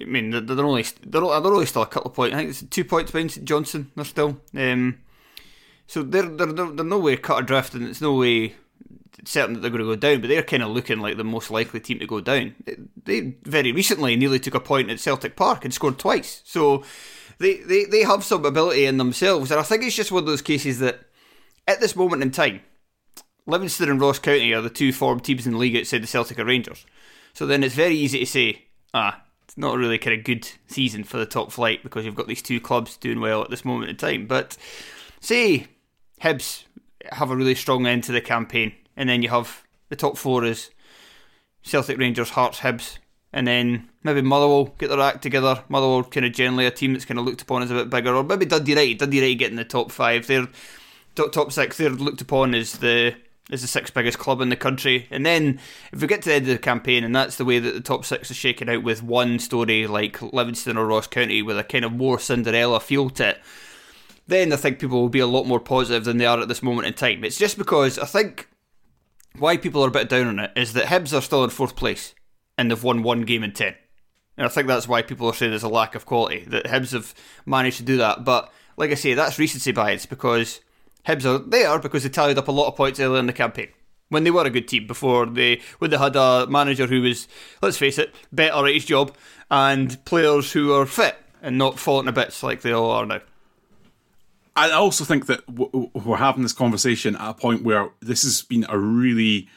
I 0.00 0.04
mean, 0.04 0.30
they're, 0.30 0.40
they're 0.40 0.64
only 0.64 0.82
they're, 0.82 1.20
they're 1.20 1.30
only 1.30 1.66
still 1.66 1.82
a 1.82 1.86
couple 1.86 2.10
of 2.10 2.16
points. 2.16 2.34
I 2.34 2.38
think 2.38 2.50
it's 2.50 2.62
two 2.62 2.84
points 2.84 3.10
behind 3.10 3.32
St 3.32 3.46
Johnstone. 3.46 3.90
They're 3.94 4.04
still, 4.04 4.40
um, 4.56 4.98
so 5.86 6.02
they're, 6.02 6.22
they're 6.22 6.52
they're 6.52 6.70
they're 6.70 6.84
no 6.84 6.98
way 6.98 7.16
cut 7.16 7.42
adrift, 7.42 7.74
and 7.74 7.86
it's 7.86 8.00
no 8.00 8.14
way 8.14 8.54
certain 9.24 9.54
that 9.54 9.60
they're 9.60 9.70
going 9.70 9.82
to 9.82 9.86
go 9.86 9.96
down. 9.96 10.20
But 10.20 10.28
they're 10.28 10.42
kind 10.42 10.62
of 10.62 10.70
looking 10.70 11.00
like 11.00 11.16
the 11.16 11.24
most 11.24 11.50
likely 11.50 11.80
team 11.80 11.98
to 11.98 12.06
go 12.06 12.20
down. 12.20 12.54
They 13.04 13.36
very 13.42 13.72
recently 13.72 14.16
nearly 14.16 14.38
took 14.38 14.54
a 14.54 14.60
point 14.60 14.90
at 14.90 15.00
Celtic 15.00 15.36
Park 15.36 15.64
and 15.64 15.74
scored 15.74 15.98
twice. 15.98 16.42
So 16.44 16.84
they 17.38 17.58
they 17.58 17.84
they 17.84 18.02
have 18.02 18.24
some 18.24 18.44
ability 18.44 18.86
in 18.86 18.96
themselves, 18.96 19.50
and 19.50 19.60
I 19.60 19.64
think 19.64 19.82
it's 19.82 19.96
just 19.96 20.12
one 20.12 20.22
of 20.22 20.26
those 20.26 20.42
cases 20.42 20.78
that 20.78 21.00
at 21.68 21.80
this 21.80 21.94
moment 21.94 22.22
in 22.22 22.30
time, 22.30 22.60
Livingston 23.46 23.90
and 23.90 24.00
Ross 24.00 24.18
County 24.18 24.52
are 24.52 24.60
the 24.60 24.70
two 24.70 24.92
form 24.92 25.20
teams 25.20 25.46
in 25.46 25.52
the 25.52 25.58
league 25.58 25.76
outside 25.76 26.02
the 26.02 26.06
Celtic 26.06 26.38
Rangers. 26.38 26.86
So 27.34 27.46
then 27.46 27.64
it's 27.64 27.74
very 27.74 27.96
easy 27.96 28.20
to 28.20 28.26
say, 28.26 28.66
ah, 28.94 29.22
it's 29.44 29.58
not 29.58 29.76
really 29.76 29.98
kind 29.98 30.18
of 30.18 30.24
good 30.24 30.48
season 30.68 31.04
for 31.04 31.16
the 31.16 31.26
top 31.26 31.50
flight 31.50 31.82
because 31.82 32.04
you've 32.04 32.14
got 32.14 32.28
these 32.28 32.42
two 32.42 32.60
clubs 32.60 32.96
doing 32.96 33.20
well 33.20 33.42
at 33.42 33.50
this 33.50 33.64
moment 33.64 33.90
in 33.90 33.96
time. 33.96 34.26
But 34.26 34.56
say 35.20 35.66
Hibs 36.20 36.64
have 37.10 37.30
a 37.30 37.36
really 37.36 37.54
strong 37.54 37.86
end 37.86 38.04
to 38.04 38.12
the 38.12 38.20
campaign, 38.20 38.74
and 38.96 39.08
then 39.08 39.22
you 39.22 39.28
have 39.30 39.64
the 39.88 39.96
top 39.96 40.16
four 40.16 40.44
is 40.44 40.70
Celtic, 41.62 41.98
Rangers, 41.98 42.30
Hearts, 42.30 42.60
Hibs, 42.60 42.98
and 43.32 43.46
then 43.46 43.88
maybe 44.04 44.22
Motherwell 44.22 44.66
get 44.78 44.88
their 44.88 45.00
act 45.00 45.22
together. 45.22 45.64
Motherwell 45.68 46.04
kind 46.04 46.26
of 46.26 46.32
generally 46.32 46.66
a 46.66 46.70
team 46.70 46.92
that's 46.92 47.04
kind 47.04 47.18
of 47.18 47.24
looked 47.24 47.42
upon 47.42 47.62
as 47.62 47.70
a 47.70 47.74
bit 47.74 47.90
bigger, 47.90 48.14
or 48.14 48.22
maybe 48.22 48.46
Dundee 48.46 48.72
United. 48.72 48.98
Dundee 48.98 49.16
United 49.16 49.34
getting 49.36 49.56
the 49.56 49.64
top 49.64 49.90
five. 49.90 50.26
They're 50.26 50.46
top 51.14 51.50
six. 51.50 51.76
They're 51.76 51.90
looked 51.90 52.20
upon 52.20 52.54
as 52.54 52.78
the 52.78 53.16
is 53.52 53.60
the 53.60 53.68
sixth 53.68 53.92
biggest 53.94 54.18
club 54.18 54.40
in 54.40 54.48
the 54.48 54.56
country. 54.56 55.06
And 55.10 55.24
then 55.24 55.60
if 55.92 56.00
we 56.00 56.08
get 56.08 56.22
to 56.22 56.30
the 56.30 56.34
end 56.34 56.48
of 56.48 56.52
the 56.52 56.58
campaign, 56.58 57.04
and 57.04 57.14
that's 57.14 57.36
the 57.36 57.44
way 57.44 57.58
that 57.58 57.74
the 57.74 57.80
top 57.80 58.04
six 58.04 58.30
is 58.30 58.36
shaken 58.36 58.68
out 58.68 58.82
with 58.82 59.02
one 59.02 59.38
story 59.38 59.86
like 59.86 60.20
Livingston 60.22 60.76
or 60.76 60.86
Ross 60.86 61.06
County 61.06 61.42
with 61.42 61.58
a 61.58 61.64
kind 61.64 61.84
of 61.84 61.92
more 61.92 62.18
Cinderella 62.18 62.80
feel 62.80 63.10
to 63.10 63.28
it, 63.28 63.40
then 64.26 64.52
I 64.52 64.56
think 64.56 64.78
people 64.78 65.00
will 65.00 65.08
be 65.08 65.20
a 65.20 65.26
lot 65.26 65.46
more 65.46 65.60
positive 65.60 66.04
than 66.04 66.16
they 66.16 66.26
are 66.26 66.40
at 66.40 66.48
this 66.48 66.62
moment 66.62 66.86
in 66.86 66.94
time. 66.94 67.22
It's 67.24 67.38
just 67.38 67.58
because 67.58 67.98
I 67.98 68.06
think 68.06 68.48
why 69.38 69.56
people 69.56 69.84
are 69.84 69.88
a 69.88 69.92
bit 69.92 70.08
down 70.08 70.26
on 70.28 70.38
it 70.38 70.52
is 70.56 70.72
that 70.72 70.86
Hibs 70.86 71.16
are 71.16 71.20
still 71.20 71.44
in 71.44 71.50
fourth 71.50 71.76
place 71.76 72.14
and 72.56 72.70
they've 72.70 72.82
won 72.82 73.02
one 73.02 73.22
game 73.22 73.44
in 73.44 73.52
ten. 73.52 73.74
And 74.38 74.46
I 74.46 74.48
think 74.48 74.66
that's 74.66 74.88
why 74.88 75.02
people 75.02 75.26
are 75.26 75.34
saying 75.34 75.52
there's 75.52 75.62
a 75.62 75.68
lack 75.68 75.94
of 75.94 76.06
quality, 76.06 76.44
that 76.46 76.64
Hibs 76.64 76.92
have 76.92 77.14
managed 77.44 77.76
to 77.76 77.82
do 77.82 77.98
that. 77.98 78.24
But 78.24 78.50
like 78.78 78.90
I 78.90 78.94
say, 78.94 79.12
that's 79.12 79.38
recency 79.38 79.72
bias 79.72 80.06
because 80.06 80.60
Hibs 81.06 81.24
are 81.24 81.38
there 81.38 81.78
because 81.78 82.02
they 82.02 82.08
tallied 82.08 82.38
up 82.38 82.48
a 82.48 82.52
lot 82.52 82.68
of 82.68 82.76
points 82.76 83.00
earlier 83.00 83.18
in 83.18 83.26
the 83.26 83.32
campaign 83.32 83.68
when 84.12 84.24
they 84.24 84.30
were 84.30 84.44
a 84.44 84.50
good 84.50 84.68
team 84.68 84.86
before 84.86 85.26
they 85.26 85.60
when 85.78 85.90
they 85.90 85.96
had 85.96 86.14
a 86.16 86.46
manager 86.48 86.86
who 86.86 87.00
was 87.00 87.26
let's 87.62 87.78
face 87.78 87.98
it 87.98 88.14
better 88.30 88.66
at 88.66 88.74
his 88.74 88.84
job 88.84 89.16
and 89.50 90.04
players 90.04 90.52
who 90.52 90.72
are 90.72 90.86
fit 90.86 91.16
and 91.40 91.58
not 91.58 91.78
falling 91.78 92.06
to 92.06 92.12
bits 92.12 92.42
like 92.42 92.60
they 92.60 92.72
all 92.72 92.90
are 92.90 93.06
now. 93.06 93.20
I 94.54 94.70
also 94.70 95.04
think 95.04 95.26
that 95.26 95.48
we're 95.48 96.16
having 96.16 96.42
this 96.42 96.52
conversation 96.52 97.16
at 97.16 97.30
a 97.30 97.34
point 97.34 97.62
where 97.62 97.88
this 98.00 98.22
has 98.22 98.42
been 98.42 98.66
a 98.68 98.78
really 98.78 99.48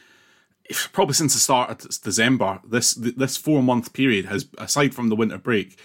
probably 0.92 1.14
since 1.14 1.34
the 1.34 1.38
start 1.38 1.70
of 1.70 2.00
December. 2.02 2.60
This 2.66 2.94
this 2.94 3.36
four 3.36 3.62
month 3.62 3.92
period 3.92 4.24
has 4.24 4.48
aside 4.56 4.94
from 4.94 5.10
the 5.10 5.16
winter 5.16 5.38
break 5.38 5.78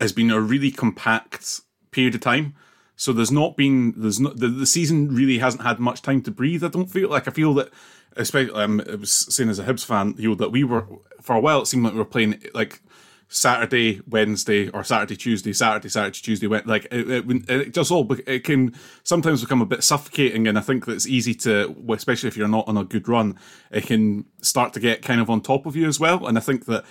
has 0.00 0.12
been 0.12 0.30
a 0.30 0.40
really 0.40 0.72
compact 0.72 1.60
period 1.92 2.16
of 2.16 2.20
time 2.20 2.54
so 2.98 3.12
there's 3.12 3.30
not 3.30 3.56
been 3.56 3.94
there's 3.96 4.18
not 4.18 4.38
the, 4.38 4.48
the 4.48 4.66
season 4.66 5.14
really 5.14 5.38
hasn't 5.38 5.62
had 5.62 5.78
much 5.78 6.02
time 6.02 6.20
to 6.22 6.32
breathe. 6.32 6.64
I 6.64 6.68
don't 6.68 6.90
feel 6.90 7.08
like 7.08 7.28
I 7.28 7.30
feel 7.30 7.54
that 7.54 7.70
especially 8.16 8.52
um, 8.52 8.82
I 8.90 8.96
was 8.96 9.12
saying 9.12 9.48
as 9.48 9.60
a 9.60 9.64
Hibs 9.64 9.84
fan, 9.84 10.16
you 10.18 10.30
know, 10.30 10.34
that 10.34 10.50
we 10.50 10.64
were 10.64 10.84
for 11.22 11.36
a 11.36 11.40
while 11.40 11.62
it 11.62 11.66
seemed 11.66 11.84
like 11.84 11.92
we 11.92 12.00
were 12.00 12.04
playing 12.04 12.42
like 12.54 12.82
Saturday, 13.28 14.00
Wednesday, 14.08 14.68
or 14.70 14.82
Saturday, 14.82 15.14
Tuesday, 15.14 15.52
Saturday, 15.52 15.88
Saturday, 15.88 16.18
Tuesday. 16.20 16.48
Went 16.48 16.66
like 16.66 16.88
it, 16.90 17.08
it, 17.08 17.48
it, 17.48 17.72
just 17.72 17.92
all 17.92 18.04
it 18.26 18.42
can 18.42 18.74
sometimes 19.04 19.42
become 19.42 19.62
a 19.62 19.66
bit 19.66 19.84
suffocating, 19.84 20.48
and 20.48 20.58
I 20.58 20.62
think 20.62 20.86
that 20.86 20.92
it's 20.94 21.06
easy 21.06 21.34
to, 21.34 21.76
especially 21.90 22.26
if 22.26 22.36
you're 22.36 22.48
not 22.48 22.66
on 22.66 22.76
a 22.76 22.84
good 22.84 23.06
run, 23.06 23.38
it 23.70 23.86
can 23.86 24.24
start 24.42 24.72
to 24.72 24.80
get 24.80 25.02
kind 25.02 25.20
of 25.20 25.30
on 25.30 25.40
top 25.40 25.66
of 25.66 25.76
you 25.76 25.86
as 25.86 26.00
well. 26.00 26.26
And 26.26 26.36
I 26.36 26.40
think 26.40 26.66
that. 26.66 26.84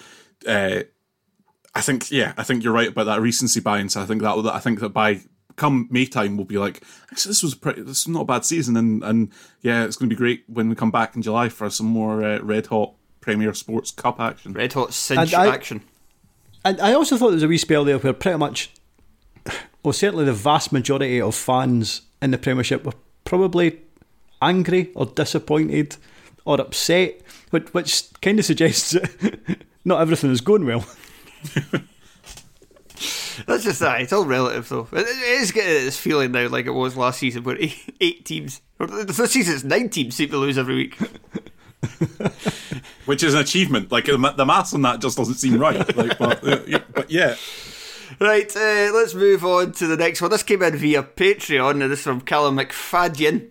Uh, 0.48 0.84
I 1.76 1.82
think 1.82 2.10
yeah, 2.10 2.34
I 2.38 2.44
think 2.44 2.64
you're 2.64 2.74
right 2.74 2.88
about 2.88 3.04
that 3.04 3.22
recency 3.22 3.60
bias. 3.60 3.96
I 3.96 4.06
think 4.06 4.24
that 4.24 4.52
I 4.52 4.60
think 4.60 4.80
that 4.80 4.90
by 4.90 5.22
come 5.58 5.88
May 5.92 6.06
time, 6.06 6.38
we'll 6.38 6.46
be 6.46 6.58
like, 6.58 6.82
actually, 7.12 7.32
this 7.32 7.44
was 7.44 7.56
pretty, 7.56 7.82
this 7.82 8.02
is 8.02 8.08
not 8.08 8.22
a 8.22 8.26
bad 8.26 8.46
season, 8.46 8.78
and 8.78 9.04
and 9.04 9.32
yeah, 9.62 9.84
it's 9.84 9.98
going 9.98 10.10
to 10.10 10.16
be 10.16 10.18
great 10.18 10.46
when 10.48 10.70
we 10.70 10.76
come 10.76 10.92
back 10.92 11.16
in 11.16 11.22
July 11.22 11.50
for 11.50 11.70
some 11.70 11.88
more 11.88 12.24
uh, 12.24 12.40
red 12.40 12.68
hot 12.68 12.94
Premier 13.20 13.54
Sports 13.54 13.92
Cup 13.92 14.22
action, 14.22 14.54
red 14.54 14.72
hot 14.72 14.94
cinch 14.94 15.34
I, 15.34 15.48
action. 15.48 15.82
And 16.64 16.80
I 16.80 16.94
also 16.94 17.18
thought 17.18 17.28
there 17.28 17.36
was 17.36 17.44
a 17.44 17.48
wee 17.48 17.58
spell 17.58 17.84
there 17.84 17.98
where 17.98 18.14
pretty 18.14 18.38
much, 18.38 18.72
well, 19.84 19.94
certainly 19.94 20.26
the 20.26 20.34
vast 20.34 20.72
majority 20.72 21.20
of 21.20 21.36
fans 21.36 22.02
in 22.22 22.32
the 22.32 22.38
Premiership 22.38 22.86
were 22.86 22.94
probably 23.26 23.80
angry 24.42 24.92
or 24.96 25.06
disappointed 25.06 25.98
or 26.46 26.62
upset, 26.62 27.22
which, 27.50 27.74
which 27.74 28.04
kind 28.22 28.40
of 28.40 28.46
suggests 28.46 28.92
that 28.92 29.66
not 29.84 30.02
everything 30.02 30.32
is 30.32 30.42
going 30.42 30.66
well. 30.66 30.86
That's 33.46 33.64
just 33.64 33.80
that. 33.82 34.02
It's 34.02 34.14
all 34.14 34.26
relative, 34.26 34.68
though. 34.70 34.88
It, 34.92 35.08
is 35.08 35.52
getting 35.52 35.86
this 35.86 35.98
feeling 35.98 36.32
now 36.32 36.48
like 36.48 36.66
it 36.66 36.72
was 36.72 36.98
last 36.98 37.20
season, 37.20 37.44
where 37.44 37.58
eight, 37.60 37.96
eight 38.02 38.26
teams, 38.26 38.62
or 38.80 38.88
this 38.88 39.18
season 39.32 39.56
it's 39.56 39.64
nine 39.64 39.90
teams 39.90 40.16
seem 40.16 40.30
to 40.30 40.38
lose 40.38 40.58
every 40.58 40.76
week. 40.76 40.98
Which 43.06 43.24
is 43.24 43.34
an 43.34 43.42
achievement. 43.42 43.92
Like 43.92 44.06
the, 44.06 44.18
maths 44.18 44.74
on 44.74 44.82
that 44.82 45.00
just 45.00 45.18
doesn't 45.18 45.36
seem 45.36 45.60
right. 45.60 45.78
Like, 45.96 46.18
but, 46.18 46.48
uh, 46.48 46.60
yeah, 46.68 46.82
but 46.94 47.10
yeah. 47.10 47.36
Right, 48.20 48.54
uh, 48.56 48.92
let's 48.94 49.14
move 49.14 49.46
on 49.46 49.74
to 49.74 49.88
the 49.88 49.98
next 49.98 50.22
one. 50.22 50.32
This 50.32 50.44
came 50.44 50.64
in 50.64 50.76
via 50.76 51.04
Patreon, 51.04 51.72
and 51.72 51.92
this 51.92 52.00
is 52.00 52.04
from 52.04 52.22
Callum 52.22 52.58
McFadden. 52.58 53.50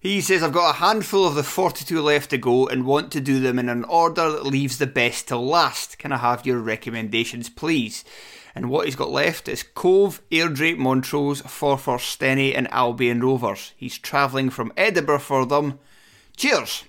He 0.00 0.20
says, 0.20 0.42
I've 0.42 0.52
got 0.52 0.76
a 0.76 0.78
handful 0.78 1.26
of 1.26 1.34
the 1.34 1.42
42 1.42 2.00
left 2.00 2.30
to 2.30 2.38
go 2.38 2.68
and 2.68 2.86
want 2.86 3.10
to 3.12 3.20
do 3.20 3.40
them 3.40 3.58
in 3.58 3.68
an 3.68 3.84
order 3.84 4.30
that 4.30 4.46
leaves 4.46 4.78
the 4.78 4.86
best 4.86 5.28
to 5.28 5.36
last. 5.36 5.98
Can 5.98 6.12
I 6.12 6.18
have 6.18 6.46
your 6.46 6.58
recommendations, 6.58 7.48
please? 7.48 8.04
And 8.58 8.70
what 8.70 8.86
he's 8.86 8.96
got 8.96 9.10
left 9.10 9.46
is 9.46 9.62
Cove, 9.62 10.20
Airdrie, 10.32 10.76
Montrose, 10.76 11.42
Forfar, 11.42 11.98
Stenny, 12.00 12.52
and 12.56 12.66
Albion 12.72 13.20
Rovers. 13.20 13.72
He's 13.76 13.96
travelling 13.96 14.50
from 14.50 14.72
Edinburgh 14.76 15.20
for 15.20 15.46
them. 15.46 15.78
Cheers! 16.36 16.82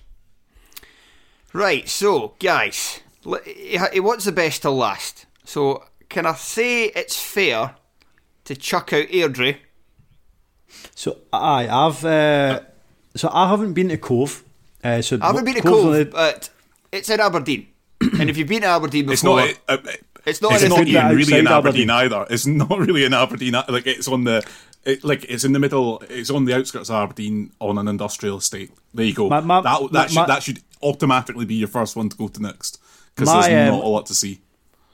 Right, 1.52 1.88
so, 1.88 2.34
guys, 2.40 2.98
l- 3.24 3.38
he 3.44 3.78
he 3.92 4.00
wants 4.00 4.24
the 4.24 4.32
best 4.32 4.62
to 4.62 4.70
last. 4.70 5.26
So, 5.44 5.84
can 6.08 6.26
I 6.26 6.34
say 6.34 6.86
it's 6.86 7.20
fair 7.22 7.76
to 8.46 8.56
chuck 8.56 8.92
out 8.92 9.06
Airdrie? 9.06 9.58
So 10.96 11.18
aye, 11.32 11.68
I've 11.70 12.04
uh, 12.04 12.60
so 13.14 13.30
I 13.32 13.48
haven't 13.48 13.74
been 13.74 13.90
to 13.90 13.96
Cove. 13.96 14.42
Uh, 14.82 15.02
so 15.02 15.18
I 15.22 15.26
haven't 15.28 15.44
been 15.44 15.54
to 15.54 15.62
Cove's 15.62 15.82
Cove, 15.82 15.86
only- 15.86 16.04
but 16.04 16.50
it's 16.90 17.10
in 17.10 17.20
Aberdeen. 17.20 17.68
and 18.18 18.28
if 18.28 18.36
you've 18.36 18.48
been 18.48 18.62
to 18.62 18.66
Aberdeen 18.68 19.06
before. 19.06 19.40
It's 19.42 19.58
before, 19.58 19.76
not. 19.76 19.86
Uh, 19.86 19.92
it's 20.26 20.40
not 20.42 20.52
it's 20.54 20.62
in 20.64 20.68
not 20.70 20.86
even 20.86 21.08
really 21.16 21.38
in 21.38 21.46
Aberdeen, 21.46 21.88
Aberdeen. 21.88 21.90
either. 21.90 22.26
It's 22.30 22.46
not 22.46 22.78
really 22.78 23.04
in 23.04 23.14
Aberdeen. 23.14 23.52
Like 23.68 23.86
it's 23.86 24.08
on 24.08 24.24
the, 24.24 24.44
it, 24.84 25.04
like 25.04 25.24
it's 25.24 25.44
in 25.44 25.52
the 25.52 25.58
middle. 25.58 26.02
It's 26.08 26.30
on 26.30 26.44
the 26.44 26.54
outskirts 26.56 26.88
of 26.90 26.96
Aberdeen 26.96 27.52
on 27.60 27.78
an 27.78 27.88
industrial 27.88 28.38
estate. 28.38 28.70
There 28.94 29.04
you 29.06 29.14
go. 29.14 29.28
My- 29.28 29.40
my- 29.40 29.60
that 29.62 29.80
that 29.92 29.92
my- 29.92 30.06
should 30.22 30.26
that 30.28 30.42
should 30.42 30.60
automatically 30.82 31.44
be 31.44 31.54
your 31.54 31.68
first 31.68 31.96
one 31.96 32.08
to 32.08 32.16
go 32.16 32.28
to 32.28 32.40
next 32.42 32.80
because 33.14 33.28
My, 33.28 33.48
there's 33.48 33.68
um, 33.70 33.76
not 33.76 33.84
a 33.84 33.88
lot 33.88 34.06
to 34.06 34.14
see. 34.14 34.40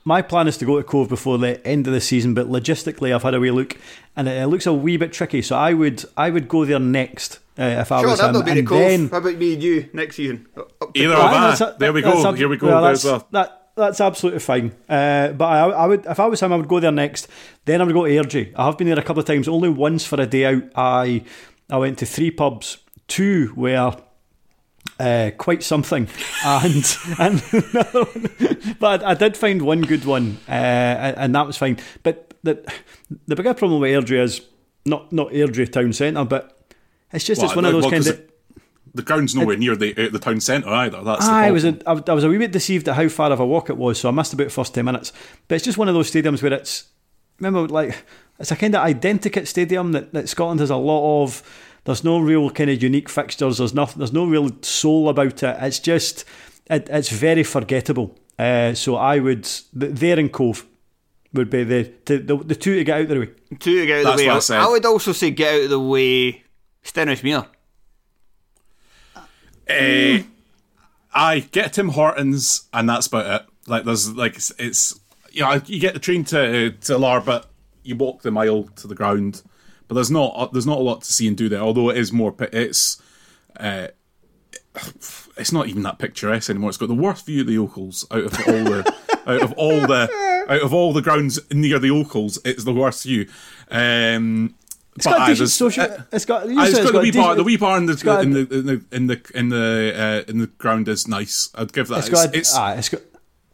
My 0.05 0.23
plan 0.23 0.47
is 0.47 0.57
to 0.59 0.65
go 0.65 0.77
to 0.77 0.85
Cove 0.85 1.09
before 1.09 1.37
the 1.39 1.65
end 1.67 1.89
of 1.89 1.93
the 1.93 2.01
season, 2.01 2.33
but 2.33 2.47
logistically, 2.49 3.13
I've 3.13 3.25
had 3.25 3.35
a 3.35 3.41
wee 3.41 3.51
look, 3.51 3.77
and 4.17 4.29
it, 4.29 4.41
it 4.41 4.47
looks 4.47 4.65
a 4.67 4.73
wee 4.73 4.97
bit 4.97 5.13
tricky. 5.13 5.43
So 5.43 5.57
I 5.57 5.73
would 5.75 6.05
I 6.17 6.31
would 6.31 6.47
go 6.49 6.65
there 6.65 6.79
next 6.79 7.41
uh, 7.59 7.63
if 7.65 7.91
I 7.91 8.01
Sure, 8.03 8.11
was 8.11 8.21
him, 8.21 8.33
not 8.33 8.49
and 8.49 8.67
Cove. 8.67 8.79
then 8.79 9.09
How 9.09 9.19
about 9.19 9.35
me 9.35 9.55
and 9.55 9.63
you 9.65 9.89
next 9.93 10.15
season? 10.17 10.47
Either 10.95 11.15
Cove. 11.15 11.25
of 11.25 11.31
Aye, 11.33 11.49
us. 11.49 11.59
that's- 11.59 11.79
There 11.79 11.93
we 11.93 12.03
go. 12.03 12.29
ab- 12.29 12.37
Here 12.37 12.49
we 12.49 12.57
go. 12.57 12.69
well, 12.69 12.83
that's, 12.83 13.03
that, 13.03 13.66
that's 13.77 14.01
absolutely 14.01 14.41
fine. 14.41 14.75
Uh, 14.89 15.33
but 15.33 15.45
I, 15.45 15.69
I 15.69 15.87
would, 15.87 16.07
if 16.07 16.19
I 16.19 16.27
was 16.27 16.41
him, 16.41 16.53
I 16.53 16.57
would 16.57 16.69
go 16.69 16.81
there 16.81 16.93
next. 16.93 17.29
Then 17.67 17.81
I 17.81 17.85
would 17.85 17.93
go 17.95 18.05
to 18.05 18.11
Airdrie. 18.11 18.53
I 18.57 18.65
have 18.67 18.79
been 18.79 18.89
there 18.89 18.99
a 18.99 19.03
couple 19.03 19.21
of 19.21 19.27
times. 19.27 19.49
Only 19.49 19.69
once 19.69 20.05
for 20.05 20.21
a 20.21 20.27
day 20.27 20.47
out. 20.47 20.65
I 20.75 21.23
I 21.71 21.77
went 21.77 21.99
to 21.99 22.07
three 22.07 22.31
pubs. 22.31 22.79
Two 23.07 23.53
were 23.55 23.97
uh, 24.99 25.31
quite 25.37 25.63
something, 25.63 26.09
and 26.45 26.97
and 27.19 27.43
another 27.53 28.05
one- 28.05 28.77
but 28.81 29.05
I, 29.05 29.15
did 29.15 29.37
find 29.37 29.63
one 29.63 29.83
good 29.83 30.05
one, 30.05 30.39
uh, 30.49 30.53
and 31.17 31.35
that 31.35 31.47
was 31.47 31.57
fine. 31.57 31.79
But 32.03 32.35
the 32.43 32.73
the 33.27 33.37
bigger 33.37 33.55
problem 33.55 33.81
with 33.81 33.91
Airdrie 33.91 34.23
is 34.23 34.41
not 34.85 35.13
not 35.13 35.29
Airdrie 35.31 35.71
town 35.71 35.93
centre, 35.93 36.25
but 36.25 36.73
it's 37.13 37.25
just 37.25 37.43
it's 37.43 37.55
one 37.55 37.65
of 37.65 37.73
those 37.73 37.83
well, 37.85 37.91
kind 37.93 38.07
of. 38.07 38.23
It- 38.97 38.97
the 38.97 39.03
ground's 39.03 39.35
nowhere 39.35 39.57
near 39.57 39.77
the 39.77 39.93
uh, 39.97 40.11
the 40.11 40.19
town 40.19 40.41
centre 40.41 40.69
either. 40.69 41.03
That's 41.03 41.27
the 41.27 41.33
I 41.33 41.51
was, 41.51 41.63
problem. 41.65 41.83
a, 41.87 41.91
I 41.91 41.93
was- 41.93 42.03
I 42.09 42.13
was 42.15 42.25
a 42.25 42.29
wee 42.29 42.39
bit 42.39 42.53
deceived 42.53 42.89
at 42.89 42.97
how 42.97 43.09
far 43.09 43.31
of 43.33 43.41
a 43.41 43.47
walk 43.47 43.71
it 43.71 43.77
was, 43.77 43.99
so 44.01 44.09
I 44.09 44.13
missed 44.13 44.33
about 44.33 44.45
the 44.45 44.51
first 44.51 44.75
10 44.75 44.85
minutes. 44.85 45.13
But 45.49 45.57
it's 45.57 45.65
just 45.65 45.79
one 45.79 45.89
of 45.89 45.95
those 45.95 46.11
stadiums 46.11 46.43
where 46.43 46.53
it's, 46.53 46.85
remember, 47.39 47.69
like, 47.73 48.05
it's 48.39 48.51
a 48.51 48.57
kind 48.57 48.75
of 48.75 48.87
identikit 48.87 49.47
stadium 49.47 49.93
that, 49.93 50.13
that 50.13 50.29
Scotland 50.29 50.61
has 50.61 50.71
a 50.71 50.77
lot 50.77 51.23
of. 51.25 51.43
There's 51.85 52.03
no 52.03 52.19
real 52.19 52.51
kind 52.51 52.69
of 52.69 52.83
unique 52.83 53.09
fixtures, 53.09 53.59
there's, 53.59 53.73
nothing, 53.75 53.99
there's 54.01 54.13
no 54.13 54.27
real 54.27 54.51
soul 54.63 55.09
about 55.09 55.41
it. 55.45 55.57
It's 55.61 55.79
just, 55.79 56.25
it, 56.69 56.89
it's 56.91 57.11
very 57.11 57.45
forgettable. 57.45 58.19
Uh, 58.39 58.75
so 58.75 58.97
I 58.97 59.21
would, 59.21 59.45
th- 59.45 59.63
there 59.73 60.19
in 60.19 60.29
Cove 60.31 60.67
would 61.33 61.49
be 61.49 61.63
the, 61.63 61.93
the, 62.07 62.19
the, 62.19 62.37
the 62.39 62.55
two 62.57 62.75
to 62.75 62.83
get 62.85 62.97
out 62.97 63.03
of 63.03 63.09
the 63.11 63.21
way. 63.21 63.31
Two 63.61 63.79
to 63.81 63.87
get 63.87 64.05
out 64.05 64.13
of 64.15 64.19
the 64.19 64.27
way. 64.27 64.57
I. 64.57 64.65
I 64.65 64.69
would 64.69 64.85
also 64.85 65.13
say 65.13 65.31
get 65.31 65.55
out 65.55 65.65
of 65.65 65.71
the 65.71 65.79
way. 65.81 66.43
Stenhousemuir. 66.85 67.47
Uh, 69.69 70.23
I 71.15 71.41
get 71.41 71.73
Tim 71.73 71.91
Hortons, 71.91 72.69
and 72.73 72.89
that's 72.89 73.07
about 73.07 73.43
it. 73.43 73.49
Like 73.67 73.85
there's 73.85 74.13
like 74.13 74.37
it's, 74.37 74.53
it's 74.59 75.01
you 75.33 75.43
know 75.43 75.61
you 75.67 75.81
get 75.81 75.95
the 75.95 76.01
train 76.01 76.25
to 76.25 76.71
to 76.71 76.93
Larbert, 76.95 77.47
you 77.83 77.97
walk 77.97 78.23
the 78.23 78.31
mile 78.31 78.65
to 78.65 78.87
the 78.87 78.95
ground, 78.95 79.43
but 79.89 79.95
there's 79.95 80.11
not 80.11 80.53
there's 80.53 80.67
not 80.67 80.79
a 80.79 80.83
lot 80.83 81.03
to 81.03 81.13
see 81.13 81.27
and 81.27 81.37
do 81.37 81.49
there. 81.49 81.61
Although 81.61 81.91
it 81.91 81.97
is 81.97 82.13
more 82.13 82.35
it's 82.53 83.01
uh, 83.59 83.89
it's 85.37 85.53
not 85.53 85.69
even 85.69 85.83
that 85.83 85.99
picturesque 85.99 86.51
anymore. 86.51 86.71
It's 86.71 86.79
got 86.79 86.89
the 86.89 86.95
worst 86.95 87.27
view 87.27 87.41
of 87.41 87.47
the 87.47 87.57
Ochils 87.57 88.05
out 88.11 88.25
of 88.25 88.35
all 88.47 88.65
the 88.65 88.95
out 89.27 89.43
of 89.43 89.53
all 89.55 89.81
the 89.81 90.45
out 90.49 90.63
of 90.63 90.73
all 90.73 90.93
the 90.93 91.03
grounds 91.03 91.41
near 91.51 91.79
the 91.79 91.89
Ochils. 91.89 92.39
It's 92.45 92.65
the 92.65 92.75
worst 92.75 93.05
view. 93.05 93.29
Um, 93.71 94.55
It's 94.97 95.05
got 95.05 95.21
aye, 95.21 95.27
decent 95.29 95.51
social. 95.51 95.85
uh, 95.85 96.03
it's 96.11 96.25
got. 96.25 96.49
You 96.49 96.59
Aye, 96.59 96.71
said 96.71 96.83
it's 96.83 96.91
got 96.91 96.99
the 96.99 97.03
wee 97.03 97.13
bar. 97.13 97.35
The 97.35 97.45
wee 97.45 97.57
bar 97.57 97.79
in 97.79 97.87
the 97.87 97.95
got 97.97 98.25
in 98.25 98.31
the 98.33 98.41
in 98.41 98.67
the 98.67 98.85
in 98.91 99.07
the 99.07 99.31
in 99.35 99.49
the, 99.51 99.93
uh, 100.27 100.31
in 100.31 100.39
the 100.39 100.47
ground 100.47 100.89
is 100.89 101.07
nice. 101.07 101.51
I'd 101.55 101.73
give 101.73 101.89
that. 101.89 101.99
It's 101.99 102.09
It's, 102.09 102.15
got, 102.15 102.35
a, 102.35 102.39
it's, 102.39 102.59
it's 102.79 102.89
got 102.89 103.03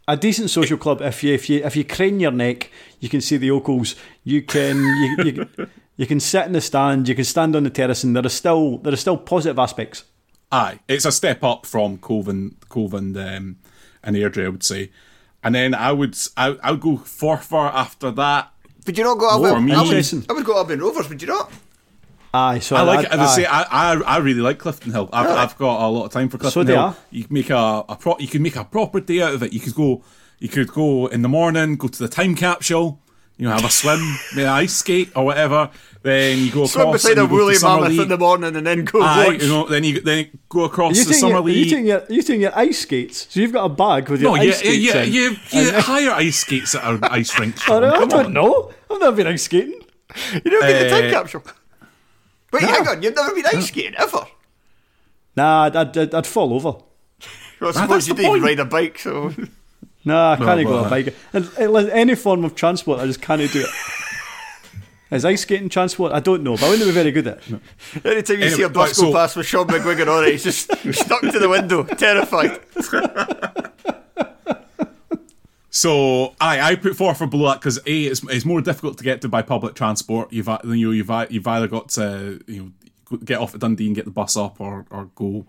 a 0.08 0.16
decent 0.16 0.50
social 0.50 0.78
club. 0.78 1.00
If 1.02 1.22
you 1.24 1.34
if 1.34 1.50
you 1.50 1.64
if 1.64 1.74
you 1.76 1.84
crane 1.84 2.20
your 2.20 2.30
neck, 2.30 2.70
you 3.00 3.08
can 3.08 3.20
see 3.20 3.36
the 3.36 3.48
Ochils. 3.48 3.96
You 4.24 4.42
can 4.42 4.76
you, 4.78 5.24
you, 5.24 5.48
you 5.96 6.06
can 6.06 6.20
sit 6.20 6.46
in 6.46 6.52
the 6.52 6.60
stand. 6.60 7.08
You 7.08 7.14
can 7.16 7.24
stand 7.24 7.56
on 7.56 7.64
the 7.64 7.70
terrace, 7.70 8.04
and 8.04 8.14
there 8.14 8.24
are 8.24 8.28
still 8.28 8.78
there 8.78 8.92
are 8.92 8.96
still 8.96 9.16
positive 9.16 9.58
aspects. 9.58 10.04
aye, 10.52 10.78
it's 10.86 11.04
a 11.04 11.12
step 11.12 11.42
up 11.42 11.66
from 11.66 11.98
Cove 11.98 12.28
and 12.28 12.56
Cove 12.68 12.94
and 12.94 13.16
um, 13.16 13.56
and 14.02 14.14
Airdrie, 14.16 14.44
I 14.46 14.48
would 14.48 14.62
say. 14.64 14.90
And 15.42 15.56
then 15.56 15.74
I 15.74 15.90
would 15.90 16.16
I, 16.36 16.56
I 16.62 16.70
would 16.70 16.80
go 16.80 16.98
Forfar 16.98 17.72
after 17.74 18.12
that. 18.12 18.51
Would 18.86 18.98
you 18.98 19.04
not 19.04 19.18
go 19.18 19.28
For 19.38 19.46
Albion? 19.48 19.64
me- 19.64 19.72
I 19.72 19.78
would, 19.78 19.86
Interesting. 19.88 20.24
I 20.28 20.32
would 20.32 20.44
go 20.44 20.56
Albion 20.56 20.80
Rovers, 20.80 21.08
would 21.08 21.20
you 21.22 21.28
not? 21.28 21.50
Aye, 22.34 22.60
so 22.60 22.76
I 22.76 22.82
like 22.82 23.00
I'd- 23.00 23.06
it. 23.08 23.12
As 23.12 23.20
I 23.20 23.36
say. 23.36 23.44
I, 23.44 23.62
I 23.62 23.92
I 24.00 24.16
really 24.18 24.40
like 24.40 24.58
Clifton 24.58 24.90
Hill. 24.92 25.08
I've, 25.12 25.28
I've 25.28 25.58
got 25.58 25.86
a 25.86 25.88
lot 25.88 26.06
of 26.06 26.12
time 26.12 26.28
for 26.30 26.38
Clifton 26.38 26.66
do 26.66 26.72
Hill. 26.72 26.96
You 27.10 27.24
can 27.24 27.34
make 27.34 27.50
a, 27.50 27.84
a 27.88 27.96
pro, 27.96 28.16
you 28.18 28.26
can 28.28 28.42
make 28.42 28.56
a 28.56 28.64
proper 28.64 29.00
day 29.00 29.20
out 29.20 29.34
of 29.34 29.42
it. 29.42 29.52
You 29.52 29.60
could 29.60 29.74
go 29.74 30.02
you 30.38 30.48
could 30.48 30.68
go 30.68 31.06
in 31.08 31.20
the 31.22 31.28
morning, 31.28 31.76
go 31.76 31.88
to 31.88 31.98
the 31.98 32.08
time 32.08 32.34
capsule, 32.34 33.01
you 33.42 33.48
know, 33.48 33.54
have 33.56 33.64
a 33.64 33.70
swim, 33.70 33.98
maybe 34.36 34.46
ice 34.46 34.76
skate 34.76 35.10
or 35.16 35.24
whatever. 35.24 35.68
Then 36.02 36.38
you 36.38 36.50
go 36.52 36.62
across 36.64 36.72
Swim 36.72 36.92
beside 36.92 37.10
and 37.12 37.18
a 37.18 37.22
you 37.22 37.28
go 37.28 37.36
to 37.36 37.42
woolly 37.44 37.56
mammoth 37.62 37.88
League. 37.90 38.00
in 38.00 38.08
the 38.08 38.18
morning 38.18 38.56
and 38.56 38.66
then 38.66 38.84
go 38.84 39.02
Aye, 39.02 39.26
watch. 39.26 39.42
you 39.42 39.48
know, 39.48 39.66
then 39.68 39.84
you 39.84 40.00
then 40.00 40.18
you 40.18 40.26
go 40.48 40.64
across 40.64 40.96
you 40.96 41.04
the 41.04 41.14
summer 41.14 41.34
your, 41.34 41.48
you 41.48 41.54
league. 41.54 41.70
taking 41.70 41.86
your 41.86 42.02
you 42.08 42.22
taking 42.22 42.40
your 42.40 42.56
ice 42.58 42.80
skates. 42.80 43.26
So 43.32 43.40
you've 43.40 43.52
got 43.52 43.64
a 43.64 43.68
bag 43.68 44.08
with 44.08 44.20
your 44.20 44.36
no, 44.36 44.42
ice 44.42 44.46
yeah, 44.46 44.70
skates 44.70 44.94
yeah, 44.94 45.02
in. 45.02 45.12
you, 45.12 45.22
you 45.50 45.68
And- 45.70 45.76
hire 45.84 46.10
ice 46.12 46.38
skates 46.38 46.74
at 46.76 46.84
an 46.84 47.04
ice 47.18 47.36
rink. 47.38 47.56
I 47.56 47.60
Sean, 47.60 47.82
don't, 47.82 47.94
I 47.94 48.06
don't 48.06 48.26
on. 48.26 48.32
know. 48.32 48.72
I've 48.90 49.00
never 49.00 49.16
been 49.16 49.26
ice 49.28 49.42
skating. 49.44 49.80
You 50.44 50.50
never 50.50 50.66
been 50.66 50.82
to 50.84 50.90
time 50.90 51.04
Uh, 51.06 51.10
capsule? 51.10 51.42
Wait, 52.52 52.62
hang 52.64 52.86
on, 52.88 53.02
you've 53.02 53.14
never 53.16 53.34
been 53.34 53.46
ice 53.46 53.66
skating 53.68 53.94
ever? 53.96 54.26
Nah, 55.36 55.64
I'd, 55.64 55.76
I'd, 55.76 56.14
I'd 56.14 56.26
fall 56.26 56.52
over. 56.54 56.72
Well, 57.60 57.70
I 57.70 57.72
that's 57.72 57.78
suppose 57.78 58.08
you 58.08 58.14
didn't 58.14 58.42
ride 58.42 58.58
a 58.58 58.64
bike, 58.64 58.98
so. 58.98 59.32
Nah, 60.04 60.32
I 60.32 60.36
can't 60.36 60.66
go 60.66 60.78
on 60.78 60.86
a 60.86 60.90
bike. 60.90 61.14
And, 61.32 61.48
and 61.58 61.76
any 61.90 62.14
form 62.14 62.44
of 62.44 62.54
transport, 62.54 63.00
I 63.00 63.06
just 63.06 63.22
can't 63.22 63.40
do 63.52 63.60
it. 63.62 63.70
Is 65.12 65.26
ice 65.26 65.42
skating 65.42 65.68
transport? 65.68 66.10
I 66.12 66.20
don't 66.20 66.42
know, 66.42 66.54
but 66.56 66.64
I 66.64 66.70
wouldn't 66.70 66.88
be 66.88 66.92
very 66.92 67.12
good 67.12 67.26
at 67.26 67.36
it. 67.38 67.60
Anytime 68.02 68.38
you 68.38 68.44
Anyway, 68.44 68.48
see 68.48 68.62
a 68.62 68.68
bus 68.70 68.88
right, 68.98 69.04
go 69.04 69.10
so- 69.10 69.12
past 69.12 69.36
with 69.36 69.46
Sean 69.46 69.66
McGuigan 69.66 70.08
on 70.08 70.24
it, 70.24 70.32
he's 70.32 70.44
just 70.44 70.70
stuck 70.94 71.20
to 71.20 71.38
the 71.38 71.48
window, 71.48 71.84
terrified. 71.84 72.60
So 75.74 76.34
I 76.38 76.60
I 76.60 76.74
put 76.76 76.92
Forfar 76.92 77.30
below 77.30 77.48
that 77.48 77.60
because 77.60 77.78
a 77.86 78.02
it's, 78.04 78.22
it's 78.28 78.44
more 78.44 78.60
difficult 78.60 78.98
to 78.98 79.04
get 79.04 79.22
to 79.22 79.28
by 79.30 79.40
public 79.40 79.74
transport. 79.74 80.30
You've 80.30 80.48
uh, 80.48 80.58
you 80.64 80.86
know 80.86 80.90
you've 80.90 81.10
you've 81.32 81.46
either 81.46 81.66
got 81.66 81.88
to 81.90 82.40
you 82.46 82.74
know 83.10 83.16
get 83.24 83.40
off 83.40 83.54
at 83.54 83.60
Dundee 83.62 83.86
and 83.86 83.96
get 83.96 84.04
the 84.04 84.10
bus 84.10 84.36
up, 84.36 84.60
or 84.60 84.84
or 84.90 85.06
go 85.14 85.46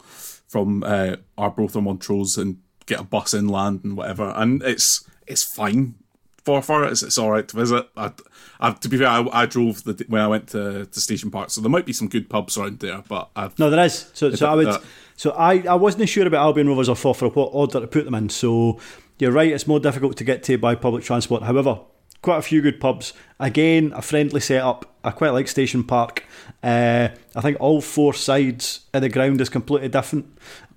from 0.47 0.81
uh, 0.83 1.17
Arbroath 1.37 1.75
or 1.75 1.81
Montrose 1.81 2.37
and 2.37 2.59
get 2.85 2.99
a 2.99 3.03
bus 3.03 3.33
inland 3.33 3.81
and 3.83 3.97
whatever. 3.97 4.33
And 4.35 4.61
it's 4.63 5.07
it's 5.27 5.43
fine. 5.43 5.95
For 6.43 6.61
for 6.61 6.83
it's 6.85 7.03
it's 7.03 7.17
all 7.17 7.31
right 7.31 7.47
to 7.47 7.55
visit. 7.55 7.87
I, 7.95 8.11
I, 8.59 8.71
to 8.71 8.89
be 8.89 8.97
fair, 8.97 9.07
I, 9.07 9.25
I 9.31 9.45
drove 9.45 9.83
the 9.83 10.05
when 10.07 10.21
I 10.21 10.27
went 10.27 10.49
to, 10.49 10.85
to 10.85 10.99
Station 10.99 11.31
Park, 11.31 11.49
so 11.49 11.61
there 11.61 11.69
might 11.69 11.85
be 11.85 11.93
some 11.93 12.07
good 12.09 12.29
pubs 12.29 12.57
around 12.57 12.79
there. 12.79 13.03
But 13.07 13.29
I've 13.35 13.57
No, 13.57 13.69
there 13.69 13.85
is. 13.85 14.09
So, 14.13 14.33
so 14.35 14.47
I 14.47 14.55
would. 14.55 14.81
So 15.15 15.31
I, 15.31 15.59
I 15.61 15.75
wasn't 15.75 16.09
sure 16.09 16.25
about 16.25 16.43
Albion 16.43 16.67
Rovers 16.67 16.89
or 16.89 16.95
Forfar 16.95 17.33
what 17.35 17.49
order 17.53 17.79
to 17.79 17.87
put 17.87 18.05
them 18.05 18.15
in. 18.15 18.29
So 18.29 18.79
you're 19.19 19.31
right. 19.31 19.51
It's 19.51 19.67
more 19.67 19.79
difficult 19.79 20.17
to 20.17 20.23
get 20.23 20.43
to 20.43 20.57
by 20.57 20.75
public 20.75 21.03
transport. 21.03 21.43
However, 21.43 21.79
quite 22.21 22.37
a 22.37 22.41
few 22.41 22.61
good 22.61 22.79
pubs. 22.79 23.13
Again, 23.39 23.93
a 23.95 24.01
friendly 24.01 24.39
setup. 24.39 24.97
I 25.03 25.11
quite 25.11 25.29
like 25.29 25.47
Station 25.47 25.83
Park. 25.83 26.23
Uh, 26.63 27.09
I 27.35 27.41
think 27.41 27.57
all 27.59 27.81
four 27.81 28.13
sides 28.13 28.81
of 28.93 29.01
the 29.01 29.09
ground 29.09 29.41
is 29.41 29.49
completely 29.49 29.89
different. 29.89 30.25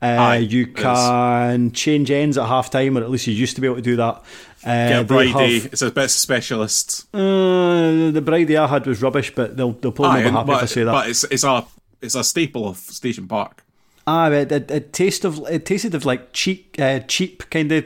Uh, 0.03 0.07
Aye, 0.07 0.37
you 0.39 0.67
can 0.67 1.71
change 1.73 2.11
ends 2.11 2.37
at 2.37 2.47
half 2.47 2.71
time, 2.71 2.99
or 2.99 3.03
at 3.03 3.11
least 3.11 3.27
you 3.29 3.35
used 3.35 3.55
to 3.55 3.61
be 3.61 3.67
able 3.69 3.77
to 3.77 3.83
do 3.83 3.97
that. 3.97 4.23
Uh, 4.65 4.89
Get 4.89 5.01
a 5.01 5.05
they 5.05 5.29
have- 5.29 5.67
It's 5.67 5.83
a 5.83 5.91
bit 5.93 6.11
specialist. 6.11 7.07
uh, 7.15 8.11
the 8.11 8.21
Bridie 8.25 8.57
I 8.57 8.67
had 8.67 8.85
was 8.87 9.01
rubbish, 9.01 9.33
but 9.35 9.57
they'll 9.57 9.73
they'll 9.73 9.93
probably 9.93 10.23
Aye, 10.23 10.25
be 10.25 10.31
happy 10.31 10.47
but, 10.49 10.57
if 10.57 10.63
I 10.63 10.67
say 10.67 10.85
that. 10.85 10.93
but 10.93 11.09
it's 11.09 11.25
it's 11.25 11.45
a 11.45 11.65
it's 12.03 12.15
a 12.17 12.25
staple 12.25 12.69
of 12.69 12.77
Station 12.79 13.29
Park. 13.29 13.63
Ah, 14.09 14.29
it, 14.31 14.51
it, 14.53 14.71
it 14.71 14.93
tasted 14.93 15.27
of 15.29 15.41
it 15.49 15.65
tasted 15.65 15.95
of 15.95 16.05
like 16.05 16.33
cheap, 16.33 16.75
uh, 16.81 16.99
cheap 17.01 17.49
kind 17.51 17.71
of, 17.73 17.85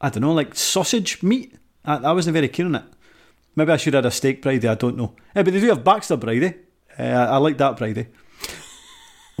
I 0.00 0.08
don't 0.10 0.22
know, 0.22 0.32
like 0.34 0.54
sausage 0.56 1.22
meat. 1.22 1.54
I, 1.84 1.96
I 1.98 2.12
wasn't 2.12 2.34
very 2.34 2.48
keen 2.48 2.66
on 2.66 2.74
it. 2.74 2.84
Maybe 3.54 3.72
I 3.72 3.76
should 3.76 3.94
have 3.94 4.04
had 4.04 4.08
a 4.08 4.14
steak 4.14 4.42
bridie. 4.42 4.68
I 4.68 4.74
don't 4.74 4.96
know. 4.96 5.14
Yeah, 5.36 5.42
but 5.44 5.52
they 5.52 5.60
do 5.60 5.68
have 5.68 5.82
Baxter 5.84 6.16
bridie. 6.16 6.54
Uh, 6.98 7.02
I 7.30 7.36
like 7.38 7.58
that 7.58 7.76
bridie. 7.76 8.06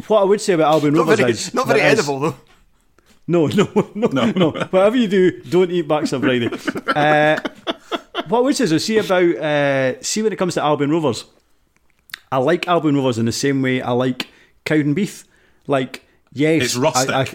what 0.06 0.20
I 0.20 0.24
would 0.24 0.40
say 0.40 0.52
about 0.54 0.72
Albion 0.72 0.94
Rovers 0.94 1.18
very, 1.18 1.30
is 1.32 1.52
not 1.54 1.66
very 1.66 1.80
there 1.80 1.92
is- 1.92 1.98
edible 1.98 2.20
though. 2.20 2.36
No, 3.30 3.46
no, 3.46 3.68
no, 3.94 4.06
no, 4.08 4.30
no. 4.30 4.50
Whatever 4.70 4.96
you 4.96 5.06
do, 5.06 5.42
don't 5.42 5.70
eat 5.70 5.86
Baxter 5.86 6.18
bridie. 6.18 6.46
uh, 6.96 7.38
what 8.28 8.38
I 8.38 8.40
would 8.40 8.56
say 8.56 8.64
is, 8.64 8.72
I 8.72 8.78
see 8.78 8.96
about 8.98 9.22
uh, 9.36 10.00
see 10.02 10.22
when 10.22 10.32
it 10.32 10.36
comes 10.36 10.54
to 10.54 10.62
Albion 10.62 10.90
Rovers. 10.90 11.26
I 12.32 12.38
like 12.38 12.66
Albion 12.68 12.94
Rovers 12.96 13.18
in 13.18 13.26
the 13.26 13.32
same 13.32 13.60
way 13.60 13.82
I 13.82 13.90
like 13.90 14.28
Cowdenbeath. 14.64 15.24
Like, 15.66 16.06
yes, 16.32 16.62
It's 16.64 16.76
rustic. 16.76 17.10
I, 17.14 17.20
I, 17.20 17.26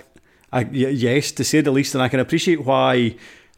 I, 0.52 0.64
y- 0.64 0.70
yes, 0.72 1.32
to 1.34 1.44
say 1.44 1.62
the 1.62 1.70
least, 1.72 1.94
and 1.94 2.02
I 2.02 2.08
can 2.10 2.20
appreciate 2.20 2.64
why. 2.66 3.16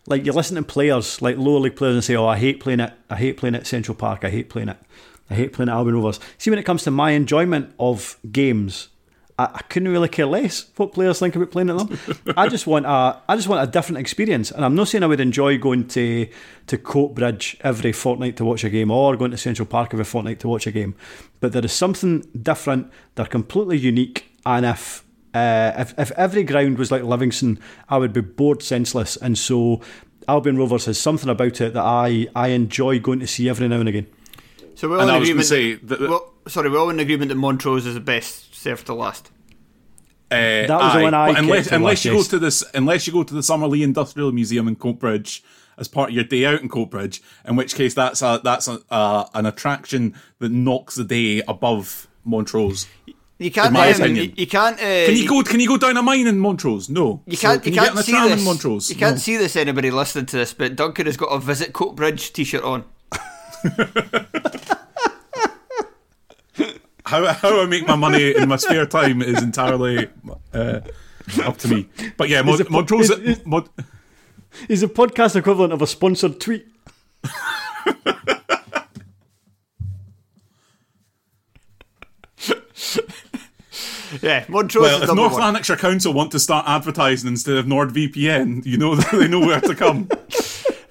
Like 0.07 0.25
you 0.25 0.33
listen 0.33 0.55
to 0.57 0.63
players, 0.63 1.21
like 1.21 1.37
lower 1.37 1.59
league 1.59 1.75
players, 1.77 1.95
and 1.95 2.03
say, 2.03 2.15
"Oh, 2.17 2.27
I 2.27 2.37
hate 2.37 2.59
playing 2.59 2.79
it. 2.81 2.91
I 3.09 3.15
hate 3.15 3.37
playing 3.37 3.55
at 3.55 3.65
Central 3.65 3.95
Park. 3.95 4.23
I 4.25 4.29
hate 4.29 4.49
playing 4.49 4.69
it. 4.69 4.77
I 5.29 5.35
hate 5.35 5.53
playing 5.53 5.69
at 5.69 5.75
Albion 5.75 5.95
Rovers." 5.95 6.19
See, 6.37 6.49
when 6.49 6.59
it 6.59 6.63
comes 6.63 6.83
to 6.83 6.91
my 6.91 7.11
enjoyment 7.11 7.73
of 7.79 8.17
games, 8.31 8.89
I, 9.37 9.45
I 9.45 9.61
couldn't 9.69 9.89
really 9.89 10.09
care 10.09 10.25
less 10.25 10.69
what 10.75 10.93
players 10.93 11.19
think 11.19 11.35
about 11.35 11.51
playing 11.51 11.69
at 11.69 11.77
them. 11.77 11.99
I 12.37 12.47
just 12.47 12.67
want 12.67 12.85
a, 12.85 13.21
I 13.27 13.35
just 13.35 13.47
want 13.47 13.67
a 13.67 13.71
different 13.71 13.99
experience, 13.99 14.51
and 14.51 14.63
I'm 14.63 14.75
not 14.75 14.87
saying 14.87 15.03
I 15.03 15.07
would 15.07 15.19
enjoy 15.19 15.57
going 15.57 15.87
to 15.89 16.27
to 16.67 16.77
Coatbridge 16.77 17.57
every 17.61 17.91
fortnight 17.91 18.37
to 18.37 18.45
watch 18.45 18.63
a 18.63 18.69
game, 18.69 18.91
or 18.91 19.15
going 19.15 19.31
to 19.31 19.37
Central 19.37 19.65
Park 19.65 19.93
every 19.93 20.05
fortnight 20.05 20.39
to 20.41 20.47
watch 20.47 20.67
a 20.67 20.71
game. 20.71 20.95
But 21.39 21.51
there 21.51 21.65
is 21.65 21.73
something 21.73 22.21
different. 22.41 22.91
They're 23.15 23.25
completely 23.25 23.77
unique, 23.77 24.31
and 24.45 24.65
if 24.65 25.05
uh, 25.35 25.73
if, 25.77 25.93
if 25.99 26.11
every 26.11 26.43
ground 26.43 26.77
was 26.77 26.91
like 26.91 27.03
Livingston, 27.03 27.59
I 27.89 27.97
would 27.97 28.13
be 28.13 28.21
bored 28.21 28.63
senseless. 28.63 29.17
And 29.17 29.37
so 29.37 29.81
Albion 30.29 30.57
Rovers 30.57 30.85
has 30.85 30.97
something 30.97 31.29
about 31.29 31.59
it 31.59 31.73
that 31.73 31.83
I, 31.83 32.27
I 32.33 32.49
enjoy 32.49 32.99
going 32.99 33.19
to 33.19 33.27
see 33.27 33.49
every 33.49 33.67
now 33.67 33.81
and 33.81 33.89
again. 33.89 34.07
So 34.75 34.89
we're 34.89 34.95
all 34.95 35.01
And 35.01 35.09
in 35.09 35.15
I 35.15 35.17
agreement. 35.19 35.45
say 35.47 35.75
that, 35.75 35.99
well, 36.01 36.33
sorry, 36.47 36.69
we're 36.69 36.79
all 36.79 36.89
in 36.89 36.99
agreement 36.99 37.29
that 37.29 37.35
Montrose 37.35 37.85
is 37.85 37.93
the 37.93 37.99
best 38.01 38.53
served 38.55 38.85
to 38.87 38.93
last. 38.93 39.31
uh, 40.31 40.35
That 40.35 40.69
was 40.69 40.93
the 40.95 41.01
one 41.01 41.13
I 41.13 41.29
unless 41.37 41.71
unless 41.71 42.03
you 42.05 42.11
go 42.13 42.23
to 42.23 42.39
this 42.39 42.63
unless 42.73 43.07
you 43.07 43.13
go 43.13 43.23
to 43.23 43.33
the 43.33 43.41
Summerlee 43.41 43.83
Industrial 43.83 44.31
Museum 44.31 44.67
in 44.67 44.75
Coatbridge 44.75 45.41
as 45.77 45.87
part 45.87 46.09
of 46.09 46.15
your 46.15 46.23
day 46.23 46.45
out 46.45 46.61
in 46.61 46.69
Coatbridge, 46.69 47.19
in 47.45 47.55
which 47.55 47.75
case 47.75 47.93
that's 47.93 48.21
a 48.21 48.39
that's 48.43 48.67
a, 48.67 48.79
a, 48.89 49.29
an 49.33 49.45
attraction 49.45 50.13
that 50.39 50.51
knocks 50.51 50.95
the 50.95 51.03
day 51.03 51.41
above 51.47 52.07
Montrose. 52.23 52.87
You 53.37 53.51
can't. 53.51 53.73
my 53.73 53.89
um, 53.91 53.95
opinion. 54.01 54.25
you, 54.27 54.33
you 54.37 54.47
can't. 54.47 54.77
Uh, 54.77 55.05
Can 55.07 55.15
you 55.17 55.27
go? 55.27 55.43
Can 55.43 55.59
you 55.59 55.67
go 55.67 55.77
down 55.77 55.97
a 55.97 56.01
mine 56.01 56.25
in 56.27 56.39
Montrose? 56.39 56.89
No. 56.89 57.21
You 57.27 57.37
can't. 57.37 57.61
can 57.61 57.73
you 57.73 57.79
you, 57.79 57.85
can't 57.85 57.95
get 57.97 58.05
see 58.05 58.11
this. 58.13 58.39
in 58.39 58.45
Montrose? 58.45 58.89
You 58.89 58.95
can't 58.95 59.15
No. 59.15 59.19
see 59.19 59.35
this. 59.37 59.55
Anybody 59.57 59.91
listening 59.91 60.25
to 60.27 60.37
this, 60.37 60.53
but 60.53 60.75
Duncan 60.77 61.05
has 61.05 61.17
got 61.17 61.27
a 61.27 61.39
visit 61.39 61.73
Coatbridge 61.73 62.31
t-shirt 62.31 62.63
on. 62.63 62.85
How 67.07 67.23
how 67.33 67.61
I 67.61 67.67
make 67.67 67.87
my 67.87 67.95
money 67.95 68.35
in 68.35 68.49
my 68.49 68.55
spare 68.55 68.87
time 68.87 69.21
is 69.21 69.43
entirely 69.43 70.09
uh, 70.55 70.79
up 71.43 71.57
to 71.57 71.67
me. 71.67 71.87
But 72.17 72.29
yeah, 72.29 72.41
Mon- 72.41 72.55
Is 72.55 72.59
it- 72.61 72.71
Montrose. 72.71 73.11
is- 73.11 73.37
is- 73.37 73.45
Mon- 73.45 73.69
Is 74.67 74.81
the 74.81 74.87
podcast 74.87 75.35
equivalent 75.35 75.71
of 75.71 75.83
a 75.83 75.87
sponsored 75.87 76.39
tweet? 76.39 76.65
Yeah, 84.21 84.45
Montrose 84.47 84.83
well, 84.83 85.03
is 85.03 85.09
if 85.09 85.15
North 85.15 85.33
one. 85.33 85.41
Lanarkshire 85.41 85.75
Council 85.75 86.13
want 86.13 86.31
to 86.31 86.39
start 86.39 86.65
advertising 86.67 87.27
instead 87.27 87.57
of 87.57 87.65
NordVPN, 87.65 88.65
you 88.65 88.77
know 88.77 88.95
they 89.11 89.27
know 89.27 89.39
where 89.39 89.59
to 89.59 89.75
come. 89.75 90.07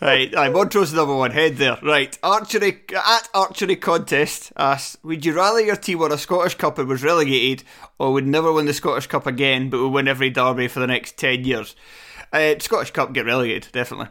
Right, 0.04 0.34
right, 0.34 0.52
Montrose 0.52 0.88
is 0.88 0.94
number 0.94 1.16
one. 1.16 1.30
Head 1.30 1.56
there. 1.56 1.78
Right, 1.82 2.18
archery 2.22 2.82
at 2.94 3.26
archery 3.32 3.76
contest 3.76 4.52
asks: 4.54 4.98
Would 5.02 5.24
you 5.24 5.32
rather 5.32 5.60
your 5.60 5.76
team 5.76 6.00
won 6.00 6.12
a 6.12 6.18
Scottish 6.18 6.56
Cup 6.56 6.78
and 6.78 6.86
was 6.86 7.02
relegated, 7.02 7.66
or 7.98 8.12
would 8.12 8.26
never 8.26 8.52
win 8.52 8.66
the 8.66 8.74
Scottish 8.74 9.06
Cup 9.06 9.26
again, 9.26 9.70
but 9.70 9.80
would 9.80 9.88
win 9.88 10.06
every 10.06 10.28
derby 10.28 10.68
for 10.68 10.80
the 10.80 10.86
next 10.86 11.16
ten 11.16 11.44
years? 11.44 11.74
Uh, 12.34 12.54
Scottish 12.58 12.90
Cup 12.90 13.14
get 13.14 13.24
relegated, 13.24 13.72
definitely. 13.72 14.08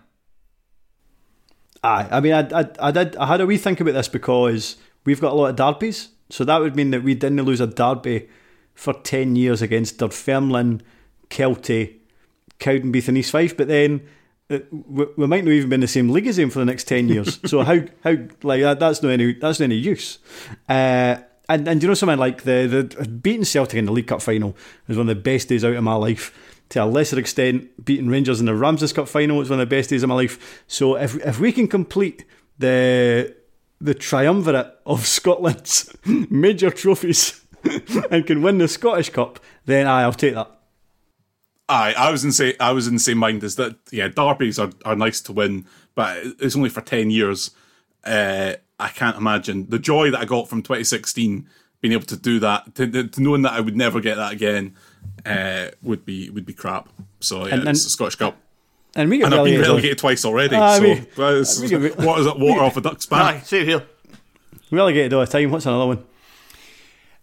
Aye, 1.83 2.07
I 2.09 2.19
mean, 2.21 2.33
I, 2.33 2.61
I, 2.61 2.69
I 2.79 2.91
did. 2.91 3.15
I 3.17 3.27
had 3.27 3.41
a 3.41 3.45
wee 3.45 3.57
think 3.57 3.79
about 3.79 3.93
this 3.93 4.07
because 4.07 4.77
we've 5.05 5.21
got 5.21 5.33
a 5.33 5.35
lot 5.35 5.51
of 5.51 5.55
derbies, 5.57 6.09
so 6.27 6.43
that 6.43 6.59
would 6.59 6.75
mean 6.75 6.89
that 6.89 7.03
we 7.03 7.13
didn't 7.13 7.43
lose 7.43 7.61
a 7.61 7.67
derby 7.67 8.29
for 8.73 8.95
ten 8.95 9.35
years 9.35 9.61
against 9.61 9.99
Dunfermline, 9.99 10.81
Kelty, 11.29 11.97
Cowdenbeath, 12.59 13.09
and 13.09 13.17
East 13.19 13.29
Fife. 13.29 13.55
But 13.55 13.67
then 13.67 14.01
uh, 14.53 14.59
we, 14.71 15.05
we 15.17 15.27
might 15.27 15.43
not 15.43 15.51
even 15.51 15.69
be 15.69 15.75
in 15.75 15.81
the 15.81 15.87
same 15.87 16.09
league 16.09 16.27
as 16.27 16.37
them 16.37 16.49
for 16.49 16.59
the 16.59 16.65
next 16.65 16.85
ten 16.85 17.09
years. 17.09 17.39
so 17.45 17.63
how 17.63 17.79
how 18.03 18.15
like 18.43 18.61
that, 18.61 18.79
that's 18.79 19.03
no 19.03 19.09
any 19.09 19.33
that's 19.33 19.59
no 19.59 19.65
any 19.65 19.75
use. 19.75 20.19
Uh, 20.69 21.17
and 21.49 21.67
and 21.67 21.81
you 21.81 21.87
know 21.87 21.93
something 21.93 22.19
like 22.19 22.43
the 22.43 22.91
the 22.95 23.07
beating 23.07 23.43
Celtic 23.43 23.77
in 23.77 23.85
the 23.85 23.91
League 23.91 24.07
Cup 24.07 24.21
final 24.21 24.55
was 24.87 24.97
one 24.97 25.09
of 25.09 25.15
the 25.15 25.21
best 25.21 25.49
days 25.49 25.65
out 25.65 25.73
of 25.73 25.83
my 25.83 25.95
life. 25.95 26.49
To 26.69 26.83
a 26.83 26.85
lesser 26.85 27.19
extent, 27.19 27.85
beating 27.85 28.07
Rangers 28.07 28.39
in 28.39 28.45
the 28.45 28.53
Ramsdens 28.53 28.95
Cup 28.95 29.07
final 29.07 29.37
was 29.37 29.49
one 29.49 29.59
of 29.59 29.69
the 29.69 29.75
best 29.75 29.89
days 29.89 30.01
of 30.01 30.09
my 30.09 30.15
life. 30.15 30.63
So 30.67 30.95
if 30.95 31.15
if 31.25 31.39
we 31.39 31.51
can 31.51 31.67
complete 31.67 32.25
the 32.57 33.35
the 33.81 33.93
triumvirate 33.93 34.73
of 34.85 35.05
Scotland's 35.17 35.95
major 36.05 36.69
trophies 36.69 37.41
and 38.09 38.25
can 38.25 38.41
win 38.41 38.57
the 38.57 38.67
Scottish 38.67 39.09
Cup, 39.09 39.39
then 39.65 39.87
aye, 39.87 40.03
I'll 40.03 40.13
take 40.13 40.35
that. 40.35 40.49
Aye, 41.69 41.93
I 41.97 42.11
was 42.11 42.23
in 42.25 42.31
say 42.31 42.55
I 42.59 42.71
was 42.71 42.87
in 42.87 42.95
the 42.95 42.99
same 42.99 43.17
mind 43.17 43.43
as 43.43 43.55
that. 43.55 43.75
Yeah, 43.91 44.09
derbies 44.09 44.59
are, 44.59 44.71
are 44.85 44.95
nice 44.95 45.21
to 45.21 45.33
win, 45.33 45.65
but 45.95 46.17
it's 46.39 46.55
only 46.55 46.69
for 46.69 46.81
ten 46.81 47.09
years. 47.09 47.51
Uh, 48.03 48.53
I 48.79 48.89
can't 48.89 49.15
imagine 49.15 49.67
the 49.69 49.79
joy 49.79 50.11
that 50.11 50.19
I 50.19 50.25
got 50.25 50.49
from 50.49 50.61
2016 50.61 51.47
being 51.79 51.93
able 51.93 52.05
to 52.05 52.17
do 52.17 52.39
that, 52.39 52.75
to, 52.75 53.07
to 53.07 53.21
knowing 53.21 53.43
that 53.43 53.53
I 53.53 53.59
would 53.61 53.77
never 53.77 53.99
get 54.01 54.15
that 54.15 54.33
again, 54.33 54.75
uh, 55.25 55.67
would 55.81 56.05
be 56.05 56.29
would 56.29 56.45
be 56.45 56.53
crap. 56.53 56.89
So 57.21 57.45
yeah, 57.45 57.53
And- 57.53 57.61
and- 57.61 57.69
it's 57.71 57.83
the 57.85 57.89
Scottish 57.89 58.15
Cup, 58.15 58.35
And 58.95 59.09
we 59.09 59.17
get 59.19 59.25
and 59.25 59.33
I've 59.35 59.45
been 59.45 59.53
relegated. 59.53 59.67
relegated 59.69 59.97
twice 59.99 60.25
already. 60.25 60.55
Ah, 60.57 60.75
so 60.77 60.81
we- 60.83 60.93
that 60.95 61.33
is- 61.35 61.61
we 61.61 61.67
get- 61.69 61.97
what 61.97 62.19
is 62.19 62.25
it? 62.27 62.37
Water 62.39 62.61
off 62.61 62.75
a 62.77 62.81
duck's 62.81 63.07
Aye, 63.11 63.33
back. 63.33 63.45
same 63.45 63.65
here. 63.65 63.83
Relegated 64.69 65.13
all 65.13 65.21
the 65.21 65.27
time. 65.27 65.49
What's 65.51 65.65
another 65.65 65.85
one? 65.87 66.03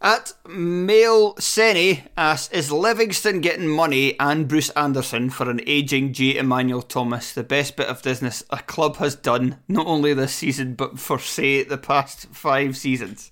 At 0.02 0.32
Mail 0.48 1.36
Senny 1.36 2.04
asks, 2.16 2.50
is 2.54 2.72
Livingston 2.72 3.42
getting 3.42 3.68
money 3.68 4.18
and 4.18 4.48
Bruce 4.48 4.70
Anderson 4.70 5.28
for 5.28 5.50
an 5.50 5.60
ageing 5.66 6.14
Jay 6.14 6.38
Emmanuel-Thomas 6.38 7.34
the 7.34 7.44
best 7.44 7.76
bit 7.76 7.86
of 7.86 8.02
business 8.02 8.42
a 8.48 8.60
club 8.60 8.96
has 8.96 9.14
done, 9.14 9.58
not 9.68 9.86
only 9.86 10.14
this 10.14 10.32
season, 10.32 10.72
but 10.72 10.98
for, 10.98 11.18
say, 11.18 11.64
the 11.64 11.76
past 11.76 12.28
five 12.28 12.78
seasons? 12.78 13.30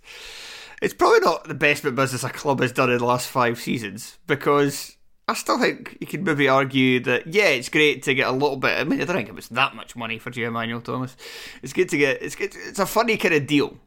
It's 0.83 0.93
probably 0.93 1.21
not 1.21 1.45
the 1.45 1.55
best 1.55 1.85
bit 1.85 1.89
of 1.91 1.97
business 1.97 2.23
a 2.23 2.29
club 2.29 2.61
has 2.61 2.73
done 2.73 2.93
in 2.93 2.99
the 2.99 3.05
last 3.07 3.29
five 3.29 3.59
seasons, 3.59 4.19
because 4.27 4.95
I 5.27 5.33
still 5.33 5.59
think 5.59 5.97
you 6.03 6.07
could 6.07 6.27
maybe 6.27 6.49
argue 6.49 7.01
that, 7.01 7.29
yeah, 7.29 7.49
it's 7.49 7.71
great 7.71 8.03
to 8.03 8.15
get 8.15 8.29
a 8.29 8.33
little 8.33 8.59
bit. 8.59 8.79
I 8.79 8.85
mean, 8.85 9.01
I 9.01 9.07
don't 9.07 9.17
think 9.17 9.31
it 9.31 9.35
was 9.35 9.49
that 9.49 9.75
much 9.75 9.97
money 9.97 10.19
for 10.19 10.29
Jay 10.29 10.45
Emmanuel-Thomas. 10.45 11.17
It's 11.63 11.73
good 11.73 11.89
to 11.89 11.97
get, 11.97 12.21
it's 12.21 12.37
good, 12.37 12.55
it's 12.55 12.79
a 12.79 12.85
funny 12.85 13.17
kind 13.17 13.33
of 13.33 13.47
deal. 13.47 13.79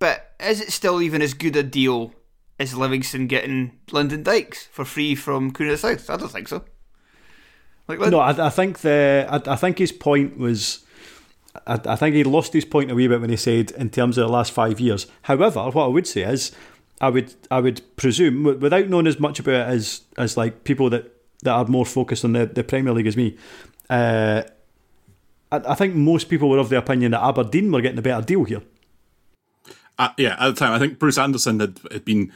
But 0.00 0.32
is 0.40 0.60
it 0.60 0.72
still 0.72 1.00
even 1.00 1.22
as 1.22 1.34
good 1.34 1.54
a 1.54 1.62
deal 1.62 2.12
as 2.58 2.74
Livingston 2.74 3.28
getting 3.28 3.78
Lyndon 3.92 4.24
Dykes 4.24 4.66
for 4.72 4.84
free 4.84 5.14
from 5.14 5.52
Kuna 5.52 5.76
South? 5.76 6.10
I 6.10 6.16
don't 6.16 6.32
think 6.32 6.48
so. 6.48 6.64
Like, 7.86 8.00
No, 8.00 8.18
I, 8.18 8.46
I 8.46 8.50
think 8.50 8.80
the 8.80 9.26
I, 9.28 9.52
I 9.52 9.56
think 9.56 9.78
his 9.78 9.92
point 9.92 10.36
was. 10.36 10.84
I, 11.66 11.80
I 11.84 11.96
think 11.96 12.14
he 12.14 12.24
lost 12.24 12.52
his 12.52 12.64
point 12.64 12.90
a 12.90 12.94
wee 12.94 13.08
bit 13.08 13.20
when 13.20 13.30
he 13.30 13.36
said 13.36 13.72
in 13.72 13.90
terms 13.90 14.16
of 14.16 14.26
the 14.26 14.32
last 14.32 14.52
five 14.52 14.80
years. 14.80 15.06
However, 15.22 15.62
what 15.70 15.84
I 15.84 15.88
would 15.88 16.06
say 16.06 16.22
is, 16.22 16.52
I 17.00 17.10
would 17.10 17.34
I 17.50 17.60
would 17.60 17.82
presume 17.96 18.44
without 18.44 18.88
knowing 18.88 19.06
as 19.06 19.20
much 19.20 19.38
about 19.38 19.68
it 19.68 19.74
as 19.74 20.02
as 20.16 20.36
like 20.36 20.64
people 20.64 20.88
that, 20.90 21.12
that 21.42 21.52
are 21.52 21.66
more 21.66 21.84
focused 21.84 22.24
on 22.24 22.32
the, 22.32 22.46
the 22.46 22.64
Premier 22.64 22.92
League 22.92 23.06
as 23.06 23.16
me. 23.16 23.36
Uh, 23.90 24.44
I 25.52 25.74
think 25.74 25.96
most 25.96 26.28
people 26.28 26.48
were 26.48 26.58
of 26.58 26.68
the 26.68 26.78
opinion 26.78 27.10
that 27.10 27.24
Aberdeen 27.24 27.72
were 27.72 27.80
getting 27.80 27.98
a 27.98 28.02
better 28.02 28.24
deal 28.24 28.44
here. 28.44 28.62
Uh, 30.00 30.08
yeah, 30.16 30.34
at 30.38 30.48
the 30.48 30.54
time, 30.54 30.72
I 30.72 30.78
think 30.78 30.98
Bruce 30.98 31.18
Anderson 31.18 31.60
had, 31.60 31.78
had 31.92 32.06
been 32.06 32.32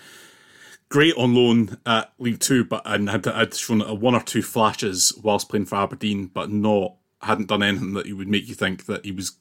great 0.91 1.15
on 1.17 1.35
loan 1.35 1.79
at 1.87 2.13
League 2.19 2.41
Two, 2.41 2.63
but 2.63 2.83
and 2.85 3.09
had, 3.09 3.25
had 3.25 3.55
shown 3.55 3.81
a 3.81 3.95
one 3.95 4.15
or 4.15 4.21
two 4.21 4.43
flashes 4.43 5.19
whilst 5.23 5.49
playing 5.49 5.65
for 5.65 5.77
Aberdeen, 5.77 6.27
but 6.27 6.51
not 6.51 6.97
hadn't 7.23 7.49
done 7.49 7.63
anything 7.63 7.95
that 7.95 8.13
would 8.13 8.29
make 8.29 8.47
you 8.49 8.55
think 8.55 8.85
that 8.85 9.03
he 9.03 9.13
was 9.13 9.39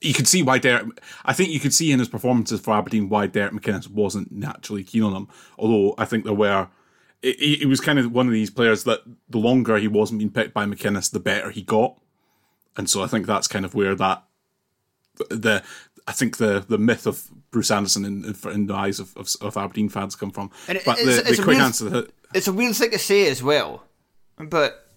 you 0.00 0.12
could 0.12 0.26
see 0.26 0.42
why 0.42 0.58
Derek. 0.58 0.86
I 1.24 1.32
think 1.32 1.50
you 1.50 1.60
could 1.60 1.72
see 1.72 1.92
in 1.92 2.00
his 2.00 2.08
performances 2.08 2.60
for 2.60 2.74
Aberdeen 2.74 3.08
why 3.08 3.28
Derek 3.28 3.52
McInnes 3.52 3.88
wasn't 3.88 4.32
naturally 4.32 4.82
keen 4.82 5.04
on 5.04 5.14
him. 5.14 5.28
Although 5.56 5.94
I 5.98 6.04
think 6.04 6.24
there 6.24 6.34
were, 6.34 6.68
he, 7.22 7.58
he 7.60 7.66
was 7.66 7.80
kind 7.80 8.00
of 8.00 8.10
one 8.10 8.26
of 8.26 8.32
these 8.32 8.50
players 8.50 8.82
that 8.84 9.02
the 9.28 9.38
longer 9.38 9.76
he 9.78 9.86
wasn't 9.86 10.18
being 10.18 10.32
picked 10.32 10.52
by 10.52 10.66
McInnes, 10.66 11.12
the 11.12 11.20
better 11.20 11.50
he 11.50 11.62
got, 11.62 11.96
and 12.76 12.90
so 12.90 13.04
I 13.04 13.06
think 13.06 13.26
that's 13.26 13.46
kind 13.46 13.64
of 13.64 13.74
where 13.74 13.94
that 13.94 14.24
the 15.30 15.62
I 16.08 16.12
think 16.12 16.36
the 16.36 16.64
the 16.66 16.78
myth 16.78 17.06
of 17.06 17.24
Bruce 17.50 17.70
Anderson 17.70 18.04
in, 18.04 18.34
in 18.52 18.66
the 18.66 18.74
eyes 18.74 19.00
of, 19.00 19.16
of, 19.16 19.28
of 19.40 19.56
Aberdeen 19.56 19.88
fans 19.88 20.14
come 20.16 20.30
from. 20.30 20.50
And 20.68 20.80
but 20.84 20.98
it's- 20.98 21.16
the, 21.22 21.28
it's 21.28 21.36
the 21.38 21.42
a 21.42 21.44
quick 21.44 21.56
weird- 21.58 21.62
answer 21.66 22.06
It's 22.34 22.48
a 22.48 22.52
weird 22.52 22.74
thing 22.76 22.90
to 22.90 22.98
say 22.98 23.28
as 23.28 23.42
well, 23.42 23.84
but 24.38 24.90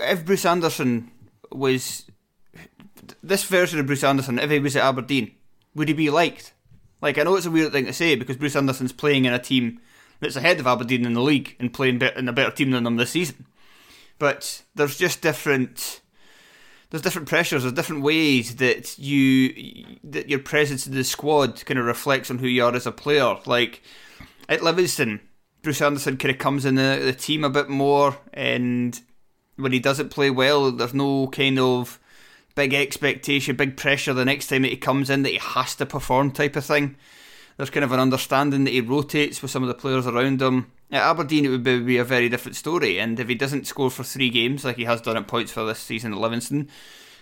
if 0.00 0.24
Bruce 0.24 0.44
Anderson 0.44 1.10
was 1.50 2.04
this 3.22 3.44
version 3.44 3.78
of 3.80 3.86
Bruce 3.86 4.04
Anderson, 4.04 4.38
if 4.38 4.50
he 4.50 4.58
was 4.58 4.76
at 4.76 4.84
Aberdeen, 4.84 5.32
would 5.74 5.88
he 5.88 5.94
be 5.94 6.10
liked? 6.10 6.52
Like 7.00 7.16
I 7.18 7.22
know 7.22 7.36
it's 7.36 7.46
a 7.46 7.50
weird 7.50 7.72
thing 7.72 7.86
to 7.86 7.92
say 7.92 8.16
because 8.16 8.36
Bruce 8.36 8.56
Anderson's 8.56 8.92
playing 8.92 9.24
in 9.24 9.32
a 9.32 9.38
team 9.38 9.80
that's 10.20 10.36
ahead 10.36 10.58
of 10.58 10.66
Aberdeen 10.66 11.06
in 11.06 11.12
the 11.14 11.22
league 11.22 11.54
and 11.60 11.72
playing 11.72 12.00
in 12.02 12.28
a 12.28 12.32
better 12.32 12.50
team 12.50 12.70
than 12.72 12.82
them 12.84 12.96
this 12.96 13.10
season. 13.10 13.46
But 14.18 14.62
there's 14.74 14.98
just 14.98 15.22
different 15.22 16.00
there's 16.90 17.02
different 17.02 17.28
pressures, 17.28 17.62
there's 17.62 17.74
different 17.74 18.02
ways 18.02 18.56
that 18.56 18.98
you 18.98 19.84
that 20.04 20.28
your 20.28 20.38
presence 20.38 20.86
in 20.86 20.94
the 20.94 21.04
squad 21.04 21.64
kind 21.66 21.78
of 21.78 21.84
reflects 21.84 22.30
on 22.30 22.38
who 22.38 22.46
you 22.46 22.64
are 22.64 22.74
as 22.74 22.86
a 22.86 22.92
player. 22.92 23.36
Like 23.44 23.82
at 24.48 24.62
Livingston, 24.62 25.20
Bruce 25.62 25.82
Anderson 25.82 26.16
kind 26.16 26.34
of 26.34 26.38
comes 26.38 26.64
in 26.64 26.76
the, 26.76 27.00
the 27.04 27.12
team 27.12 27.44
a 27.44 27.50
bit 27.50 27.68
more, 27.68 28.16
and 28.32 28.98
when 29.56 29.72
he 29.72 29.80
doesn't 29.80 30.10
play 30.10 30.30
well, 30.30 30.70
there's 30.70 30.94
no 30.94 31.28
kind 31.28 31.58
of 31.58 32.00
big 32.54 32.72
expectation, 32.72 33.56
big 33.56 33.76
pressure 33.76 34.14
the 34.14 34.24
next 34.24 34.48
time 34.48 34.62
that 34.62 34.70
he 34.70 34.76
comes 34.76 35.10
in 35.10 35.22
that 35.22 35.30
he 35.30 35.38
has 35.38 35.74
to 35.76 35.86
perform 35.86 36.30
type 36.30 36.56
of 36.56 36.64
thing. 36.64 36.96
There's 37.58 37.70
kind 37.70 37.84
of 37.84 37.92
an 37.92 38.00
understanding 38.00 38.64
that 38.64 38.70
he 38.70 38.80
rotates 38.80 39.42
with 39.42 39.50
some 39.50 39.62
of 39.62 39.68
the 39.68 39.74
players 39.74 40.06
around 40.06 40.40
him. 40.40 40.70
At 40.92 41.02
Aberdeen, 41.02 41.44
it 41.44 41.48
would 41.48 41.64
be, 41.64 41.80
be 41.80 41.98
a 41.98 42.04
very 42.04 42.28
different 42.28 42.56
story, 42.56 42.98
and 42.98 43.20
if 43.20 43.28
he 43.28 43.34
doesn't 43.34 43.66
score 43.66 43.90
for 43.90 44.04
three 44.04 44.30
games 44.30 44.64
like 44.64 44.76
he 44.76 44.84
has 44.84 45.02
done 45.02 45.16
at 45.16 45.26
points 45.26 45.52
for 45.52 45.64
this 45.66 45.80
season 45.80 46.12
at 46.12 46.18
Livingston, 46.18 46.70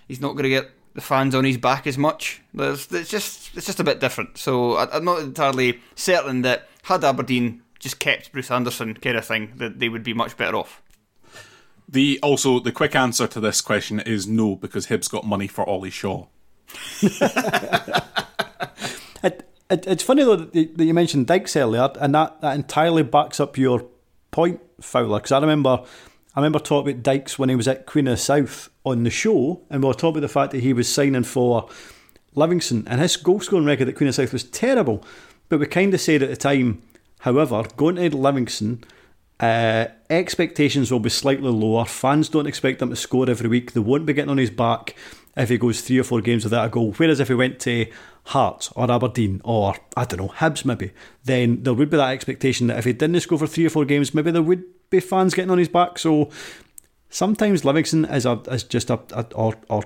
he's 0.07 0.21
not 0.21 0.33
going 0.33 0.45
to 0.45 0.51
get 0.51 0.71
the 0.95 1.01
fans 1.01 1.35
on 1.35 1.45
his 1.45 1.57
back 1.57 1.87
as 1.87 1.99
much. 1.99 2.43
There's, 2.55 2.93
it's 2.93 3.11
just 3.11 3.57
it's 3.57 3.67
just 3.67 3.81
a 3.81 3.85
bit 3.85 3.99
different. 3.99 4.39
So 4.39 4.75
I, 4.75 4.95
I'm 4.95 5.05
not 5.05 5.21
entirely 5.21 5.81
certain 5.95 6.43
that 6.43 6.69
had 6.85 7.03
Aberdeen 7.03 7.63
just 7.79 7.99
kept 7.99 8.31
Bruce 8.31 8.51
Anderson 8.51 8.95
kind 8.95 9.17
of 9.17 9.25
thing, 9.25 9.53
that 9.57 9.79
they 9.79 9.89
would 9.89 10.05
be 10.05 10.15
much 10.15 10.37
better 10.37 10.57
off. 10.57 10.83
the 11.89 12.21
also 12.23 12.61
the 12.61 12.73
quick 12.73 12.95
answer 12.95 13.27
to 13.27 13.41
this 13.41 13.61
question 13.63 14.01
is 14.01 14.27
no 14.27 14.55
because 14.55 14.89
Hibs 14.89 15.11
got 15.11 15.25
money 15.25 15.47
for 15.47 15.67
Ollie 15.69 15.91
Shaw. 15.91 16.27
It, 19.23 19.49
it, 19.71 19.87
it's 19.87 20.03
funny 20.03 20.25
though 20.25 20.37
that 20.37 20.85
you, 20.85 20.95
mentioned 20.95 21.27
Dykes 21.27 21.57
earlier, 21.57 21.91
and 22.01 22.15
that, 22.15 22.41
that 22.41 22.55
entirely 22.55 23.03
backs 23.03 23.41
up 23.41 23.59
your 23.59 23.87
point, 24.31 24.61
Fowler. 24.81 25.19
Because 25.19 25.33
I 25.33 25.41
remember, 25.41 25.83
I 26.35 26.41
remember 26.41 26.59
talking 26.59 26.93
about 26.93 27.03
Dykes 27.03 27.39
when 27.39 27.49
he 27.49 27.57
was 27.57 27.69
at 27.69 27.87
Queen 27.87 28.07
of 28.07 28.13
the 28.13 28.23
South 28.23 28.71
on 28.85 29.03
the 29.05 29.11
show, 29.11 29.63
and 29.71 29.83
we 29.83 29.89
were 29.89 29.95
talking 29.95 30.19
about 30.19 30.21
the 30.21 30.29
fact 30.29 30.53
that 30.53 30.61
he 30.61 30.73
was 30.73 30.93
signing 30.93 31.25
for 31.25 31.69
Livingston, 32.35 32.87
and 32.87 33.01
his 33.01 33.17
goal 33.17 33.41
scoring 33.41 33.67
record 33.67 33.89
at 33.89 33.97
Queen 33.97 34.09
of 34.09 34.17
the 34.17 34.23
South 34.23 34.33
was 34.33 34.45
terrible. 34.45 35.05
But 35.49 35.61
we 35.61 35.67
kind 35.67 35.95
of 35.95 36.01
said 36.01 36.23
at 36.23 36.31
the 36.31 36.37
time, 36.37 36.83
however, 37.21 37.65
going 37.77 37.97
to 37.97 38.17
Livingston. 38.17 38.85
Uh, 39.39 39.87
expectations 40.09 40.91
will 40.91 40.99
be 40.99 41.11
slightly 41.11 41.51
lower. 41.51 41.85
Fans 41.85 42.31
don't 42.31 42.47
expect 42.47 42.81
him 42.81 42.89
to 42.89 42.97
score 42.97 43.29
every 43.29 43.51
week. 43.51 43.73
They 43.73 43.81
won't 43.81 44.07
be 44.07 44.15
getting 44.15 44.31
on 44.31 44.39
his 44.39 44.51
back 44.51 44.97
if 45.37 45.49
he 45.49 45.59
goes 45.59 45.81
three 45.81 45.99
or 45.99 46.05
four 46.05 46.21
games 46.21 46.45
without 46.45 46.67
a 46.67 46.71
goal. 46.71 46.93
Whereas 46.97 47.21
if 47.21 47.29
he 47.29 47.35
went 47.35 47.61
to 47.61 47.87
Hearts 48.25 48.73
or 48.75 48.91
Aberdeen 48.91 49.41
or 49.45 49.77
I 49.97 50.05
don't 50.05 50.21
know 50.21 50.29
Hibs 50.29 50.65
maybe, 50.65 50.93
then 51.25 51.63
there 51.63 51.75
would 51.75 51.91
be 51.91 51.97
that 51.97 52.11
expectation 52.11 52.69
that 52.69 52.79
if 52.79 52.85
he 52.85 52.93
didn't 52.93 53.21
score 53.21 53.39
for 53.39 53.47
three 53.47 53.67
or 53.67 53.71
four 53.71 53.85
games, 53.85 54.15
maybe 54.15 54.31
there 54.31 54.43
would 54.43 54.65
be 54.91 55.01
fans 55.01 55.35
getting 55.35 55.51
on 55.51 55.59
his 55.59 55.69
back. 55.69 55.99
So 55.99 56.31
sometimes 57.11 57.65
Livingston 57.65 58.07
is 58.07 58.25
a 58.27 58.41
is 58.51 58.65
just 58.65 58.91
a, 58.91 59.01
a 59.13 59.27
or 59.35 59.55
or 59.69 59.85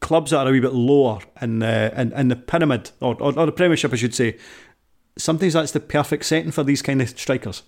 clubs 0.00 0.30
that 0.30 0.46
are 0.46 0.48
a 0.48 0.52
wee 0.52 0.60
bit 0.60 0.72
lower 0.72 1.20
in 1.40 1.62
uh, 1.62 1.92
in, 1.96 2.12
in 2.12 2.28
the 2.28 2.36
pyramid 2.36 2.90
or, 3.00 3.14
or, 3.20 3.38
or 3.38 3.46
the 3.46 3.52
Premiership, 3.52 3.92
I 3.92 3.96
should 3.96 4.14
say. 4.14 4.38
Sometimes 5.18 5.54
that's 5.54 5.72
the 5.72 5.80
perfect 5.80 6.24
setting 6.26 6.50
for 6.50 6.62
these 6.62 6.82
kind 6.82 7.00
of 7.00 7.08
strikers. 7.08 7.62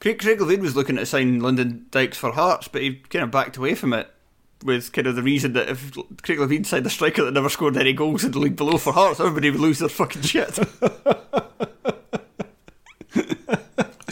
Craig, 0.00 0.18
Craig 0.18 0.38
Levein 0.38 0.60
was 0.60 0.74
looking 0.74 0.96
to 0.96 1.06
sign 1.06 1.40
Lyndon 1.40 1.86
Dykes 1.90 2.18
for 2.18 2.32
Hearts, 2.32 2.68
but 2.68 2.82
he 2.82 2.96
kind 2.96 3.22
of 3.22 3.30
backed 3.30 3.56
away 3.56 3.74
from 3.74 3.92
it 3.92 4.10
with 4.64 4.92
kind 4.92 5.06
of 5.06 5.16
the 5.16 5.22
reason 5.22 5.52
that 5.52 5.68
if 5.68 5.92
Craig 6.22 6.38
Levein 6.38 6.64
signed 6.64 6.86
a 6.86 6.90
striker 6.90 7.24
that 7.24 7.32
never 7.34 7.48
scored 7.48 7.76
any 7.76 7.92
goals 7.92 8.24
in 8.24 8.32
the 8.32 8.38
league 8.38 8.56
below 8.56 8.78
for 8.78 8.92
Hearts, 8.92 9.20
everybody 9.20 9.50
would 9.50 9.60
lose 9.60 9.78
their 9.78 9.88
fucking 9.88 10.22
shit. 10.22 10.58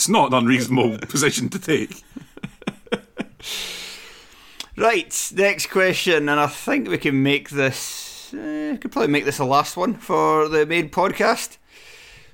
It's 0.04 0.08
not 0.10 0.32
an 0.32 0.34
unreasonable 0.34 0.98
position 0.98 1.48
to 1.48 1.58
take. 1.58 2.02
right, 4.76 5.32
next 5.34 5.68
question, 5.68 6.28
and 6.28 6.38
I 6.40 6.46
think 6.46 6.88
we 6.88 6.98
can 6.98 7.22
make 7.22 7.48
this. 7.48 8.34
Uh, 8.34 8.72
we 8.72 8.78
could 8.78 8.92
probably 8.92 9.10
make 9.10 9.24
this 9.24 9.38
the 9.38 9.46
last 9.46 9.78
one 9.78 9.94
for 9.94 10.48
the 10.48 10.66
main 10.66 10.90
podcast. 10.90 11.56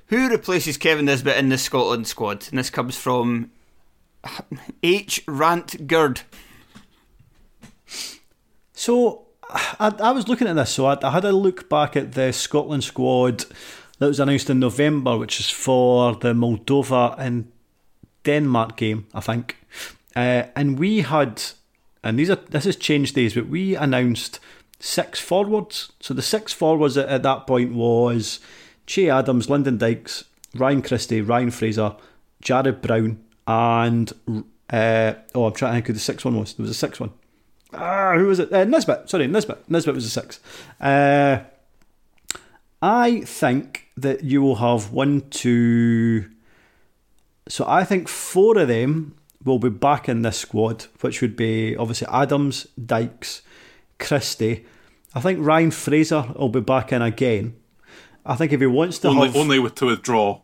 Who 0.07 0.27
replaces 0.27 0.77
Kevin 0.77 1.05
Nisbet 1.05 1.37
in 1.37 1.47
the 1.47 1.57
Scotland 1.57 2.07
squad? 2.07 2.47
And 2.49 2.59
this 2.59 2.69
comes 2.69 2.97
from 2.97 3.51
H. 4.83 5.23
Rant 5.25 5.87
Gerd. 5.87 6.23
So 8.73 9.27
I, 9.49 9.93
I 9.99 10.11
was 10.11 10.27
looking 10.27 10.47
at 10.47 10.55
this. 10.55 10.71
So 10.71 10.85
I, 10.85 10.97
I 11.03 11.11
had 11.11 11.25
a 11.25 11.31
look 11.31 11.69
back 11.69 11.95
at 11.95 12.13
the 12.13 12.31
Scotland 12.31 12.83
squad 12.83 13.45
that 13.99 14.07
was 14.07 14.19
announced 14.19 14.49
in 14.49 14.59
November, 14.59 15.17
which 15.17 15.39
is 15.39 15.49
for 15.49 16.15
the 16.15 16.33
Moldova 16.33 17.15
and 17.17 17.51
Denmark 18.23 18.77
game, 18.77 19.07
I 19.13 19.19
think. 19.19 19.57
Uh, 20.15 20.43
and 20.55 20.79
we 20.79 21.01
had, 21.01 21.41
and 22.03 22.17
these 22.17 22.29
are 22.29 22.35
this 22.49 22.65
has 22.65 22.75
changed 22.75 23.15
days, 23.15 23.35
but 23.35 23.47
we 23.47 23.75
announced 23.75 24.39
six 24.79 25.19
forwards. 25.19 25.91
So 25.99 26.13
the 26.13 26.21
six 26.21 26.51
forwards 26.51 26.97
at, 26.97 27.09
at 27.09 27.23
that 27.23 27.47
point 27.47 27.73
was 27.73 28.39
Che 28.87 29.09
Adams, 29.09 29.49
Lyndon 29.49 29.77
Dykes, 29.77 30.25
Ryan 30.55 30.81
Christie, 30.81 31.21
Ryan 31.21 31.51
Fraser, 31.51 31.95
Jared 32.41 32.81
Brown, 32.81 33.23
and 33.47 34.11
uh, 34.69 35.13
oh, 35.35 35.45
I'm 35.45 35.53
trying 35.53 35.71
to 35.71 35.75
think 35.75 35.87
who 35.87 35.93
the 35.93 35.99
sixth 35.99 36.25
one 36.25 36.39
was. 36.39 36.53
There 36.53 36.63
was 36.63 36.71
a 36.71 36.75
sixth 36.75 36.99
one. 36.99 37.11
Ah, 37.73 38.15
who 38.17 38.27
was 38.27 38.39
it? 38.39 38.51
Uh, 38.51 38.63
Nisbet. 38.65 39.09
Sorry, 39.09 39.27
Nisbet. 39.27 39.69
Nisbet 39.69 39.95
was 39.95 40.05
a 40.05 40.09
six. 40.09 40.39
Uh, 40.79 41.39
I 42.81 43.21
think 43.21 43.87
that 43.97 44.23
you 44.23 44.41
will 44.41 44.55
have 44.55 44.91
one, 44.91 45.21
two. 45.29 46.29
So 47.47 47.65
I 47.67 47.83
think 47.83 48.07
four 48.07 48.57
of 48.57 48.67
them 48.67 49.15
will 49.43 49.59
be 49.59 49.69
back 49.69 50.09
in 50.09 50.21
this 50.21 50.37
squad, 50.37 50.85
which 51.01 51.21
would 51.21 51.35
be 51.35 51.75
obviously 51.75 52.07
Adams, 52.11 52.67
Dykes, 52.83 53.41
Christie. 53.99 54.65
I 55.13 55.19
think 55.19 55.39
Ryan 55.41 55.71
Fraser 55.71 56.33
will 56.37 56.49
be 56.49 56.61
back 56.61 56.91
in 56.91 57.01
again. 57.01 57.55
I 58.25 58.35
think 58.35 58.51
if 58.53 58.59
he 58.59 58.67
wants 58.67 58.99
to 58.99 59.09
Only, 59.09 59.27
have 59.27 59.35
only 59.35 59.59
with 59.59 59.75
to 59.75 59.87
withdraw 59.87 60.41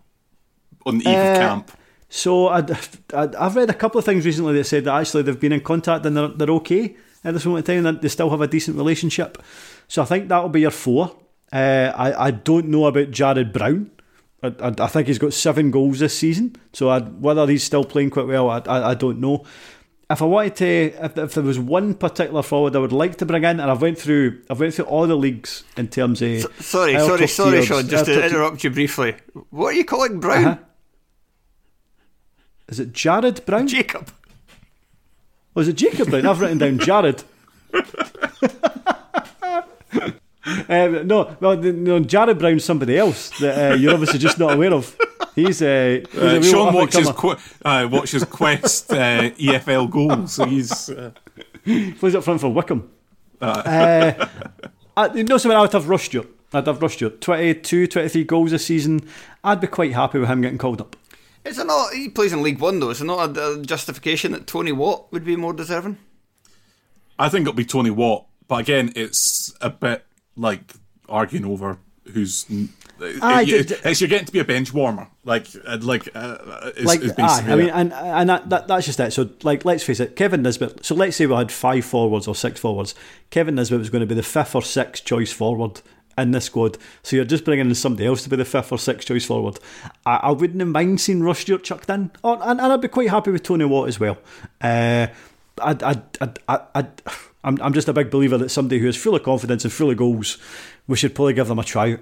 on 0.86 0.98
the 0.98 1.10
eve 1.10 1.16
Uh, 1.16 1.32
of 1.32 1.38
camp. 1.38 1.72
so 2.10 2.48
I'd, 2.50 2.72
I'd, 3.14 3.36
I've 3.36 3.56
read 3.56 3.70
a 3.70 3.74
couple 3.74 4.00
of 4.00 4.06
things 4.06 4.26
recently 4.26 4.54
that 4.56 4.64
said 4.66 4.86
that 4.86 4.96
actually 4.96 5.24
they've 5.24 5.40
been 5.40 5.52
in 5.54 5.62
contact 5.62 6.06
and 6.06 6.18
they're, 6.18 6.28
they're 6.30 6.50
okay 6.56 6.96
at 7.24 7.34
this 7.34 7.46
moment 7.46 7.68
in 7.68 7.84
time, 7.84 7.94
that 7.94 8.02
they 8.02 8.10
still 8.10 8.30
have 8.30 8.42
a 8.42 8.48
decent 8.48 8.78
relationship. 8.78 9.42
So 9.88 10.02
I 10.02 10.06
think 10.06 10.28
that'll 10.30 10.50
be 10.50 10.62
your 10.62 10.72
four. 10.72 11.16
Uh, 11.52 11.92
I, 11.96 12.28
I 12.28 12.32
don't 12.32 12.68
know 12.68 12.86
about 12.86 13.12
Jared 13.12 13.54
Brown. 13.54 13.92
I, 14.44 14.54
I, 14.60 14.74
I 14.80 14.88
think 14.88 15.08
he's 15.08 15.20
got 15.20 15.34
seven 15.34 15.72
goals 15.72 16.00
this 16.00 16.18
season. 16.18 16.56
So 16.74 16.90
i 16.90 17.00
whether 17.00 17.48
he's 17.48 17.64
still 17.64 17.84
playing 17.84 18.12
quite 18.12 18.28
well, 18.28 18.50
I, 18.50 18.60
I, 18.60 18.90
I 18.92 18.94
don't 18.94 19.20
know. 19.20 19.46
If 20.10 20.22
I 20.22 20.26
wanted 20.26 20.56
to, 20.58 20.66
if, 21.06 21.18
if 21.18 21.34
there 21.34 21.44
was 21.44 21.60
one 21.60 21.94
particular 21.94 22.42
forward 22.42 22.76
I 22.78 22.80
would 22.80 22.94
like 22.94 23.18
to 23.18 23.26
bring 23.26 23.44
in, 23.44 23.60
and 23.60 23.70
I've 23.70 23.82
went 23.82 23.98
through, 23.98 24.42
I've 24.50 24.60
went 24.60 24.74
through 24.74 24.86
all 24.86 25.06
the 25.06 25.18
leagues 25.18 25.66
in 25.76 25.90
terms 25.90 26.22
of 26.22 26.48
Sorry, 26.60 26.96
our 26.96 27.02
sorry, 27.02 27.28
sorry, 27.28 27.52
tiers, 27.52 27.66
Sean, 27.66 27.88
just 27.90 28.06
to 28.06 28.26
interrupt 28.26 28.64
you 28.64 28.70
briefly. 28.70 29.16
What 29.50 29.74
are 29.74 29.78
you 29.78 29.84
calling 29.84 30.22
Brown? 30.22 30.46
Uh-huh. 30.46 30.64
Is 32.70 32.80
it 32.80 32.94
Jared 32.94 33.46
Brown? 33.46 33.68
Jacob. 33.68 34.10
Was 35.58 35.68
it 35.68 35.74
Jacob 35.74 36.12
Brown? 36.12 36.28
I've 36.28 36.40
written 36.40 36.60
down 36.60 36.78
Jared. 36.78 37.24
um, 40.70 41.08
no, 41.08 41.36
well, 41.40 41.58
no, 41.58 42.00
Jared 42.00 42.38
Brown's 42.38 42.64
somebody 42.64 42.96
else 42.96 43.32
that 43.40 43.72
uh, 43.72 43.76
you're 43.76 43.94
obviously 43.94 44.20
just 44.20 44.38
not 44.38 44.54
aware 44.54 44.72
of. 44.72 44.96
He's, 45.34 45.64
uh, 45.64 46.02
he's 46.12 46.22
a 46.22 46.38
Uh, 46.38 46.42
Sean 46.44 46.76
watches 46.76 47.10
qu- 47.10 47.38
uh, 47.66 47.88
watches 47.92 48.24
Quest 48.26 48.94
uh, 48.94 49.32
EFL 49.32 49.90
goals, 49.90 50.34
so 50.34 50.46
he's 50.46 50.92
uh, 50.92 51.10
plays 51.64 52.14
up 52.14 52.24
front 52.24 52.40
for 52.40 52.50
Wycombe. 52.54 52.88
Uh, 53.42 54.28
I, 54.96 55.12
you 55.16 55.24
know 55.24 55.40
something, 55.40 55.58
I'd 55.58 55.74
have 55.74 55.90
rushed 55.90 56.14
you. 56.14 56.32
I'd 56.54 56.68
have 56.68 56.84
rushed 56.84 57.02
you. 57.02 57.10
22, 57.10 57.88
23 57.88 58.24
goals 58.26 58.52
this 58.52 58.64
season. 58.68 59.02
I'd 59.44 59.60
be 59.60 59.66
quite 59.66 59.94
happy 59.94 60.20
with 60.20 60.30
him 60.30 60.42
getting 60.42 60.60
called 60.60 60.82
up. 60.82 60.96
Is 61.48 61.58
it 61.60 61.68
not? 61.68 61.94
He 61.94 62.10
plays 62.10 62.34
in 62.34 62.44
League 62.44 62.60
One 62.60 62.80
though. 62.80 62.90
Is 62.90 63.02
it 63.02 63.06
not 63.06 63.38
a, 63.38 63.54
a 63.54 63.62
justification 63.62 64.32
that 64.34 64.48
Tony 64.48 64.72
Watt 64.72 65.12
would 65.12 65.24
be 65.24 65.36
more 65.36 65.54
deserving? 65.54 65.98
I 67.20 67.30
think 67.30 67.44
it'll 67.44 67.54
be 67.54 67.66
Tony 67.66 67.90
Watt 67.90 68.26
But 68.48 68.60
again, 68.60 68.94
it's 68.96 69.54
a 69.62 69.70
bit 69.70 70.06
like 70.36 70.74
arguing 71.10 71.46
over 71.46 71.78
who's. 72.14 72.46
Aye, 73.22 73.42
you- 73.42 73.64
d- 73.64 73.76
d- 73.76 73.82
it's 73.86 74.02
you're 74.02 74.08
getting 74.08 74.26
to 74.26 74.32
be 74.32 74.40
a 74.40 74.44
bench 74.46 74.74
warmer, 74.74 75.08
like 75.24 75.46
uh, 75.66 75.78
like 75.82 76.10
uh, 76.16 76.72
is, 76.76 76.86
like 76.86 77.02
is 77.02 77.12
aye, 77.12 77.16
basically 77.16 77.54
I 77.54 77.56
mean, 77.56 77.70
and 77.70 77.94
and 77.94 78.30
that, 78.30 78.50
that 78.50 78.68
that's 78.68 78.86
just 78.88 79.00
it. 79.00 79.14
So, 79.14 79.30
like, 79.44 79.66
let's 79.66 79.84
face 79.84 80.00
it, 80.00 80.16
Kevin 80.16 80.42
Nisbet. 80.42 80.84
So, 80.84 80.96
let's 80.96 81.16
say 81.16 81.28
we 81.28 81.36
had 81.36 81.52
five 81.52 81.86
forwards 81.86 82.28
or 82.28 82.34
six 82.34 82.60
forwards. 82.60 82.96
Kevin 83.30 83.54
Nisbet 83.56 83.78
was 83.78 83.90
going 83.92 84.00
to 84.00 84.08
be 84.08 84.16
the 84.16 84.24
fifth 84.24 84.56
or 84.56 84.64
sixth 84.64 85.06
choice 85.06 85.32
forward 85.32 85.82
in 86.18 86.32
this 86.32 86.46
squad. 86.46 86.78
So 87.04 87.16
you're 87.16 87.26
just 87.26 87.46
bringing 87.46 87.68
in 87.68 87.76
somebody 87.76 88.08
else 88.08 88.24
to 88.24 88.30
be 88.30 88.36
the 88.36 88.46
fifth 88.46 88.72
or 88.72 88.80
sixth 88.80 89.08
choice 89.08 89.26
forward. 89.26 89.60
I, 90.06 90.16
I 90.24 90.32
wouldn't 90.32 90.60
have 90.60 90.70
mind 90.70 91.00
seeing 91.02 91.24
Ross 91.24 91.40
Stewart 91.40 91.64
chucked 91.64 91.90
in, 91.90 92.12
oh, 92.24 92.34
and, 92.34 92.60
and 92.60 92.74
I'd 92.74 92.82
be 92.82 92.88
quite 92.88 93.10
happy 93.10 93.32
with 93.32 93.44
Tony 93.44 93.66
Watt 93.66 93.88
as 93.88 94.00
well. 94.00 94.18
Uh, 94.62 95.08
I, 95.62 95.76
I, 95.82 96.02
I, 96.22 96.30
I, 96.48 96.60
I, 96.76 96.88
I'm, 97.44 97.62
I'm 97.62 97.74
just 97.74 97.88
a 97.88 97.94
big 97.94 98.10
believer 98.10 98.38
that 98.38 98.50
somebody 98.50 98.80
who 98.80 98.88
is 98.88 98.98
full 98.98 99.16
of 99.16 99.24
confidence 99.24 99.64
and 99.64 99.74
full 99.74 99.92
of 99.92 99.98
goals, 99.98 100.38
we 100.88 100.98
should 100.98 101.16
probably 101.16 101.34
give 101.34 101.48
them 101.48 101.60
a 101.60 101.64
try. 101.64 101.98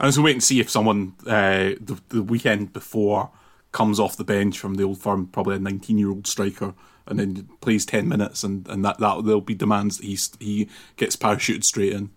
I 0.00 0.06
was 0.06 0.18
wait 0.18 0.32
and 0.32 0.42
see 0.42 0.60
if 0.60 0.70
someone 0.70 1.14
uh, 1.26 1.76
the, 1.80 2.00
the 2.08 2.22
weekend 2.22 2.72
before 2.72 3.30
comes 3.70 4.00
off 4.00 4.16
the 4.16 4.24
bench 4.24 4.58
from 4.58 4.74
the 4.74 4.84
old 4.84 4.98
firm, 4.98 5.26
probably 5.26 5.56
a 5.56 5.58
19 5.58 5.98
year 5.98 6.10
old 6.10 6.26
striker, 6.26 6.74
and 7.06 7.18
then 7.18 7.48
plays 7.60 7.86
10 7.86 8.08
minutes, 8.08 8.42
and, 8.42 8.68
and 8.68 8.84
that, 8.84 8.98
that 8.98 9.24
there'll 9.24 9.40
be 9.40 9.54
demands 9.54 9.98
that 9.98 10.06
he, 10.06 10.18
he 10.40 10.68
gets 10.96 11.16
parachuted 11.16 11.64
straight 11.64 11.92
in. 11.92 12.10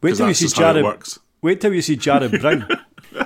Wait 0.00 0.10
'Cause 0.10 0.18
till 0.18 0.28
you 0.28 0.34
see 0.34 0.44
just 0.46 0.56
how 0.56 0.62
it 0.70 0.72
Jared. 0.74 0.84
works. 0.84 1.18
Wait 1.42 1.60
till 1.60 1.74
you 1.74 1.82
see 1.82 1.96
Jared 1.96 2.40
Brown. 2.40 2.66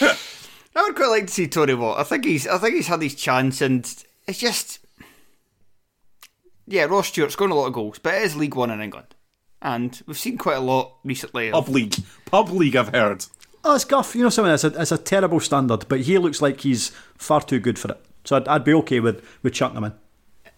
I 0.00 0.82
would 0.82 0.94
quite 0.96 1.08
like 1.08 1.26
to 1.26 1.32
see 1.32 1.48
Tony 1.48 1.74
Watt. 1.74 1.98
I 1.98 2.04
think 2.04 2.24
he's 2.24 2.46
I 2.46 2.58
think 2.58 2.74
he's 2.76 2.86
had 2.86 3.02
his 3.02 3.14
chance 3.14 3.60
and 3.60 3.84
it's 4.26 4.38
just 4.38 4.78
Yeah, 6.66 6.84
Ross 6.84 7.08
Stewart's 7.08 7.32
scoring 7.34 7.52
a 7.52 7.56
lot 7.56 7.66
of 7.66 7.72
goals, 7.72 7.98
but 7.98 8.14
it 8.14 8.22
is 8.22 8.36
League 8.36 8.54
One 8.54 8.70
in 8.70 8.80
England. 8.80 9.14
And 9.60 10.00
we've 10.06 10.18
seen 10.18 10.38
quite 10.38 10.56
a 10.56 10.60
lot 10.60 10.94
recently 11.04 11.50
of 11.50 11.64
Pub 11.64 11.74
league, 11.74 11.94
pub 12.26 12.50
league. 12.50 12.76
I've 12.76 12.90
heard. 12.94 13.24
Oh, 13.64 13.74
it's 13.74 13.84
Guff. 13.84 14.14
You 14.14 14.22
know 14.22 14.28
something? 14.28 14.52
It's 14.54 14.62
a, 14.62 14.80
it's 14.80 14.92
a 14.92 14.98
terrible 14.98 15.40
standard, 15.40 15.86
but 15.88 16.02
he 16.02 16.16
looks 16.18 16.40
like 16.40 16.60
he's 16.60 16.90
far 17.16 17.40
too 17.40 17.58
good 17.58 17.76
for 17.78 17.90
it. 17.90 18.00
So 18.24 18.36
I'd, 18.36 18.46
I'd 18.46 18.62
be 18.64 18.72
okay 18.74 19.00
with, 19.00 19.24
with 19.42 19.52
chucking 19.52 19.76
him 19.78 19.84
in. 19.84 19.92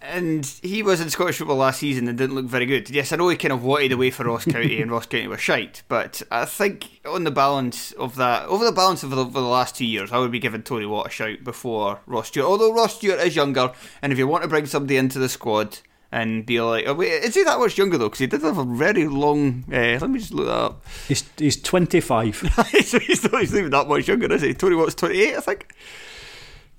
And 0.02 0.46
he 0.62 0.82
was 0.82 1.00
in 1.00 1.10
Scottish 1.10 1.38
football 1.38 1.56
last 1.56 1.80
season 1.80 2.08
and 2.08 2.16
didn't 2.16 2.34
look 2.34 2.46
very 2.46 2.66
good. 2.66 2.88
Yes, 2.88 3.12
I 3.12 3.16
know 3.16 3.28
he 3.28 3.36
kind 3.36 3.52
of 3.52 3.62
wanted 3.62 3.92
away 3.92 4.10
for 4.10 4.24
Ross 4.24 4.44
County 4.44 4.80
and 4.80 4.90
Ross 4.90 5.06
County 5.06 5.28
were 5.28 5.36
shite, 5.36 5.82
but 5.88 6.22
I 6.30 6.46
think 6.46 7.00
on 7.04 7.24
the 7.24 7.30
balance 7.30 7.92
of 7.92 8.16
that, 8.16 8.48
over 8.48 8.64
the 8.64 8.72
balance 8.72 9.02
of 9.02 9.10
the, 9.10 9.18
over 9.18 9.40
the 9.40 9.46
last 9.46 9.76
two 9.76 9.84
years, 9.84 10.10
I 10.10 10.18
would 10.18 10.32
be 10.32 10.38
giving 10.38 10.62
Tony 10.62 10.86
Watt 10.86 11.08
a 11.08 11.10
shout 11.10 11.44
before 11.44 12.00
Ross 12.06 12.28
Stewart. 12.28 12.48
Although 12.48 12.72
Ross 12.72 12.96
Stewart 12.96 13.20
is 13.20 13.36
younger, 13.36 13.72
and 14.00 14.12
if 14.12 14.18
you 14.18 14.26
want 14.26 14.42
to 14.42 14.48
bring 14.48 14.66
somebody 14.66 14.96
into 14.96 15.18
the 15.18 15.28
squad 15.28 15.78
and 16.10 16.46
be 16.46 16.60
like, 16.60 16.86
oh, 16.86 16.94
wait, 16.94 17.22
is 17.22 17.34
he 17.34 17.44
that 17.44 17.58
much 17.58 17.76
younger 17.76 17.98
though? 17.98 18.08
Because 18.08 18.20
he 18.20 18.26
did 18.26 18.42
have 18.42 18.58
a 18.58 18.64
very 18.64 19.06
long. 19.06 19.64
Uh, 19.70 19.98
let 20.00 20.08
me 20.08 20.18
just 20.18 20.32
look 20.32 20.46
that 20.46 20.52
up. 20.52 20.86
He's, 21.08 21.28
he's 21.36 21.60
25. 21.60 22.36
so 22.84 22.98
he's 22.98 23.30
not, 23.30 23.40
he's 23.42 23.54
even 23.54 23.70
that 23.70 23.86
much 23.86 24.08
younger, 24.08 24.32
is 24.32 24.42
he? 24.42 24.54
Tony 24.54 24.76
Watt's 24.76 24.94
28, 24.94 25.36
I 25.36 25.40
think. 25.40 25.74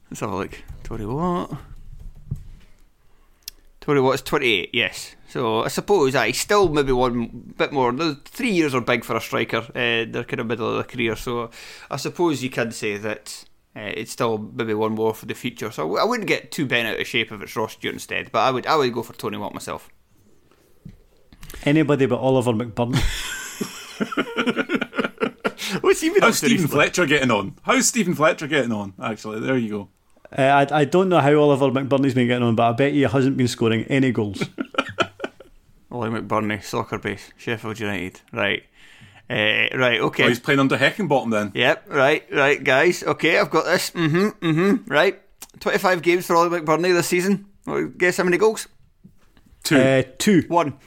Let's 0.09 0.21
have 0.21 0.31
a 0.31 0.35
look. 0.35 0.57
Tony 0.83 1.05
Watt. 1.05 1.55
Tony 3.81 3.99
Watt's 3.99 4.21
28, 4.21 4.69
yes. 4.73 5.15
So 5.27 5.63
I 5.63 5.67
suppose 5.67 6.13
he's 6.13 6.39
still 6.39 6.69
maybe 6.69 6.91
one 6.91 7.53
bit 7.57 7.73
more. 7.73 7.91
The 7.91 8.15
three 8.25 8.51
years 8.51 8.75
are 8.75 8.81
big 8.81 9.03
for 9.03 9.15
a 9.15 9.21
striker. 9.21 9.65
Uh, 9.69 10.05
they're 10.09 10.23
kind 10.23 10.39
of 10.39 10.47
middle 10.47 10.69
of 10.69 10.75
their 10.75 10.83
career. 10.83 11.15
So 11.15 11.49
I 11.89 11.97
suppose 11.97 12.43
you 12.43 12.49
can 12.49 12.71
say 12.71 12.97
that 12.97 13.45
uh, 13.75 13.79
it's 13.79 14.11
still 14.11 14.37
maybe 14.37 14.75
one 14.75 14.93
more 14.93 15.15
for 15.15 15.25
the 15.25 15.33
future. 15.33 15.71
So 15.71 15.97
I 15.97 16.03
wouldn't 16.03 16.27
get 16.27 16.51
too 16.51 16.67
bent 16.67 16.87
out 16.87 16.99
of 16.99 17.07
shape 17.07 17.31
if 17.31 17.41
it's 17.41 17.55
Ross 17.55 17.73
Stewart 17.73 17.95
instead. 17.95 18.31
But 18.31 18.39
I 18.39 18.51
would 18.51 18.67
I 18.67 18.75
would 18.75 18.93
go 18.93 19.03
for 19.03 19.13
Tony 19.13 19.37
Watt 19.37 19.53
myself. 19.53 19.89
Anybody 21.63 22.05
but 22.05 22.19
Oliver 22.19 22.53
McBurnie. 22.53 23.01
What's 25.81 26.01
he 26.01 26.09
been 26.09 26.21
How's 26.21 26.37
Steven 26.37 26.57
recently? 26.57 26.75
Fletcher 26.75 27.05
getting 27.05 27.31
on? 27.31 27.55
How's 27.63 27.87
Steven 27.87 28.13
Fletcher 28.15 28.47
getting 28.47 28.71
on? 28.71 28.93
Actually, 29.01 29.39
there 29.39 29.57
you 29.57 29.69
go. 29.69 29.89
Uh, 30.37 30.65
I, 30.71 30.81
I 30.81 30.85
don't 30.85 31.09
know 31.09 31.19
how 31.19 31.35
Oliver 31.35 31.69
McBurnie's 31.71 32.13
been 32.13 32.27
getting 32.27 32.43
on, 32.43 32.55
but 32.55 32.69
I 32.69 32.71
bet 32.73 32.93
he 32.93 33.01
hasn't 33.01 33.35
been 33.37 33.47
scoring 33.47 33.83
any 33.85 34.11
goals. 34.11 34.43
Ollie 35.91 36.09
McBurnie, 36.09 36.63
soccer 36.63 36.97
base, 36.97 37.31
Sheffield 37.37 37.79
United. 37.79 38.21
Right. 38.31 38.63
Uh, 39.29 39.67
right, 39.77 39.99
okay. 40.01 40.23
Oh, 40.25 40.27
he's 40.27 40.39
playing 40.39 40.59
under 40.59 40.77
Heckingbottom 40.77 41.31
then. 41.31 41.51
Yep, 41.53 41.85
right, 41.89 42.25
right, 42.31 42.63
guys. 42.63 43.03
Okay, 43.03 43.37
I've 43.37 43.49
got 43.49 43.65
this. 43.65 43.91
Mm 43.91 44.09
hmm, 44.09 44.45
mm 44.45 44.53
hmm, 44.79 44.91
right. 44.91 45.21
25 45.59 46.01
games 46.01 46.25
for 46.25 46.35
Ollie 46.35 46.61
McBurnie 46.61 46.93
this 46.93 47.07
season. 47.07 47.45
Well, 47.65 47.87
guess 47.97 48.17
how 48.17 48.23
many 48.23 48.37
goals? 48.37 48.67
Two. 49.63 49.77
uh, 49.77 50.03
two. 50.17 50.43
One. 50.47 50.77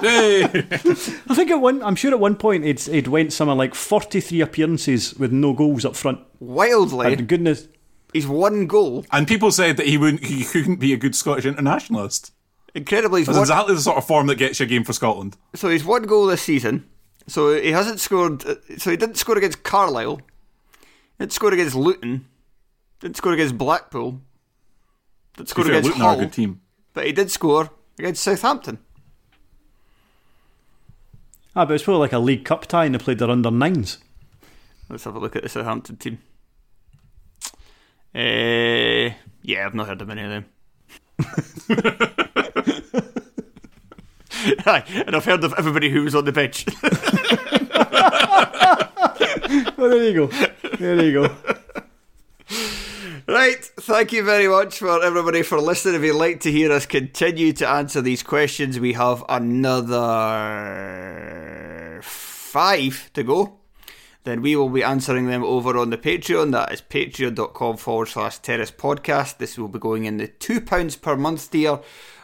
Hey! 0.00 0.44
I 0.44 1.34
think 1.34 1.50
at 1.50 1.60
one, 1.60 1.82
I'm 1.82 1.94
sure 1.94 2.10
at 2.10 2.20
one 2.20 2.36
point 2.36 2.64
he'd, 2.64 2.80
he'd 2.80 3.08
went 3.08 3.32
something 3.32 3.56
like 3.56 3.74
43 3.74 4.40
appearances 4.40 5.14
with 5.14 5.32
no 5.32 5.52
goals 5.52 5.84
up 5.84 5.96
front. 5.96 6.20
Wildly, 6.40 7.12
And 7.14 7.28
goodness, 7.28 7.68
he's 8.12 8.26
one 8.26 8.66
goal. 8.66 9.04
and 9.12 9.26
people 9.28 9.50
said 9.50 9.76
that 9.76 9.86
he 9.86 9.96
wouldn't, 9.98 10.24
he 10.24 10.44
couldn't 10.44 10.76
be 10.76 10.92
a 10.92 10.96
good 10.96 11.14
Scottish 11.14 11.44
internationalist. 11.46 12.32
Incredibly, 12.74 13.20
he's 13.20 13.26
That's 13.26 13.36
one, 13.38 13.42
exactly 13.44 13.74
the 13.74 13.80
sort 13.80 13.96
of 13.98 14.06
form 14.06 14.26
that 14.26 14.36
gets 14.36 14.60
you 14.60 14.64
a 14.64 14.68
game 14.68 14.84
for 14.84 14.92
Scotland. 14.92 15.36
so 15.54 15.68
he's 15.70 15.84
one 15.84 16.02
goal 16.02 16.26
this 16.26 16.42
season. 16.42 16.88
So 17.26 17.58
he 17.60 17.72
hasn't 17.72 18.00
scored. 18.00 18.46
uh, 18.46 18.54
So 18.78 18.90
he 18.90 18.96
didn't 18.96 19.16
score 19.16 19.36
against 19.36 19.62
Carlisle. 19.64 20.20
Didn't 21.18 21.32
score 21.32 21.52
against 21.52 21.74
Luton. 21.74 22.26
Didn't 23.00 23.16
score 23.16 23.32
against 23.32 23.56
Blackpool. 23.58 24.20
Didn't 25.36 25.48
score 25.48 25.64
fair, 25.64 25.72
against 25.74 25.88
Luton 25.88 26.02
are 26.02 26.04
a 26.04 26.08
Hull. 26.12 26.20
good 26.20 26.32
team. 26.32 26.60
But 26.92 27.06
he 27.06 27.12
did 27.12 27.30
score 27.30 27.70
against 27.98 28.22
Southampton. 28.22 28.78
ah, 31.54 31.64
but 31.64 31.74
it's 31.74 31.84
probably 31.84 32.00
like 32.00 32.12
a 32.12 32.18
League 32.18 32.44
Cup 32.44 32.66
tie 32.66 32.84
and 32.84 32.94
they 32.94 32.98
played 32.98 33.18
their 33.18 33.30
under 33.30 33.50
nines. 33.50 33.98
Let's 34.88 35.04
have 35.04 35.16
a 35.16 35.18
look 35.18 35.34
at 35.34 35.42
the 35.42 35.48
Southampton 35.48 35.96
team. 35.96 36.18
Uh, 38.16 39.12
yeah, 39.42 39.66
I've 39.66 39.74
not 39.74 39.88
heard 39.88 40.00
of 40.00 40.08
any 40.08 40.22
of 40.22 40.30
them. 40.30 40.46
Aye, 44.64 44.84
and 45.06 45.14
I've 45.14 45.26
heard 45.26 45.44
of 45.44 45.52
everybody 45.58 45.90
who 45.90 46.02
was 46.02 46.14
on 46.14 46.24
the 46.24 46.32
bench. 46.32 46.64
Oh, 49.76 49.88
there 49.90 50.02
you 50.04 50.14
go. 50.14 50.28
There 50.78 51.04
you 51.04 51.12
go. 51.12 51.36
right, 53.28 53.62
thank 53.80 54.12
you 54.12 54.24
very 54.24 54.48
much 54.48 54.78
for 54.78 55.04
everybody 55.04 55.42
for 55.42 55.60
listening. 55.60 55.96
If 55.96 56.02
you'd 56.02 56.16
like 56.16 56.40
to 56.40 56.50
hear 56.50 56.72
us 56.72 56.86
continue 56.86 57.52
to 57.52 57.68
answer 57.68 58.00
these 58.00 58.22
questions, 58.22 58.80
we 58.80 58.94
have 58.94 59.24
another 59.28 60.00
five 62.02 63.10
to 63.12 63.22
go. 63.22 63.58
Then 64.26 64.42
we 64.42 64.56
will 64.56 64.68
be 64.68 64.82
answering 64.82 65.28
them 65.28 65.44
over 65.44 65.78
on 65.78 65.90
the 65.90 65.96
Patreon. 65.96 66.50
That 66.50 66.72
is 66.72 66.82
patreon.com 66.82 67.76
forward 67.76 68.08
slash 68.08 68.38
terrace 68.38 68.72
podcast. 68.72 69.38
This 69.38 69.56
will 69.56 69.68
be 69.68 69.78
going 69.78 70.04
in 70.04 70.16
the 70.16 70.26
£2 70.26 71.00
per 71.00 71.14
month 71.14 71.48
tier, 71.48 71.78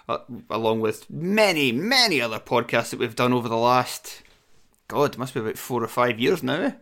uh, 0.08 0.18
along 0.50 0.80
with 0.80 1.08
many, 1.08 1.70
many 1.70 2.20
other 2.20 2.40
podcasts 2.40 2.90
that 2.90 2.98
we've 2.98 3.14
done 3.14 3.32
over 3.32 3.48
the 3.48 3.56
last, 3.56 4.24
God, 4.88 5.14
it 5.14 5.18
must 5.18 5.32
be 5.32 5.38
about 5.38 5.56
four 5.56 5.80
or 5.80 5.86
five 5.86 6.18
years 6.18 6.42
now. 6.42 6.60
Eh? 6.60 6.72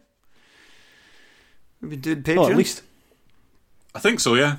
We've 1.83 1.91
been 1.91 2.01
doing 2.01 2.23
Patreon. 2.23 2.39
Oh, 2.39 2.51
at 2.53 2.57
least. 2.57 2.83
I 3.95 3.99
think 3.99 4.21
so, 4.21 4.37
yeah. 4.37 4.57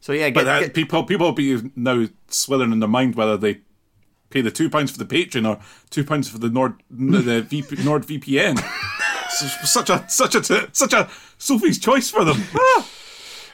So 0.00 0.12
yeah, 0.12 0.30
But 0.30 0.40
get, 0.40 0.44
that, 0.44 0.60
get- 0.60 0.74
people 0.74 1.04
people 1.04 1.26
will 1.26 1.32
be 1.34 1.70
now 1.76 2.06
swirling 2.28 2.72
in 2.72 2.80
their 2.80 2.88
mind 2.88 3.16
whether 3.16 3.36
they 3.36 3.60
pay 4.30 4.40
the 4.40 4.50
two 4.50 4.70
pounds 4.70 4.92
for 4.92 4.98
the 4.98 5.04
Patreon 5.04 5.46
or 5.46 5.60
two 5.90 6.04
pounds 6.04 6.30
for 6.30 6.38
the 6.38 6.48
Nord 6.48 6.82
the 6.90 7.42
VP, 7.42 7.84
Nord 7.84 8.06
VPN. 8.06 8.62
It's 9.42 9.70
such 9.70 9.90
a 9.90 10.04
such 10.08 10.34
a 10.34 10.68
such 10.72 10.92
a 10.92 11.08
Sophie's 11.38 11.78
choice 11.78 12.10
for 12.10 12.24
them. 12.24 12.42
Ah! 12.58 12.88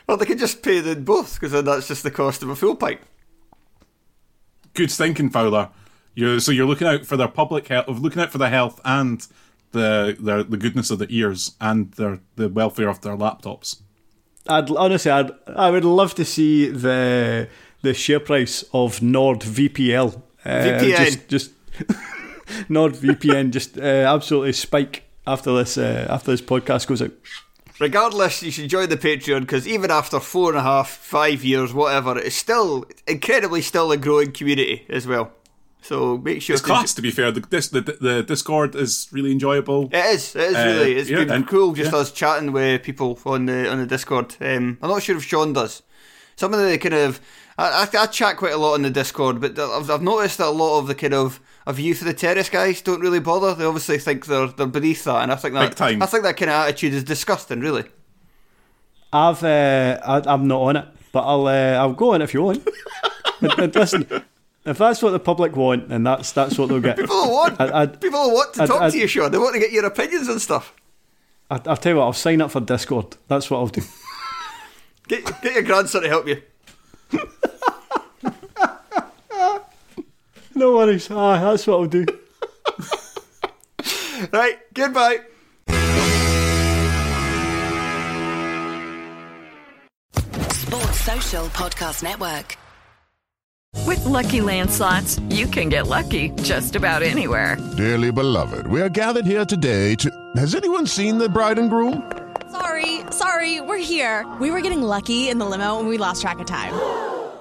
Well, 0.07 0.17
they 0.17 0.27
could 0.27 0.39
just 0.39 0.63
pay 0.63 0.81
the 0.81 0.97
both 0.97 1.35
because 1.35 1.53
then 1.53 1.65
that's 1.65 1.89
just 1.89 2.03
the 2.03 2.11
cost 2.11 2.43
of 2.43 2.49
a 2.49 2.57
full 2.57 2.75
pipe. 2.75 3.05
Good 4.75 4.91
thinking, 4.91 5.31
Fowler. 5.31 5.71
You 6.15 6.41
so 6.41 6.53
you're 6.53 6.67
looking 6.67 6.89
out 6.89 7.07
for 7.07 7.17
their 7.17 7.29
public 7.29 7.69
health, 7.69 7.89
looking 7.89 8.21
out 8.21 8.33
for 8.33 8.39
their 8.39 8.51
health 8.51 8.81
and 8.85 9.27
the 9.71 10.17
their 10.19 10.43
the 10.43 10.57
goodness 10.57 10.91
of 10.91 10.99
their 10.99 11.09
ears 11.11 11.53
and 11.61 11.93
their 11.93 12.21
the 12.37 12.49
welfare 12.49 12.89
of 12.89 13.01
their 13.01 13.17
laptops. 13.17 13.83
I'd 14.49 14.71
honestly, 14.71 15.11
I'd, 15.11 15.31
I 15.47 15.71
would 15.71 15.85
love 15.85 16.15
to 16.17 16.25
see 16.25 16.69
the 16.69 17.49
the 17.83 17.95
share 17.95 18.21
price 18.21 18.65
of 18.73 19.01
NordVPL. 19.01 20.23
Uh, 20.45 20.49
VPN. 20.49 20.97
Just, 20.97 21.29
just 21.29 21.51
NordVPN 22.69 23.51
just 23.51 23.79
uh, 23.79 23.81
absolutely 23.81 24.53
spike 24.53 25.05
after 25.27 25.53
this 25.57 25.77
uh, 25.79 26.07
after 26.11 26.31
this 26.31 26.41
podcast 26.43 26.87
goes 26.87 27.03
out. 27.03 27.13
Regardless, 27.81 28.43
you 28.43 28.51
should 28.51 28.69
join 28.71 28.89
the 28.91 28.97
Patreon 28.97 29.41
because 29.41 29.67
even 29.67 29.91
after 29.91 30.21
four 30.21 30.51
and 30.51 30.59
a 30.59 30.63
half, 30.63 30.91
five 30.91 31.43
years, 31.43 31.73
whatever, 31.73 32.19
it's 32.19 32.37
still 32.37 32.85
incredibly 33.09 33.63
still 33.63 33.91
a 33.91 33.97
growing 33.97 34.31
community 34.33 34.85
as 34.89 35.07
well. 35.07 35.33
So 35.81 36.19
make 36.19 36.43
sure 36.43 36.55
It's 36.55 36.63
to- 36.63 36.69
class, 36.69 36.95
to 36.95 37.03
be 37.03 37.11
fair. 37.11 37.33
The, 37.33 37.41
this, 37.41 37.69
the, 37.69 37.81
the 37.81 38.23
Discord 38.23 38.77
is 38.77 39.09
really 39.11 39.33
enjoyable. 39.33 39.89
It 39.91 40.05
is. 40.15 40.37
It 40.37 40.43
is 40.43 40.55
Uh, 40.55 40.65
really. 40.65 40.93
It's 40.95 41.11
yeah, 41.11 41.17
been 41.19 41.31
and- 41.31 41.49
cool 41.49 41.73
just 41.73 41.93
yeah. 41.93 41.99
us 41.99 42.13
chatting 42.13 42.53
with 42.53 42.85
people 42.85 43.19
on 43.27 43.47
the 43.47 43.69
on 43.69 43.79
the 43.79 43.87
Discord. 43.87 44.37
Um, 44.41 44.79
I'm 44.81 44.91
not 44.91 45.03
sure 45.03 45.17
if 45.17 45.25
Sean 45.25 45.53
does. 45.53 45.83
Some 46.37 46.55
of 46.55 46.61
the 46.61 46.79
kind 46.79 46.95
of 46.95 47.21
I, 47.59 47.89
I, 47.93 47.99
I 48.03 48.07
chat 48.07 48.37
quite 48.37 48.53
a 48.53 48.59
lot 48.59 48.75
on 48.75 48.83
the 48.83 48.91
Discord, 48.91 49.41
but 49.41 49.59
I've, 49.59 49.91
I've 49.91 50.03
noticed 50.03 50.39
that 50.39 50.47
a 50.47 50.51
lot 50.51 50.79
of 50.79 50.87
the 50.87 50.95
kind 50.95 51.15
of 51.15 51.41
of 51.67 51.79
youth 51.79 51.99
for 51.99 52.05
the 52.05 52.15
terrace 52.15 52.49
guys 52.49 52.81
don't 52.83 53.01
really 53.01 53.21
bother. 53.21 53.55
They 53.55 53.65
obviously 53.65 53.99
think 53.99 54.27
they're 54.27 54.49
they're 54.49 54.67
beneath 54.67 55.05
that, 55.05 55.23
and 55.23 55.33
I 55.33 55.37
think 55.37 55.55
that 55.55 55.71
Big 55.71 55.77
time. 55.77 56.03
I 56.03 56.07
think 56.07 56.23
that 56.25 56.37
kind 56.37 56.51
of 56.51 56.57
attitude 56.65 56.95
is 56.95 57.05
disgusting. 57.05 57.61
Really, 57.61 57.85
I've 59.13 59.43
uh, 59.45 60.01
I, 60.05 60.23
I'm 60.33 60.47
not 60.49 60.61
on 60.63 60.77
it, 60.77 60.89
but 61.13 61.21
I'll 61.21 61.47
uh, 61.47 61.75
I'll 61.81 61.93
go 61.93 62.15
on 62.15 62.23
if 62.23 62.35
you 62.35 62.43
want. 62.43 62.67
But- 63.41 63.57
but 63.57 63.75
Listen, 63.75 64.07
if 64.65 64.79
that's 64.79 65.03
what 65.03 65.11
the 65.11 65.19
public 65.19 65.57
want, 65.57 65.89
then 65.89 66.05
that's 66.05 66.31
that's 66.31 66.57
what 66.57 66.69
they'll 66.69 66.79
get. 66.81 66.97
people 66.97 67.29
want 67.31 67.61
I, 67.61 67.83
I, 67.83 67.87
people 67.87 68.21
want 68.33 68.55
to 68.55 68.63
I- 68.63 68.67
talk 68.67 68.83
I- 68.83 68.91
to 68.91 68.99
you, 68.99 69.09
Sean. 69.09 69.33
They 69.33 69.39
want 69.39 69.55
to 69.55 69.61
get 69.61 69.73
your 69.73 69.85
opinions 69.85 70.29
and 70.29 70.41
stuff. 70.41 70.73
I, 71.51 71.61
I'll 71.67 71.77
tell 71.77 71.93
you 71.93 71.99
what, 71.99 72.05
I'll 72.05 72.13
sign 72.13 72.41
up 72.41 72.53
for 72.53 72.61
Discord. 72.61 73.17
That's 73.27 73.51
what 73.51 73.59
I'll 73.59 73.67
do. 73.67 73.83
Get 75.09 75.25
get 75.43 75.55
your 75.55 75.63
grandson 75.65 76.03
to 76.03 76.09
help 76.09 76.29
you. 76.29 76.41
No 80.55 80.75
worries. 80.75 81.11
Ah, 81.11 81.39
that's 81.41 81.67
what 81.67 81.75
I'll 81.81 81.87
do. 81.87 82.07
Right, 84.33 84.57
goodbye. 84.73 85.19
Sports 90.53 91.01
Social 91.01 91.47
Podcast 91.49 92.03
Network. 92.03 92.57
With 93.87 94.05
Lucky 94.05 94.41
Land 94.41 94.71
slots, 94.71 95.19
you 95.31 95.47
can 95.47 95.69
get 95.69 95.87
lucky 95.87 96.31
just 96.43 96.77
about 96.77 97.03
anywhere. 97.03 97.57
Dearly 97.77 98.13
beloved, 98.13 98.67
we 98.69 98.81
are 98.81 98.89
gathered 98.89 99.27
here 99.27 99.45
today 99.45 99.95
to. 99.97 100.11
Has 100.37 100.55
anyone 100.55 100.87
seen 100.87 101.19
the 101.19 101.29
bride 101.29 101.59
and 101.59 101.69
groom? 101.69 102.11
Sorry, 102.51 103.01
sorry, 103.11 103.61
we're 103.61 103.79
here. 103.79 104.27
We 104.41 104.51
were 104.51 104.61
getting 104.61 104.83
lucky 104.83 105.29
in 105.31 105.39
the 105.39 105.47
limo 105.47 105.79
and 105.81 105.89
we 105.89 105.99
lost 105.99 106.21
track 106.23 106.39
of 106.39 106.47
time. 106.47 106.73